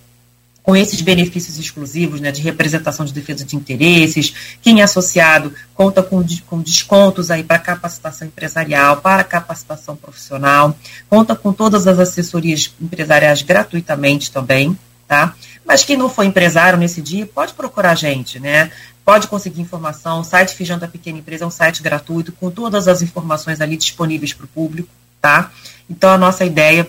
com 0.62 0.76
esses 0.76 1.00
benefícios 1.00 1.58
exclusivos 1.58 2.20
né, 2.20 2.30
de 2.30 2.40
representação 2.40 3.04
de 3.04 3.12
defesa 3.12 3.44
de 3.44 3.56
interesses, 3.56 4.32
quem 4.62 4.80
é 4.80 4.84
associado 4.84 5.52
conta 5.74 6.02
com, 6.02 6.24
com 6.46 6.60
descontos 6.60 7.30
aí 7.30 7.42
para 7.42 7.58
capacitação 7.58 8.28
empresarial, 8.28 8.98
para 8.98 9.24
capacitação 9.24 9.96
profissional, 9.96 10.76
conta 11.10 11.34
com 11.34 11.52
todas 11.52 11.86
as 11.86 11.98
assessorias 11.98 12.72
empresariais 12.80 13.42
gratuitamente 13.42 14.30
também, 14.30 14.78
tá? 15.08 15.34
Mas 15.64 15.84
quem 15.84 15.96
não 15.96 16.08
for 16.08 16.24
empresário 16.24 16.78
nesse 16.78 17.00
dia, 17.00 17.26
pode 17.26 17.54
procurar 17.54 17.92
a 17.92 17.94
gente, 17.94 18.40
né? 18.40 18.70
Pode 19.04 19.26
conseguir 19.28 19.60
informação. 19.60 20.20
O 20.20 20.24
site 20.24 20.54
Fijão 20.54 20.78
da 20.78 20.88
Pequena 20.88 21.18
Empresa 21.18 21.44
é 21.44 21.46
um 21.46 21.50
site 21.50 21.82
gratuito, 21.82 22.32
com 22.32 22.50
todas 22.50 22.88
as 22.88 23.02
informações 23.02 23.60
ali 23.60 23.76
disponíveis 23.76 24.32
para 24.32 24.44
o 24.44 24.48
público, 24.48 24.88
tá? 25.20 25.50
Então, 25.88 26.10
a 26.10 26.18
nossa 26.18 26.44
ideia 26.44 26.88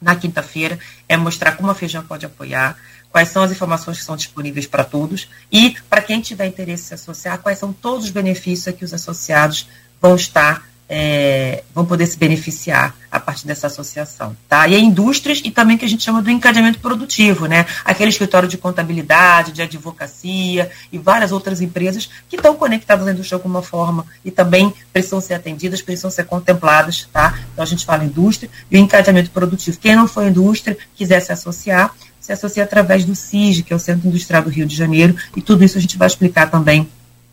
na 0.00 0.14
quinta-feira 0.14 0.78
é 1.08 1.16
mostrar 1.16 1.52
como 1.52 1.70
a 1.70 1.74
Feijão 1.74 2.02
pode 2.02 2.26
apoiar, 2.26 2.76
quais 3.10 3.28
são 3.28 3.42
as 3.42 3.50
informações 3.50 3.98
que 3.98 4.04
são 4.04 4.16
disponíveis 4.16 4.66
para 4.66 4.84
todos 4.84 5.28
e, 5.50 5.76
para 5.88 6.02
quem 6.02 6.20
tiver 6.20 6.46
interesse 6.46 6.84
em 6.84 6.86
se 6.88 6.94
associar, 6.94 7.38
quais 7.38 7.58
são 7.58 7.72
todos 7.72 8.04
os 8.04 8.10
benefícios 8.10 8.74
que 8.74 8.84
os 8.84 8.92
associados 8.92 9.66
vão 10.00 10.14
estar 10.14 10.68
é, 10.88 11.64
vão 11.74 11.84
poder 11.84 12.06
se 12.06 12.16
beneficiar 12.16 12.94
a 13.10 13.18
partir 13.18 13.46
dessa 13.46 13.66
associação, 13.66 14.36
tá? 14.48 14.68
E 14.68 14.74
é 14.74 14.78
indústrias 14.78 15.40
e 15.44 15.50
também 15.50 15.76
que 15.76 15.84
a 15.84 15.88
gente 15.88 16.04
chama 16.04 16.22
do 16.22 16.30
encadeamento 16.30 16.78
produtivo, 16.78 17.46
né? 17.46 17.66
Aquele 17.84 18.10
escritório 18.10 18.48
de 18.48 18.56
contabilidade, 18.56 19.52
de 19.52 19.62
advocacia 19.62 20.70
e 20.92 20.98
várias 20.98 21.32
outras 21.32 21.60
empresas 21.60 22.08
que 22.28 22.36
estão 22.36 22.54
conectadas 22.54 23.06
à 23.06 23.10
indústria 23.10 23.36
de 23.36 23.42
alguma 23.42 23.62
forma 23.62 24.06
e 24.24 24.30
também 24.30 24.72
precisam 24.92 25.20
ser 25.20 25.34
atendidas, 25.34 25.82
precisam 25.82 26.10
ser 26.10 26.24
contempladas, 26.24 27.08
tá? 27.12 27.38
Então 27.52 27.62
a 27.62 27.66
gente 27.66 27.84
fala 27.84 28.04
indústria 28.04 28.50
e 28.70 28.76
o 28.76 28.80
encadeamento 28.80 29.30
produtivo. 29.30 29.78
Quem 29.78 29.96
não 29.96 30.06
for 30.06 30.26
indústria, 30.26 30.76
quiser 30.94 31.20
se 31.20 31.32
associar, 31.32 31.94
se 32.20 32.32
associa 32.32 32.64
através 32.64 33.04
do 33.04 33.14
CIG, 33.14 33.62
que 33.62 33.72
é 33.72 33.76
o 33.76 33.78
Centro 33.78 34.08
Industrial 34.08 34.42
do 34.42 34.50
Rio 34.50 34.66
de 34.66 34.76
Janeiro, 34.76 35.16
e 35.36 35.40
tudo 35.40 35.64
isso 35.64 35.78
a 35.78 35.80
gente 35.80 35.96
vai 35.96 36.06
explicar 36.06 36.50
também 36.50 36.88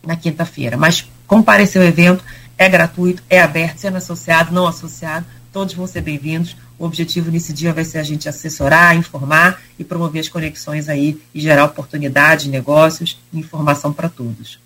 na 0.06 0.16
quinta-feira. 0.16 0.76
Mas 0.76 1.08
comparecer 1.26 1.82
ao 1.82 1.88
evento, 1.88 2.24
é 2.56 2.68
gratuito, 2.68 3.22
é 3.28 3.40
aberto, 3.40 3.78
sendo 3.78 3.96
associado, 3.96 4.52
não 4.52 4.66
associado, 4.66 5.26
todos 5.52 5.74
vão 5.74 5.86
ser 5.86 6.00
bem-vindos. 6.00 6.56
O 6.78 6.84
objetivo 6.84 7.30
nesse 7.30 7.52
dia 7.52 7.72
vai 7.72 7.84
ser 7.84 7.98
a 7.98 8.02
gente 8.02 8.28
assessorar, 8.28 8.96
informar 8.96 9.62
e 9.78 9.84
promover 9.84 10.20
as 10.20 10.28
conexões 10.28 10.88
aí 10.88 11.20
e 11.32 11.40
gerar 11.40 11.64
oportunidade, 11.64 12.48
negócios 12.48 13.18
e 13.32 13.38
informação 13.38 13.92
para 13.92 14.08
todos. 14.08 14.58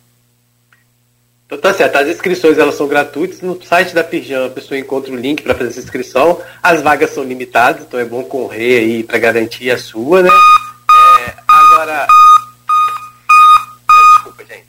Então 1.48 1.58
tá 1.58 1.72
certo, 1.72 1.96
as 1.96 2.08
inscrições 2.08 2.58
elas 2.58 2.74
são 2.74 2.86
gratuitas, 2.86 3.40
no 3.40 3.62
site 3.62 3.94
da 3.94 4.04
Pirjan 4.04 4.46
a 4.46 4.50
pessoa 4.50 4.78
encontra 4.78 5.10
o 5.10 5.16
link 5.16 5.42
para 5.42 5.54
fazer 5.54 5.70
essa 5.70 5.80
inscrição, 5.80 6.42
as 6.62 6.82
vagas 6.82 7.08
são 7.08 7.24
limitadas, 7.24 7.82
então 7.82 7.98
é 7.98 8.04
bom 8.04 8.22
correr 8.22 8.80
aí 8.80 9.02
para 9.02 9.18
garantir 9.18 9.70
a 9.70 9.78
sua, 9.78 10.22
né? 10.22 10.28
É, 10.28 11.34
agora, 11.48 12.06
é, 13.90 14.10
desculpa 14.12 14.44
gente, 14.44 14.66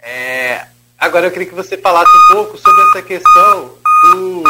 é, 0.00 0.66
Agora 1.02 1.26
eu 1.26 1.32
queria 1.32 1.48
que 1.48 1.54
você 1.54 1.76
falasse 1.76 2.16
um 2.16 2.32
pouco 2.32 2.56
sobre 2.56 2.80
essa 2.82 3.02
questão 3.02 3.74
do. 4.04 4.44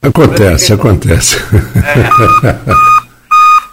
Acontece, 0.00 0.68
questão... 0.68 0.76
acontece. 0.76 1.36
É. 1.84 1.98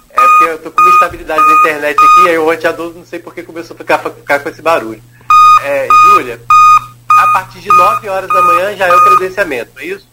é 0.09 0.27
porque 0.27 0.43
eu 0.45 0.57
tô 0.57 0.71
com 0.71 0.81
uma 0.81 0.89
instabilidade 0.89 1.45
da 1.45 1.53
internet 1.53 1.95
aqui, 1.95 2.29
aí 2.29 2.39
o 2.39 2.45
roteador 2.45 2.91
não 2.91 3.05
sei 3.05 3.19
por 3.19 3.35
que 3.35 3.43
começou 3.43 3.75
a 3.75 3.77
ficar, 3.77 3.99
ficar 3.99 4.39
com 4.39 4.49
esse 4.49 4.63
barulho. 4.63 5.03
É, 5.63 5.87
Júlia, 6.05 6.41
a 7.07 7.27
partir 7.33 7.59
de 7.59 7.69
9 7.69 8.09
horas 8.09 8.27
da 8.27 8.41
manhã 8.41 8.75
já 8.75 8.87
é 8.87 8.95
o 8.95 9.03
credenciamento, 9.03 9.71
é 9.77 9.85
isso? 9.85 10.07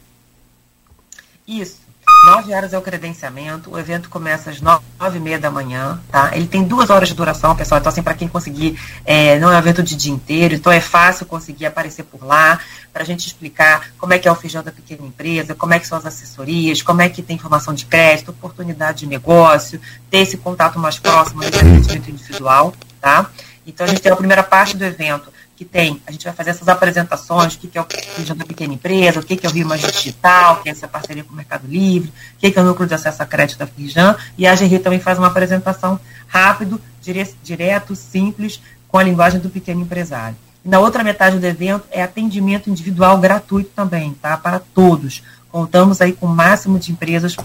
Isso. 1.47 1.81
9 2.27 2.53
horas 2.53 2.73
é 2.73 2.79
o 2.79 2.83
credenciamento, 2.83 3.71
o 3.71 3.79
evento 3.79 4.09
começa 4.11 4.51
às 4.51 4.61
9 4.61 4.83
e 5.15 5.21
meia 5.21 5.39
da 5.39 5.51
manhã, 5.51 6.01
tá? 6.11 6.31
Ele 6.35 6.47
tem 6.47 6.65
duas 6.65 6.91
horas 6.91 7.09
de 7.09 7.15
duração, 7.15 7.55
pessoal, 7.55 7.81
então 7.81 7.91
assim, 7.91 8.03
para 8.03 8.15
quem 8.15 8.27
conseguir, 8.27 8.79
é, 9.05 9.39
não 9.39 9.53
é 9.53 9.57
um 9.57 9.59
evento 9.59 9.83
de 9.83 9.95
dia 9.95 10.13
inteiro, 10.13 10.55
então 10.55 10.73
é 10.73 10.81
fácil 10.81 11.27
conseguir 11.27 11.67
aparecer 11.67 12.03
por 12.05 12.25
lá, 12.25 12.59
para 12.93 13.03
a 13.03 13.07
gente 13.07 13.27
explicar 13.27 13.91
como 13.97 14.13
é 14.13 14.19
que 14.19 14.27
é 14.27 14.33
o 14.33 14.35
feijão 14.35 14.63
da 14.63 14.73
pequena 14.73 15.07
empresa, 15.07 15.55
como 15.55 15.73
é 15.75 15.79
que 15.79 15.87
são 15.87 15.97
as 15.97 16.07
assessorias, 16.07 16.83
como 16.83 17.01
é 17.01 17.09
que 17.09 17.23
tem 17.23 17.37
informação 17.37 17.73
de 17.73 17.85
crédito, 17.85 18.31
oportunidade 18.31 19.01
de 19.01 19.07
negócio, 19.07 19.81
ter 20.11 20.19
esse 20.19 20.37
contato 20.37 20.79
mais 20.79 20.99
próximo 20.99 21.41
do 21.41 21.47
atendimento 21.47 22.11
individual, 22.11 22.75
tá? 23.01 23.31
Então 23.67 23.87
a 23.87 23.89
gente 23.89 24.01
tem 24.01 24.11
a 24.11 24.17
primeira 24.17 24.43
parte 24.43 24.77
do 24.77 24.85
evento, 24.85 25.33
que 25.59 25.65
tem, 25.65 26.01
a 26.07 26.13
gente 26.13 26.25
vai 26.25 26.33
fazer 26.33 26.51
essas 26.51 26.69
apresentações, 26.69 27.57
o 27.57 27.59
que, 27.59 27.77
é 27.77 27.81
o 27.81 27.87
Feijão 28.15 28.37
da 28.37 28.45
Pequena 28.45 28.75
Empresa, 28.75 29.19
o 29.19 29.25
que, 29.25 29.45
é 29.45 29.49
o 29.49 29.53
Rio 29.53 29.67
Mais 29.67 29.83
Digital, 29.83 30.63
que 30.63 30.69
é 30.69 30.73
essa 30.73 30.87
parceria 30.87 31.25
com 31.25 31.33
o 31.33 31.37
Mercado 31.37 31.67
Livre, 31.67 32.13
o 32.37 32.39
que, 32.39 32.57
é 32.57 32.63
o 32.63 32.65
Núcleo 32.65 32.87
de 32.89 32.95
Acesso 32.95 33.21
a 33.21 33.27
Crédito 33.27 33.59
da 33.59 33.67
Fijan, 33.67 34.15
e 34.39 34.47
a 34.47 34.55
GRI 34.55 34.79
também 34.79 35.01
faz 35.01 35.19
uma 35.19 35.27
apresentação 35.27 35.99
rápido, 36.29 36.81
dire, 37.03 37.29
direto, 37.43 37.97
simples, 37.97 38.63
com 38.87 38.99
a 38.99 39.03
linguagem 39.03 39.41
do 39.41 39.51
pequeno 39.51 39.81
empresário. 39.81 40.37
E 40.65 40.69
na 40.69 40.79
outra 40.79 41.03
metade 41.03 41.41
do 41.41 41.45
evento 41.45 41.89
é 41.91 42.05
atendimento 42.05 42.71
individual 42.71 43.19
gratuito 43.19 43.71
também, 43.75 44.15
tá? 44.15 44.37
Para 44.37 44.61
todos. 44.61 45.25
Contamos 45.51 46.01
aí 46.01 46.13
com 46.13 46.27
o 46.27 46.29
máximo 46.29 46.79
de 46.79 46.93
empresas 46.93 47.37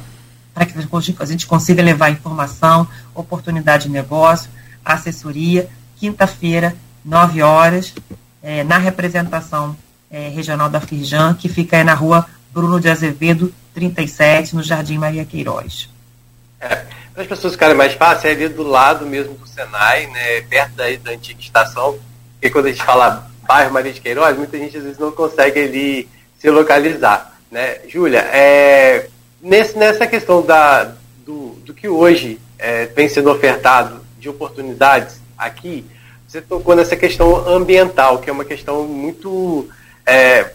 para 0.53 0.67
que 0.67 0.77
a 0.77 1.25
gente 1.25 1.47
consiga 1.47 1.81
levar 1.81 2.11
informação, 2.11 2.87
oportunidade 3.15 3.85
de 3.85 3.89
negócio, 3.89 4.51
assessoria. 4.85 5.67
Quinta-feira, 5.97 6.75
9 7.03 7.41
horas, 7.41 7.93
é, 8.41 8.63
na 8.63 8.77
representação 8.77 9.75
é, 10.11 10.29
regional 10.29 10.69
da 10.69 10.79
Firjan, 10.79 11.33
que 11.33 11.49
fica 11.49 11.77
aí 11.77 11.83
na 11.83 11.93
rua 11.93 12.25
Bruno 12.51 12.79
de 12.79 12.89
Azevedo, 12.89 13.53
37, 13.73 14.55
no 14.55 14.63
Jardim 14.63 14.97
Maria 14.97 15.25
Queiroz. 15.25 15.89
É, 16.61 16.85
para 17.13 17.23
as 17.23 17.27
pessoas 17.27 17.53
ficarem 17.53 17.75
mais 17.75 17.93
fácil, 17.93 18.29
é 18.29 18.31
ali 18.31 18.47
do 18.47 18.63
lado 18.63 19.05
mesmo 19.05 19.35
do 19.35 19.47
Senai, 19.47 20.07
né, 20.07 20.41
perto 20.41 20.73
daí 20.75 20.97
da 20.97 21.11
antiga 21.11 21.39
estação, 21.39 21.97
porque 22.33 22.49
quando 22.49 22.67
a 22.67 22.69
gente 22.71 22.83
fala 22.83 23.29
bairro 23.47 23.73
Maria 23.73 23.91
de 23.91 24.01
Queiroz, 24.01 24.37
muita 24.37 24.57
gente 24.57 24.77
às 24.77 24.83
vezes 24.83 24.99
não 24.99 25.11
consegue 25.11 25.59
ali 25.59 26.09
se 26.37 26.49
localizar. 26.49 27.33
Né? 27.51 27.79
Júlia, 27.87 28.19
é, 28.31 29.07
nesse, 29.41 29.77
nessa 29.77 30.07
questão 30.07 30.41
da, 30.41 30.93
do, 31.25 31.57
do 31.65 31.73
que 31.73 31.87
hoje 31.87 32.39
é, 32.57 32.85
vem 32.87 33.07
sendo 33.09 33.29
ofertado 33.31 34.03
de 34.17 34.29
oportunidades 34.29 35.21
aqui, 35.37 35.85
você 36.33 36.41
tocou 36.41 36.75
nessa 36.75 36.95
questão 36.95 37.47
ambiental, 37.47 38.17
que 38.17 38.27
é 38.27 38.33
uma 38.33 38.43
questão 38.43 38.85
muito. 38.85 39.69
É, 40.03 40.51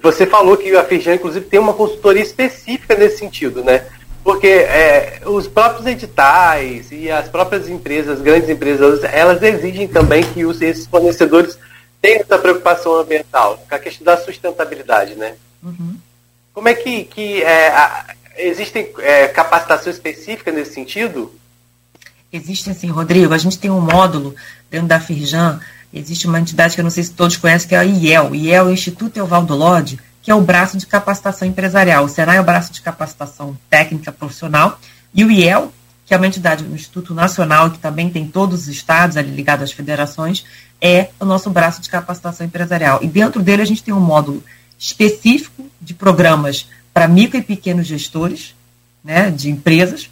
você 0.00 0.24
falou 0.24 0.56
que 0.56 0.76
a 0.76 0.84
Firjan, 0.84 1.16
inclusive, 1.16 1.46
tem 1.46 1.58
uma 1.58 1.74
consultoria 1.74 2.22
específica 2.22 2.94
nesse 2.94 3.18
sentido, 3.18 3.64
né? 3.64 3.84
Porque 4.22 4.46
é, 4.46 5.20
os 5.24 5.48
próprios 5.48 5.86
editais 5.86 6.92
e 6.92 7.10
as 7.10 7.28
próprias 7.28 7.68
empresas, 7.68 8.18
as 8.18 8.22
grandes 8.22 8.48
empresas, 8.48 9.02
elas 9.02 9.42
exigem 9.42 9.88
também 9.88 10.22
que 10.22 10.44
os, 10.44 10.62
esses 10.62 10.86
fornecedores 10.86 11.58
tenham 12.00 12.20
essa 12.20 12.38
preocupação 12.38 12.94
ambiental, 12.94 13.60
com 13.68 13.74
a 13.74 13.78
questão 13.78 14.04
da 14.04 14.16
sustentabilidade, 14.18 15.16
né? 15.16 15.34
Uhum. 15.60 15.96
Como 16.54 16.68
é 16.68 16.74
que, 16.74 17.02
que 17.04 17.42
é, 17.42 17.68
a, 17.70 18.14
existem 18.36 18.92
é, 19.00 19.26
capacitação 19.26 19.90
específica 19.90 20.52
nesse 20.52 20.74
sentido? 20.74 21.34
Existem 22.32 22.74
sim, 22.74 22.88
Rodrigo. 22.88 23.32
A 23.32 23.38
gente 23.38 23.58
tem 23.58 23.70
um 23.70 23.80
módulo 23.80 24.34
dentro 24.70 24.86
da 24.86 25.00
Firjan, 25.00 25.60
existe 25.92 26.26
uma 26.26 26.38
entidade 26.38 26.74
que 26.74 26.80
eu 26.80 26.84
não 26.84 26.90
sei 26.90 27.04
se 27.04 27.12
todos 27.12 27.36
conhecem, 27.36 27.68
que 27.68 27.74
é 27.74 27.78
a 27.78 27.84
IEL. 27.84 28.34
IEL 28.34 28.66
é 28.66 28.70
o 28.70 28.72
Instituto 28.72 29.16
Evaldo 29.18 29.54
Lodge, 29.54 29.98
que 30.22 30.30
é 30.30 30.34
o 30.34 30.42
braço 30.42 30.76
de 30.76 30.86
capacitação 30.86 31.48
empresarial. 31.48 32.04
O 32.04 32.08
Senai 32.08 32.36
é 32.36 32.40
o 32.40 32.44
braço 32.44 32.72
de 32.72 32.82
capacitação 32.82 33.56
técnica 33.70 34.12
profissional, 34.12 34.78
e 35.14 35.24
o 35.24 35.30
IEL, 35.30 35.72
que 36.04 36.12
é 36.12 36.16
uma 36.16 36.26
entidade, 36.26 36.64
um 36.64 36.74
Instituto 36.74 37.14
Nacional, 37.14 37.70
que 37.70 37.78
também 37.78 38.10
tem 38.10 38.26
todos 38.26 38.62
os 38.62 38.68
estados 38.68 39.16
ali 39.16 39.30
ligados 39.30 39.64
às 39.64 39.72
federações, 39.72 40.44
é 40.80 41.08
o 41.18 41.24
nosso 41.24 41.48
braço 41.48 41.80
de 41.80 41.88
capacitação 41.88 42.46
empresarial. 42.46 43.00
E 43.02 43.06
dentro 43.08 43.42
dele 43.42 43.62
a 43.62 43.64
gente 43.64 43.82
tem 43.82 43.94
um 43.94 44.00
módulo 44.00 44.42
específico 44.78 45.66
de 45.80 45.94
programas 45.94 46.68
para 46.92 47.08
micro 47.08 47.38
e 47.38 47.42
pequenos 47.42 47.86
gestores 47.86 48.54
né, 49.02 49.30
de 49.30 49.50
empresas, 49.50 50.10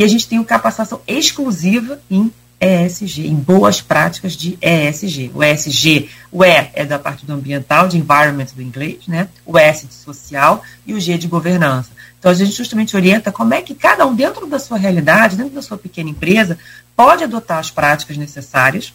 e 0.00 0.04
a 0.04 0.08
gente 0.08 0.26
tem 0.26 0.38
uma 0.38 0.46
capacitação 0.46 1.02
exclusiva 1.06 2.00
em 2.10 2.32
ESG, 2.58 3.26
em 3.26 3.34
boas 3.34 3.82
práticas 3.82 4.32
de 4.32 4.58
ESG. 4.58 5.30
O 5.34 5.44
ESG, 5.44 6.08
o 6.32 6.42
E 6.42 6.70
é 6.72 6.86
da 6.86 6.98
parte 6.98 7.26
do 7.26 7.34
ambiental, 7.34 7.86
de 7.86 7.98
environment 7.98 8.46
do 8.56 8.62
inglês, 8.62 9.06
né? 9.06 9.28
O 9.44 9.58
S 9.58 9.86
de 9.86 9.92
social 9.92 10.64
e 10.86 10.94
o 10.94 11.00
G 11.00 11.18
de 11.18 11.28
governança. 11.28 11.90
Então 12.18 12.30
a 12.30 12.34
gente 12.34 12.52
justamente 12.52 12.96
orienta 12.96 13.30
como 13.30 13.52
é 13.52 13.60
que 13.60 13.74
cada 13.74 14.06
um, 14.06 14.14
dentro 14.14 14.46
da 14.46 14.58
sua 14.58 14.78
realidade, 14.78 15.36
dentro 15.36 15.54
da 15.54 15.60
sua 15.60 15.76
pequena 15.76 16.08
empresa, 16.08 16.58
pode 16.96 17.22
adotar 17.22 17.58
as 17.58 17.70
práticas 17.70 18.16
necessárias 18.16 18.94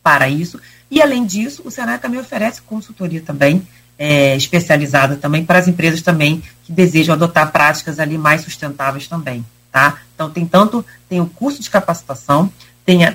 para 0.00 0.28
isso. 0.28 0.60
E 0.88 1.02
além 1.02 1.26
disso, 1.26 1.60
o 1.64 1.72
Senai 1.72 1.98
também 1.98 2.20
oferece 2.20 2.62
consultoria 2.62 3.20
também 3.20 3.66
é, 3.98 4.36
especializada 4.36 5.16
também 5.16 5.44
para 5.44 5.58
as 5.58 5.66
empresas 5.66 6.02
também 6.02 6.40
que 6.62 6.70
desejam 6.70 7.16
adotar 7.16 7.50
práticas 7.50 7.98
ali 7.98 8.16
mais 8.16 8.42
sustentáveis 8.42 9.08
também, 9.08 9.44
tá? 9.70 9.98
Então 10.14 10.30
tem 10.30 10.46
tanto 10.46 10.84
tem 11.08 11.20
o 11.20 11.26
curso 11.26 11.62
de 11.62 11.70
capacitação, 11.70 12.52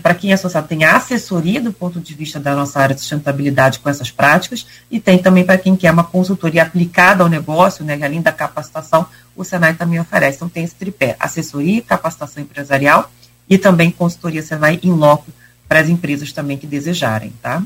para 0.02 0.14
quem 0.14 0.32
é 0.32 0.36
associado, 0.36 0.68
tem 0.68 0.84
a 0.84 0.96
assessoria 0.96 1.60
do 1.60 1.74
ponto 1.74 2.00
de 2.00 2.14
vista 2.14 2.40
da 2.40 2.56
nossa 2.56 2.80
área 2.80 2.96
de 2.96 3.02
sustentabilidade 3.02 3.80
com 3.80 3.90
essas 3.90 4.10
práticas, 4.10 4.66
e 4.90 5.00
tem 5.00 5.18
também 5.18 5.44
para 5.44 5.58
quem 5.58 5.76
quer 5.76 5.92
uma 5.92 6.04
consultoria 6.04 6.64
aplicada 6.64 7.24
ao 7.24 7.30
negócio, 7.30 7.84
né, 7.84 8.00
além 8.02 8.22
da 8.22 8.32
capacitação, 8.32 9.06
o 9.36 9.44
Senai 9.44 9.74
também 9.74 10.00
oferece. 10.00 10.38
Então, 10.38 10.48
tem 10.48 10.64
esse 10.64 10.76
tripé: 10.76 11.16
assessoria, 11.20 11.82
capacitação 11.82 12.42
empresarial 12.42 13.12
e 13.50 13.58
também 13.58 13.92
consultoria 13.92 14.42
Senai 14.42 14.80
em 14.82 14.92
loco 14.92 15.26
para 15.68 15.80
as 15.80 15.90
empresas 15.90 16.32
também 16.32 16.58
que 16.58 16.68
desejarem, 16.68 17.34
tá? 17.42 17.62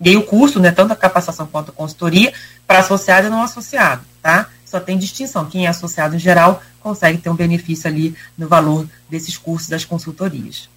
E 0.00 0.10
aí 0.10 0.16
o 0.16 0.24
curso, 0.24 0.58
né, 0.58 0.70
tanto 0.70 0.92
a 0.92 0.96
capacitação 0.96 1.46
quanto 1.46 1.70
a 1.70 1.74
consultoria, 1.74 2.32
para 2.66 2.80
associado 2.80 3.28
e 3.28 3.30
não 3.30 3.42
associado, 3.42 4.02
tá? 4.20 4.48
Só 4.66 4.80
tem 4.80 4.98
distinção. 4.98 5.46
Quem 5.46 5.64
é 5.64 5.68
associado 5.68 6.16
em 6.16 6.18
geral 6.18 6.62
consegue 6.80 7.18
ter 7.18 7.30
um 7.30 7.36
benefício 7.36 7.88
ali 7.88 8.14
no 8.36 8.48
valor 8.48 8.86
desses 9.08 9.38
cursos 9.38 9.68
das 9.68 9.84
consultorias. 9.84 10.68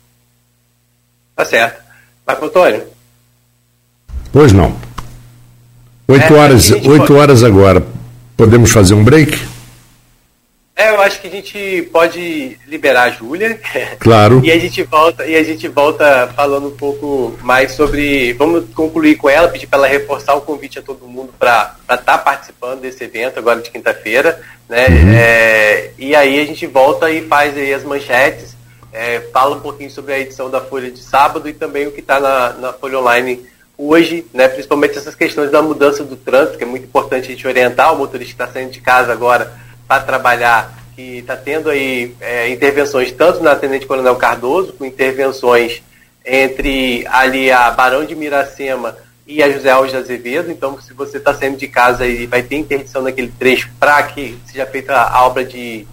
Tá 1.36 1.44
certo. 1.44 1.84
Marco 2.26 2.46
Antônio? 2.46 2.86
Pois 4.32 4.54
não. 4.54 4.78
Oito 6.08 6.34
é, 6.34 6.38
horas, 6.38 6.72
oito 6.72 7.08
pode... 7.08 7.14
horas 7.14 7.44
agora. 7.44 7.86
Podemos 8.38 8.72
fazer 8.72 8.94
um 8.94 9.04
break? 9.04 9.49
É, 10.80 10.91
eu 10.91 11.01
acho 11.01 11.19
que 11.19 11.27
a 11.27 11.30
gente 11.30 11.89
pode 11.91 12.57
liberar 12.65 13.03
a 13.03 13.09
Júlia. 13.09 13.59
Claro. 13.99 14.39
e 14.45 14.49
a 14.49 14.57
gente 14.57 14.82
volta 14.84 15.25
e 15.25 15.36
a 15.36 15.43
gente 15.43 15.67
volta 15.67 16.32
falando 16.34 16.69
um 16.69 16.77
pouco 16.77 17.38
mais 17.41 17.73
sobre. 17.73 18.32
Vamos 18.32 18.73
concluir 18.73 19.17
com 19.17 19.30
ela, 19.30 19.49
pedir 19.49 19.67
para 19.67 19.80
ela 19.80 19.88
reforçar 19.88 20.36
o 20.36 20.41
convite 20.41 20.80
a 20.80 20.82
todo 20.82 21.05
mundo 21.05 21.34
para 21.38 21.75
estar 21.82 21.97
tá 21.97 22.17
participando 22.17 22.80
desse 22.80 23.03
evento 23.03 23.38
agora 23.38 23.59
de 23.59 23.69
quinta-feira, 23.69 24.39
né? 24.69 24.88
Uhum. 24.88 25.13
É, 25.13 25.91
e 25.97 26.15
aí 26.15 26.39
a 26.39 26.45
gente 26.45 26.65
volta 26.65 27.11
e 27.11 27.27
faz 27.27 27.57
aí 27.57 27.73
as 27.73 27.84
manchetes 27.84 28.55
é, 28.93 29.19
fala 29.34 29.57
um 29.57 29.59
pouquinho 29.59 29.91
sobre 29.91 30.13
a 30.13 30.19
edição 30.19 30.49
da 30.49 30.61
Folha 30.61 30.89
de 30.89 30.99
sábado 30.99 31.49
e 31.49 31.53
também 31.53 31.88
o 31.88 31.91
que 31.91 31.99
está 31.99 32.21
na, 32.21 32.53
na 32.53 32.73
Folha 32.73 32.99
Online 32.99 33.45
hoje, 33.77 34.25
né, 34.34 34.47
principalmente 34.47 34.97
essas 34.97 35.15
questões 35.15 35.51
da 35.51 35.61
mudança 35.61 36.03
do 36.03 36.15
trânsito, 36.15 36.57
que 36.57 36.63
é 36.63 36.67
muito 36.67 36.86
importante 36.86 37.25
a 37.25 37.30
gente 37.30 37.47
orientar 37.47 37.93
o 37.93 37.97
motorista 37.97 38.36
que 38.36 38.41
está 38.41 38.47
saindo 38.47 38.71
de 38.71 38.82
casa 38.82 39.11
agora 39.11 39.68
para 39.90 40.04
trabalhar, 40.04 40.72
que 40.96 41.18
está 41.18 41.36
tendo 41.36 41.68
aí 41.68 42.16
é, 42.22 42.48
intervenções 42.50 43.12
tanto 43.12 43.42
na 43.42 43.56
Tenente 43.56 43.88
Coronel 43.88 44.16
Cardoso, 44.18 44.74
com 44.74 44.86
intervenções 44.86 45.82
entre 46.24 47.08
ali 47.08 47.52
a 47.52 47.72
Barão 47.72 48.06
de 48.06 48.16
Miracema 48.16 48.96
e 49.26 49.42
a 49.42 49.50
José 49.50 49.72
Alves 49.72 49.92
de 49.92 49.98
Azevedo. 49.98 50.52
Então, 50.52 50.80
se 50.80 50.94
você 50.94 51.18
está 51.18 51.34
saindo 51.34 51.58
de 51.58 51.68
casa 51.68 52.06
e 52.06 52.28
vai 52.28 52.44
ter 52.44 52.58
interdição 52.58 53.02
naquele 53.02 53.34
trecho 53.40 53.72
para 53.80 54.04
que 54.04 54.38
seja 54.46 54.68
feita 54.68 54.96
a 54.96 55.26
obra 55.26 55.44
de 55.44 55.88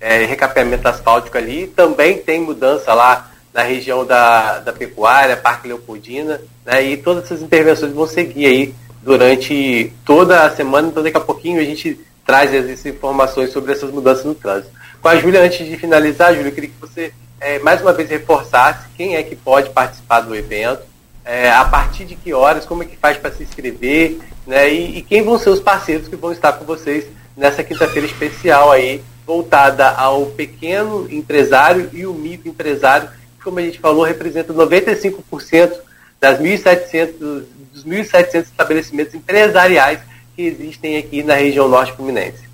é, 0.00 0.24
recapeamento 0.24 0.88
asfáltico 0.88 1.38
ali. 1.38 1.68
Também 1.68 2.18
tem 2.18 2.40
mudança 2.40 2.92
lá 2.94 3.30
na 3.54 3.62
região 3.62 4.04
da, 4.04 4.58
da 4.58 4.72
pecuária, 4.72 5.36
Parque 5.36 5.68
Leopoldina, 5.68 6.40
né, 6.64 6.84
e 6.84 6.96
todas 6.96 7.24
essas 7.24 7.42
intervenções 7.42 7.92
vão 7.92 8.08
seguir 8.08 8.46
aí 8.46 8.74
durante 9.02 9.92
toda 10.04 10.44
a 10.44 10.50
semana, 10.50 10.88
então 10.88 11.00
daqui 11.00 11.16
a 11.16 11.20
pouquinho 11.20 11.60
a 11.60 11.64
gente 11.64 11.98
traz 12.26 12.52
essas 12.52 12.84
informações 12.84 13.52
sobre 13.52 13.72
essas 13.72 13.90
mudanças 13.90 14.24
no 14.24 14.34
trânsito. 14.34 14.74
Com 15.00 15.08
a 15.08 15.16
Júlia, 15.16 15.40
antes 15.40 15.64
de 15.64 15.76
finalizar, 15.76 16.34
Júlia, 16.34 16.48
eu 16.48 16.54
queria 16.54 16.70
que 16.70 16.80
você 16.80 17.12
é, 17.40 17.58
mais 17.60 17.80
uma 17.80 17.92
vez 17.92 18.10
reforçasse 18.10 18.88
quem 18.96 19.14
é 19.14 19.22
que 19.22 19.36
pode 19.36 19.70
participar 19.70 20.20
do 20.20 20.34
evento, 20.34 20.82
é, 21.24 21.50
a 21.50 21.64
partir 21.64 22.04
de 22.04 22.16
que 22.16 22.34
horas, 22.34 22.64
como 22.64 22.82
é 22.82 22.86
que 22.86 22.96
faz 22.96 23.16
para 23.16 23.30
se 23.30 23.42
inscrever, 23.42 24.18
né, 24.46 24.72
e, 24.72 24.98
e 24.98 25.02
quem 25.02 25.22
vão 25.22 25.38
ser 25.38 25.50
os 25.50 25.60
parceiros 25.60 26.08
que 26.08 26.16
vão 26.16 26.32
estar 26.32 26.52
com 26.54 26.64
vocês 26.64 27.06
nessa 27.36 27.62
quinta-feira 27.62 28.06
especial 28.06 28.72
aí 28.72 29.02
voltada 29.26 29.90
ao 29.90 30.26
pequeno 30.26 31.06
empresário 31.10 31.90
e 31.92 32.06
o 32.06 32.14
microempresário, 32.14 33.08
que, 33.36 33.44
como 33.44 33.58
a 33.58 33.62
gente 33.62 33.78
falou, 33.80 34.04
representa 34.04 34.54
95% 34.54 35.72
das 36.20 36.40
1.700, 36.40 37.44
dos 37.72 37.84
1.700 37.84 38.42
estabelecimentos 38.42 39.14
empresariais 39.14 40.00
que 40.36 40.42
existem 40.42 40.98
aqui 40.98 41.22
na 41.22 41.34
região 41.34 41.66
norte 41.66 41.94
fluminense. 41.94 42.44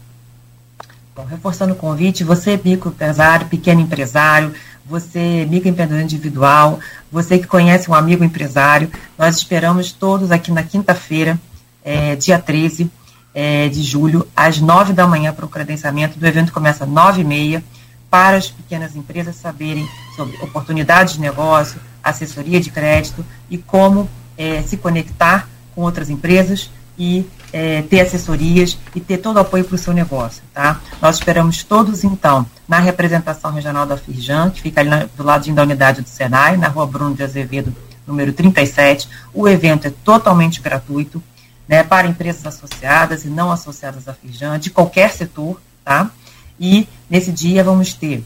Bom, 1.15 1.25
reforçando 1.25 1.73
o 1.73 1.77
convite, 1.77 2.23
você 2.23 2.53
é 2.53 2.61
microempresário, 2.63 3.49
pequeno 3.49 3.81
empresário, 3.81 4.55
você 4.87 5.19
é 5.19 5.45
microempreendedor 5.45 6.03
individual, 6.03 6.79
você 7.11 7.39
que 7.39 7.47
conhece 7.47 7.91
um 7.91 7.95
amigo 7.95 8.25
empresário, 8.25 8.91
nós 9.19 9.37
esperamos 9.37 9.93
todos 9.93 10.31
aqui 10.31 10.51
na 10.53 10.63
quinta-feira, 10.63 11.39
é, 11.85 12.17
dia 12.17 12.39
13, 12.39 12.91
é, 13.35 13.69
de 13.69 13.83
julho, 13.83 14.27
às 14.35 14.61
nove 14.61 14.93
da 14.93 15.07
manhã, 15.07 15.33
para 15.33 15.45
o 15.45 15.49
credenciamento. 15.49 16.19
Do 16.19 16.27
evento 16.27 16.53
começa 16.53 16.85
às 16.85 16.91
nove 16.91 17.23
e 17.23 17.25
meia, 17.25 17.63
para 18.09 18.37
as 18.37 18.51
pequenas 18.51 18.95
empresas 18.95 19.37
saberem 19.37 19.87
sobre 20.15 20.37
oportunidades 20.37 21.15
de 21.15 21.21
negócio, 21.21 21.81
assessoria 22.03 22.61
de 22.61 22.71
crédito 22.71 23.25
e 23.51 23.59
como 23.59 24.09
é, 24.37 24.63
se 24.63 24.77
conectar 24.77 25.49
com 25.75 25.83
outras 25.83 26.11
empresas 26.11 26.71
e 26.99 27.27
é, 27.53 27.83
ter 27.83 28.01
assessorias 28.01 28.79
e 28.95 29.01
ter 29.01 29.19
todo 29.19 29.37
o 29.37 29.41
apoio 29.41 29.65
para 29.65 29.75
o 29.75 29.79
seu 29.79 29.93
negócio. 29.93 30.43
Tá? 30.55 30.81
Nós 31.01 31.17
esperamos 31.17 31.63
todos, 31.63 32.03
então, 32.03 32.47
na 32.67 32.79
representação 32.79 33.53
regional 33.53 33.87
da 33.87 33.97
Firjan, 33.97 34.51
que 34.51 34.63
fica 34.63 34.81
ali 34.81 34.89
na, 34.89 35.05
do 35.05 35.23
ladinho 35.23 35.55
da 35.55 35.63
unidade 35.63 36.01
do 36.01 36.09
Senai, 36.09 36.57
na 36.57 36.69
rua 36.69 36.87
Bruno 36.87 37.15
de 37.15 37.23
Azevedo, 37.23 37.75
número 38.07 38.33
37. 38.33 39.09
O 39.35 39.49
evento 39.49 39.87
é 39.87 39.93
totalmente 40.03 40.61
gratuito 40.61 41.23
né, 41.69 41.83
para 41.83 42.07
empresas 42.07 42.45
associadas 42.47 43.25
e 43.25 43.29
não 43.29 43.51
associadas 43.51 44.09
à 44.09 44.15
Firjan, 44.15 44.59
de 44.59 44.71
qualquer 44.71 45.13
setor, 45.13 45.61
tá? 45.85 46.11
E 46.59 46.89
nesse 47.09 47.33
dia 47.33 47.63
vamos 47.65 47.93
ter, 47.93 48.25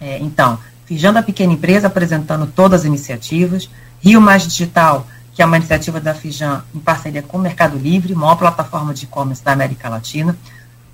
é, 0.00 0.18
então, 0.18 0.58
Firjan 0.86 1.12
da 1.12 1.22
Pequena 1.22 1.52
Empresa 1.52 1.86
apresentando 1.86 2.46
todas 2.46 2.80
as 2.80 2.86
iniciativas, 2.86 3.70
Rio 4.00 4.20
Mais 4.20 4.46
Digital, 4.46 5.06
que 5.34 5.42
é 5.42 5.44
uma 5.44 5.56
iniciativa 5.56 6.00
da 6.00 6.14
Fijan 6.14 6.62
em 6.72 6.78
parceria 6.78 7.22
com 7.22 7.38
o 7.38 7.40
Mercado 7.40 7.76
Livre, 7.76 8.14
maior 8.14 8.36
plataforma 8.36 8.94
de 8.94 9.04
e-commerce 9.04 9.42
da 9.42 9.52
América 9.52 9.88
Latina, 9.88 10.36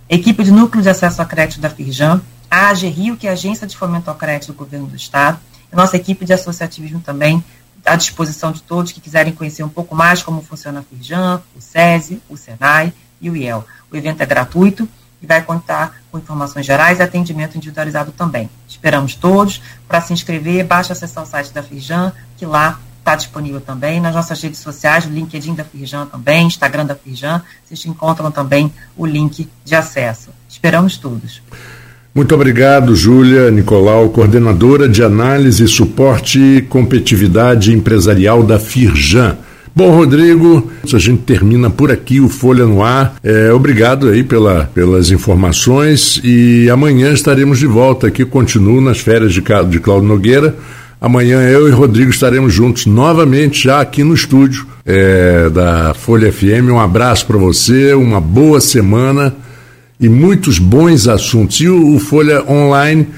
equipe 0.09 0.43
de 0.43 0.51
núcleo 0.51 0.83
de 0.83 0.89
acesso 0.89 1.21
a 1.21 1.27
crédito 1.27 1.61
da 1.61 1.69
Firjan, 1.69 2.23
a 2.51 2.71
AG 2.71 2.89
Rio, 2.89 3.17
que 3.17 3.27
é 3.27 3.31
a 3.31 3.35
Agência 3.35 3.67
de 3.67 3.77
Fomento 3.77 4.09
ao 4.09 4.17
Crédito 4.17 4.53
do 4.53 4.57
Governo 4.57 4.87
do 4.87 4.97
Estado, 4.97 5.39
nossa 5.71 5.97
equipe 5.97 6.25
de 6.25 6.33
associativismo 6.33 7.01
também, 7.01 7.45
à 7.85 7.97
disposição 7.97 8.51
de 8.51 8.63
todos 8.63 8.93
que 8.93 9.01
quiserem 9.01 9.33
conhecer 9.33 9.63
um 9.63 9.69
pouco 9.69 9.95
mais 9.95 10.23
como 10.23 10.43
funciona 10.43 10.81
a 10.81 10.83
Firjan, 10.83 11.41
o 11.57 11.61
SESI, 11.61 12.23
o 12.29 12.37
SENAI 12.37 12.93
e 13.21 13.31
o 13.31 13.37
IEL. 13.37 13.65
O 13.91 13.97
evento 13.97 14.23
é 14.23 14.27
gratuito 14.27 14.89
e 15.23 15.27
vai 15.27 15.43
contar 15.43 16.01
com 16.11 16.19
informações 16.19 16.67
gerais 16.67 16.99
e 16.99 17.03
atendimento 17.03 17.57
individualizado 17.57 18.11
também. 18.13 18.51
Esperamos 18.67 19.15
todos. 19.15 19.63
Para 19.87 20.01
se 20.01 20.13
inscrever, 20.13 20.65
basta 20.65 20.93
acessar 20.93 21.25
o 21.25 21.27
site 21.27 21.53
da 21.53 21.63
Firjan, 21.63 22.13
que 22.37 22.45
lá 22.45 22.81
está 23.01 23.17
disponível 23.17 23.61
também. 23.61 24.01
Nas 24.01 24.15
nossas 24.15 24.41
redes 24.41 24.61
sociais, 24.61 25.07
o 25.07 25.11
LinkedIn 25.11 25.55
da 25.55 25.65
Firjan 25.65 26.07
também, 26.07 26.47
Instagram 26.47 26.87
da 26.87 26.95
Firjan, 26.95 27.43
vocês 27.65 27.85
encontram 27.87 28.31
também 28.31 28.73
o 28.97 29.05
link 29.05 29.49
de 29.65 29.75
acesso. 29.75 30.31
Esperamos 30.49 30.97
todos. 30.97 31.43
Muito 32.15 32.35
obrigado, 32.35 32.95
Júlia 32.97 33.51
Nicolau, 33.51 34.11
coordenadora 34.11 34.89
de 34.89 35.03
análise, 35.03 35.67
suporte 35.69 36.39
e 36.41 36.63
competitividade 36.63 37.73
empresarial 37.73 38.43
da 38.43 38.59
Firjan. 38.59 39.39
Bom, 39.75 39.93
Rodrigo, 39.93 40.69
a 40.93 40.99
gente 40.99 41.23
termina 41.23 41.71
por 41.71 41.93
aqui 41.93 42.21
o 42.21 42.29
Folha 42.29 42.67
no 42.67 42.83
Ar. 42.83 43.15
É, 43.23 43.53
obrigado 43.53 44.09
aí 44.09 44.25
pela, 44.25 44.65
pelas 44.75 45.13
informações 45.13 46.21
e 46.25 46.69
amanhã 46.69 47.13
estaremos 47.13 47.61
de 47.61 47.67
volta 47.67 48.09
aqui. 48.09 48.25
Continuo 48.25 48.81
nas 48.81 48.99
férias 48.99 49.33
de, 49.33 49.41
de 49.41 49.81
Cláudio 49.81 50.09
Nogueira. 50.09 50.57
Amanhã 51.01 51.41
eu 51.41 51.67
e 51.67 51.71
Rodrigo 51.71 52.11
estaremos 52.11 52.53
juntos 52.53 52.85
novamente 52.85 53.65
já 53.65 53.81
aqui 53.81 54.05
no 54.05 54.13
estúdio 54.13 54.67
é, 54.85 55.49
da 55.49 55.95
Folha 55.95 56.31
FM. 56.31 56.69
Um 56.71 56.79
abraço 56.79 57.27
para 57.27 57.39
você, 57.39 57.95
uma 57.95 58.21
boa 58.21 58.61
semana 58.61 59.35
e 59.99 60.11
muitos 60.11 60.59
bons 60.59 61.09
assuntos. 61.09 61.59
E 61.59 61.69
o, 61.69 61.95
o, 61.95 61.99
Folha 61.99 62.45
Online, 62.47 63.09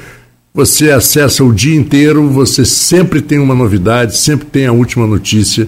você 0.54 0.92
acessa 0.92 1.42
o 1.42 1.52
dia 1.52 1.74
inteiro, 1.74 2.28
você 2.28 2.64
sempre 2.64 3.20
tem 3.20 3.40
uma 3.40 3.54
novidade, 3.54 4.16
sempre 4.16 4.46
tem 4.46 4.66
a 4.66 4.72
última 4.72 5.04
notícia. 5.04 5.66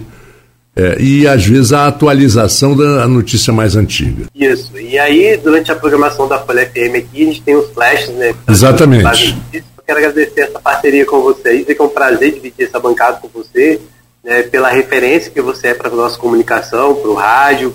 É, 0.73 0.95
e 1.01 1.27
às 1.27 1.45
vezes 1.45 1.73
a 1.73 1.85
atualização 1.85 2.77
da 2.77 3.05
notícia 3.09 3.51
mais 3.51 3.75
antiga. 3.75 4.25
Isso. 4.33 4.71
E 4.77 4.97
aí, 4.97 5.37
durante 5.43 5.69
a 5.69 5.75
programação 5.75 6.29
da 6.29 6.39
Folha 6.39 6.65
FM 6.65 6.95
aqui, 6.95 7.23
a 7.23 7.25
gente 7.25 7.41
tem 7.41 7.55
os 7.55 7.69
flashes, 7.71 8.09
né? 8.15 8.33
Exatamente. 8.47 9.37
Quero 9.85 9.99
agradecer 9.99 10.41
essa 10.41 10.59
parceria 10.59 11.05
com 11.05 11.21
vocês, 11.21 11.65
é 11.69 11.83
um 11.83 11.89
prazer 11.89 12.33
dividir 12.33 12.65
essa 12.65 12.79
bancada 12.79 13.17
com 13.17 13.27
você, 13.27 13.79
né, 14.23 14.41
pela 14.43 14.69
referência 14.69 15.29
que 15.29 15.41
você 15.41 15.67
é 15.67 15.73
para 15.75 15.89
a 15.89 15.95
nossa 15.95 16.17
comunicação, 16.17 16.95
para 16.95 17.09
o 17.09 17.13
rádio, 17.13 17.71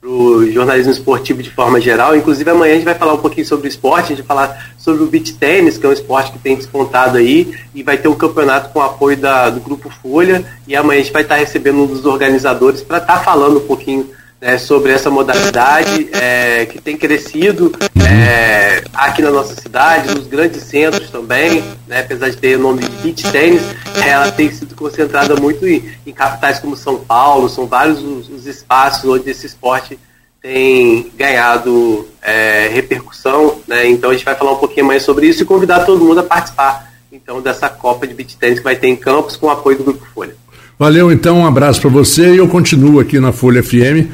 para 0.00 0.10
o 0.10 0.50
jornalismo 0.50 0.92
esportivo 0.92 1.42
de 1.42 1.50
forma 1.50 1.78
geral. 1.78 2.16
Inclusive, 2.16 2.48
amanhã 2.48 2.72
a 2.72 2.76
gente 2.76 2.86
vai 2.86 2.94
falar 2.94 3.12
um 3.12 3.18
pouquinho 3.18 3.46
sobre 3.46 3.66
o 3.66 3.68
esporte, 3.68 4.12
a 4.12 4.16
gente 4.16 4.24
vai 4.24 4.36
falar 4.36 4.74
sobre 4.78 5.02
o 5.02 5.06
beach 5.06 5.34
tênis, 5.34 5.76
que 5.76 5.84
é 5.84 5.88
um 5.88 5.92
esporte 5.92 6.32
que 6.32 6.38
tem 6.38 6.56
despontado 6.56 7.18
aí, 7.18 7.54
e 7.74 7.82
vai 7.82 7.98
ter 7.98 8.08
um 8.08 8.14
campeonato 8.14 8.70
com 8.70 8.80
apoio 8.80 9.18
da, 9.18 9.50
do 9.50 9.60
Grupo 9.60 9.90
Folha, 9.90 10.42
e 10.66 10.74
amanhã 10.74 11.00
a 11.00 11.02
gente 11.02 11.12
vai 11.12 11.22
estar 11.22 11.36
recebendo 11.36 11.82
um 11.82 11.86
dos 11.86 12.06
organizadores 12.06 12.80
para 12.80 12.96
estar 12.96 13.18
falando 13.22 13.58
um 13.58 13.66
pouquinho 13.66 14.08
né, 14.46 14.58
sobre 14.58 14.92
essa 14.92 15.10
modalidade 15.10 16.08
é, 16.12 16.66
que 16.66 16.80
tem 16.80 16.96
crescido 16.96 17.72
é, 18.08 18.84
aqui 18.94 19.20
na 19.20 19.32
nossa 19.32 19.60
cidade, 19.60 20.14
nos 20.14 20.28
grandes 20.28 20.62
centros 20.62 21.10
também, 21.10 21.64
né, 21.88 22.02
apesar 22.02 22.30
de 22.30 22.36
ter 22.36 22.56
o 22.56 22.60
nome 22.60 22.82
de 22.82 22.88
beach 22.98 23.32
tênis, 23.32 23.60
ela 24.06 24.30
tem 24.30 24.48
sido 24.52 24.76
concentrada 24.76 25.34
muito 25.34 25.66
em, 25.66 25.82
em 26.06 26.12
capitais 26.12 26.60
como 26.60 26.76
São 26.76 26.96
Paulo, 26.98 27.48
são 27.48 27.66
vários 27.66 28.00
os, 28.00 28.28
os 28.28 28.46
espaços 28.46 29.10
onde 29.10 29.28
esse 29.28 29.46
esporte 29.46 29.98
tem 30.40 31.10
ganhado 31.16 32.06
é, 32.22 32.68
repercussão, 32.68 33.58
né, 33.66 33.88
então 33.88 34.10
a 34.10 34.12
gente 34.12 34.24
vai 34.24 34.36
falar 34.36 34.52
um 34.52 34.58
pouquinho 34.58 34.86
mais 34.86 35.02
sobre 35.02 35.26
isso 35.26 35.42
e 35.42 35.46
convidar 35.46 35.80
todo 35.80 36.04
mundo 36.04 36.20
a 36.20 36.22
participar 36.22 36.92
então 37.10 37.40
dessa 37.40 37.68
Copa 37.68 38.06
de 38.06 38.14
Beach 38.14 38.36
Tênis 38.36 38.58
que 38.58 38.64
vai 38.64 38.76
ter 38.76 38.86
em 38.86 38.94
Campos 38.94 39.36
com 39.36 39.48
o 39.48 39.50
apoio 39.50 39.78
do 39.78 39.84
Grupo 39.84 40.06
Folha. 40.14 40.36
Valeu, 40.78 41.10
então, 41.10 41.38
um 41.38 41.46
abraço 41.46 41.80
para 41.80 41.88
você 41.88 42.34
e 42.34 42.36
eu 42.36 42.46
continuo 42.46 43.00
aqui 43.00 43.18
na 43.18 43.32
Folha 43.32 43.62
FM 43.62 44.12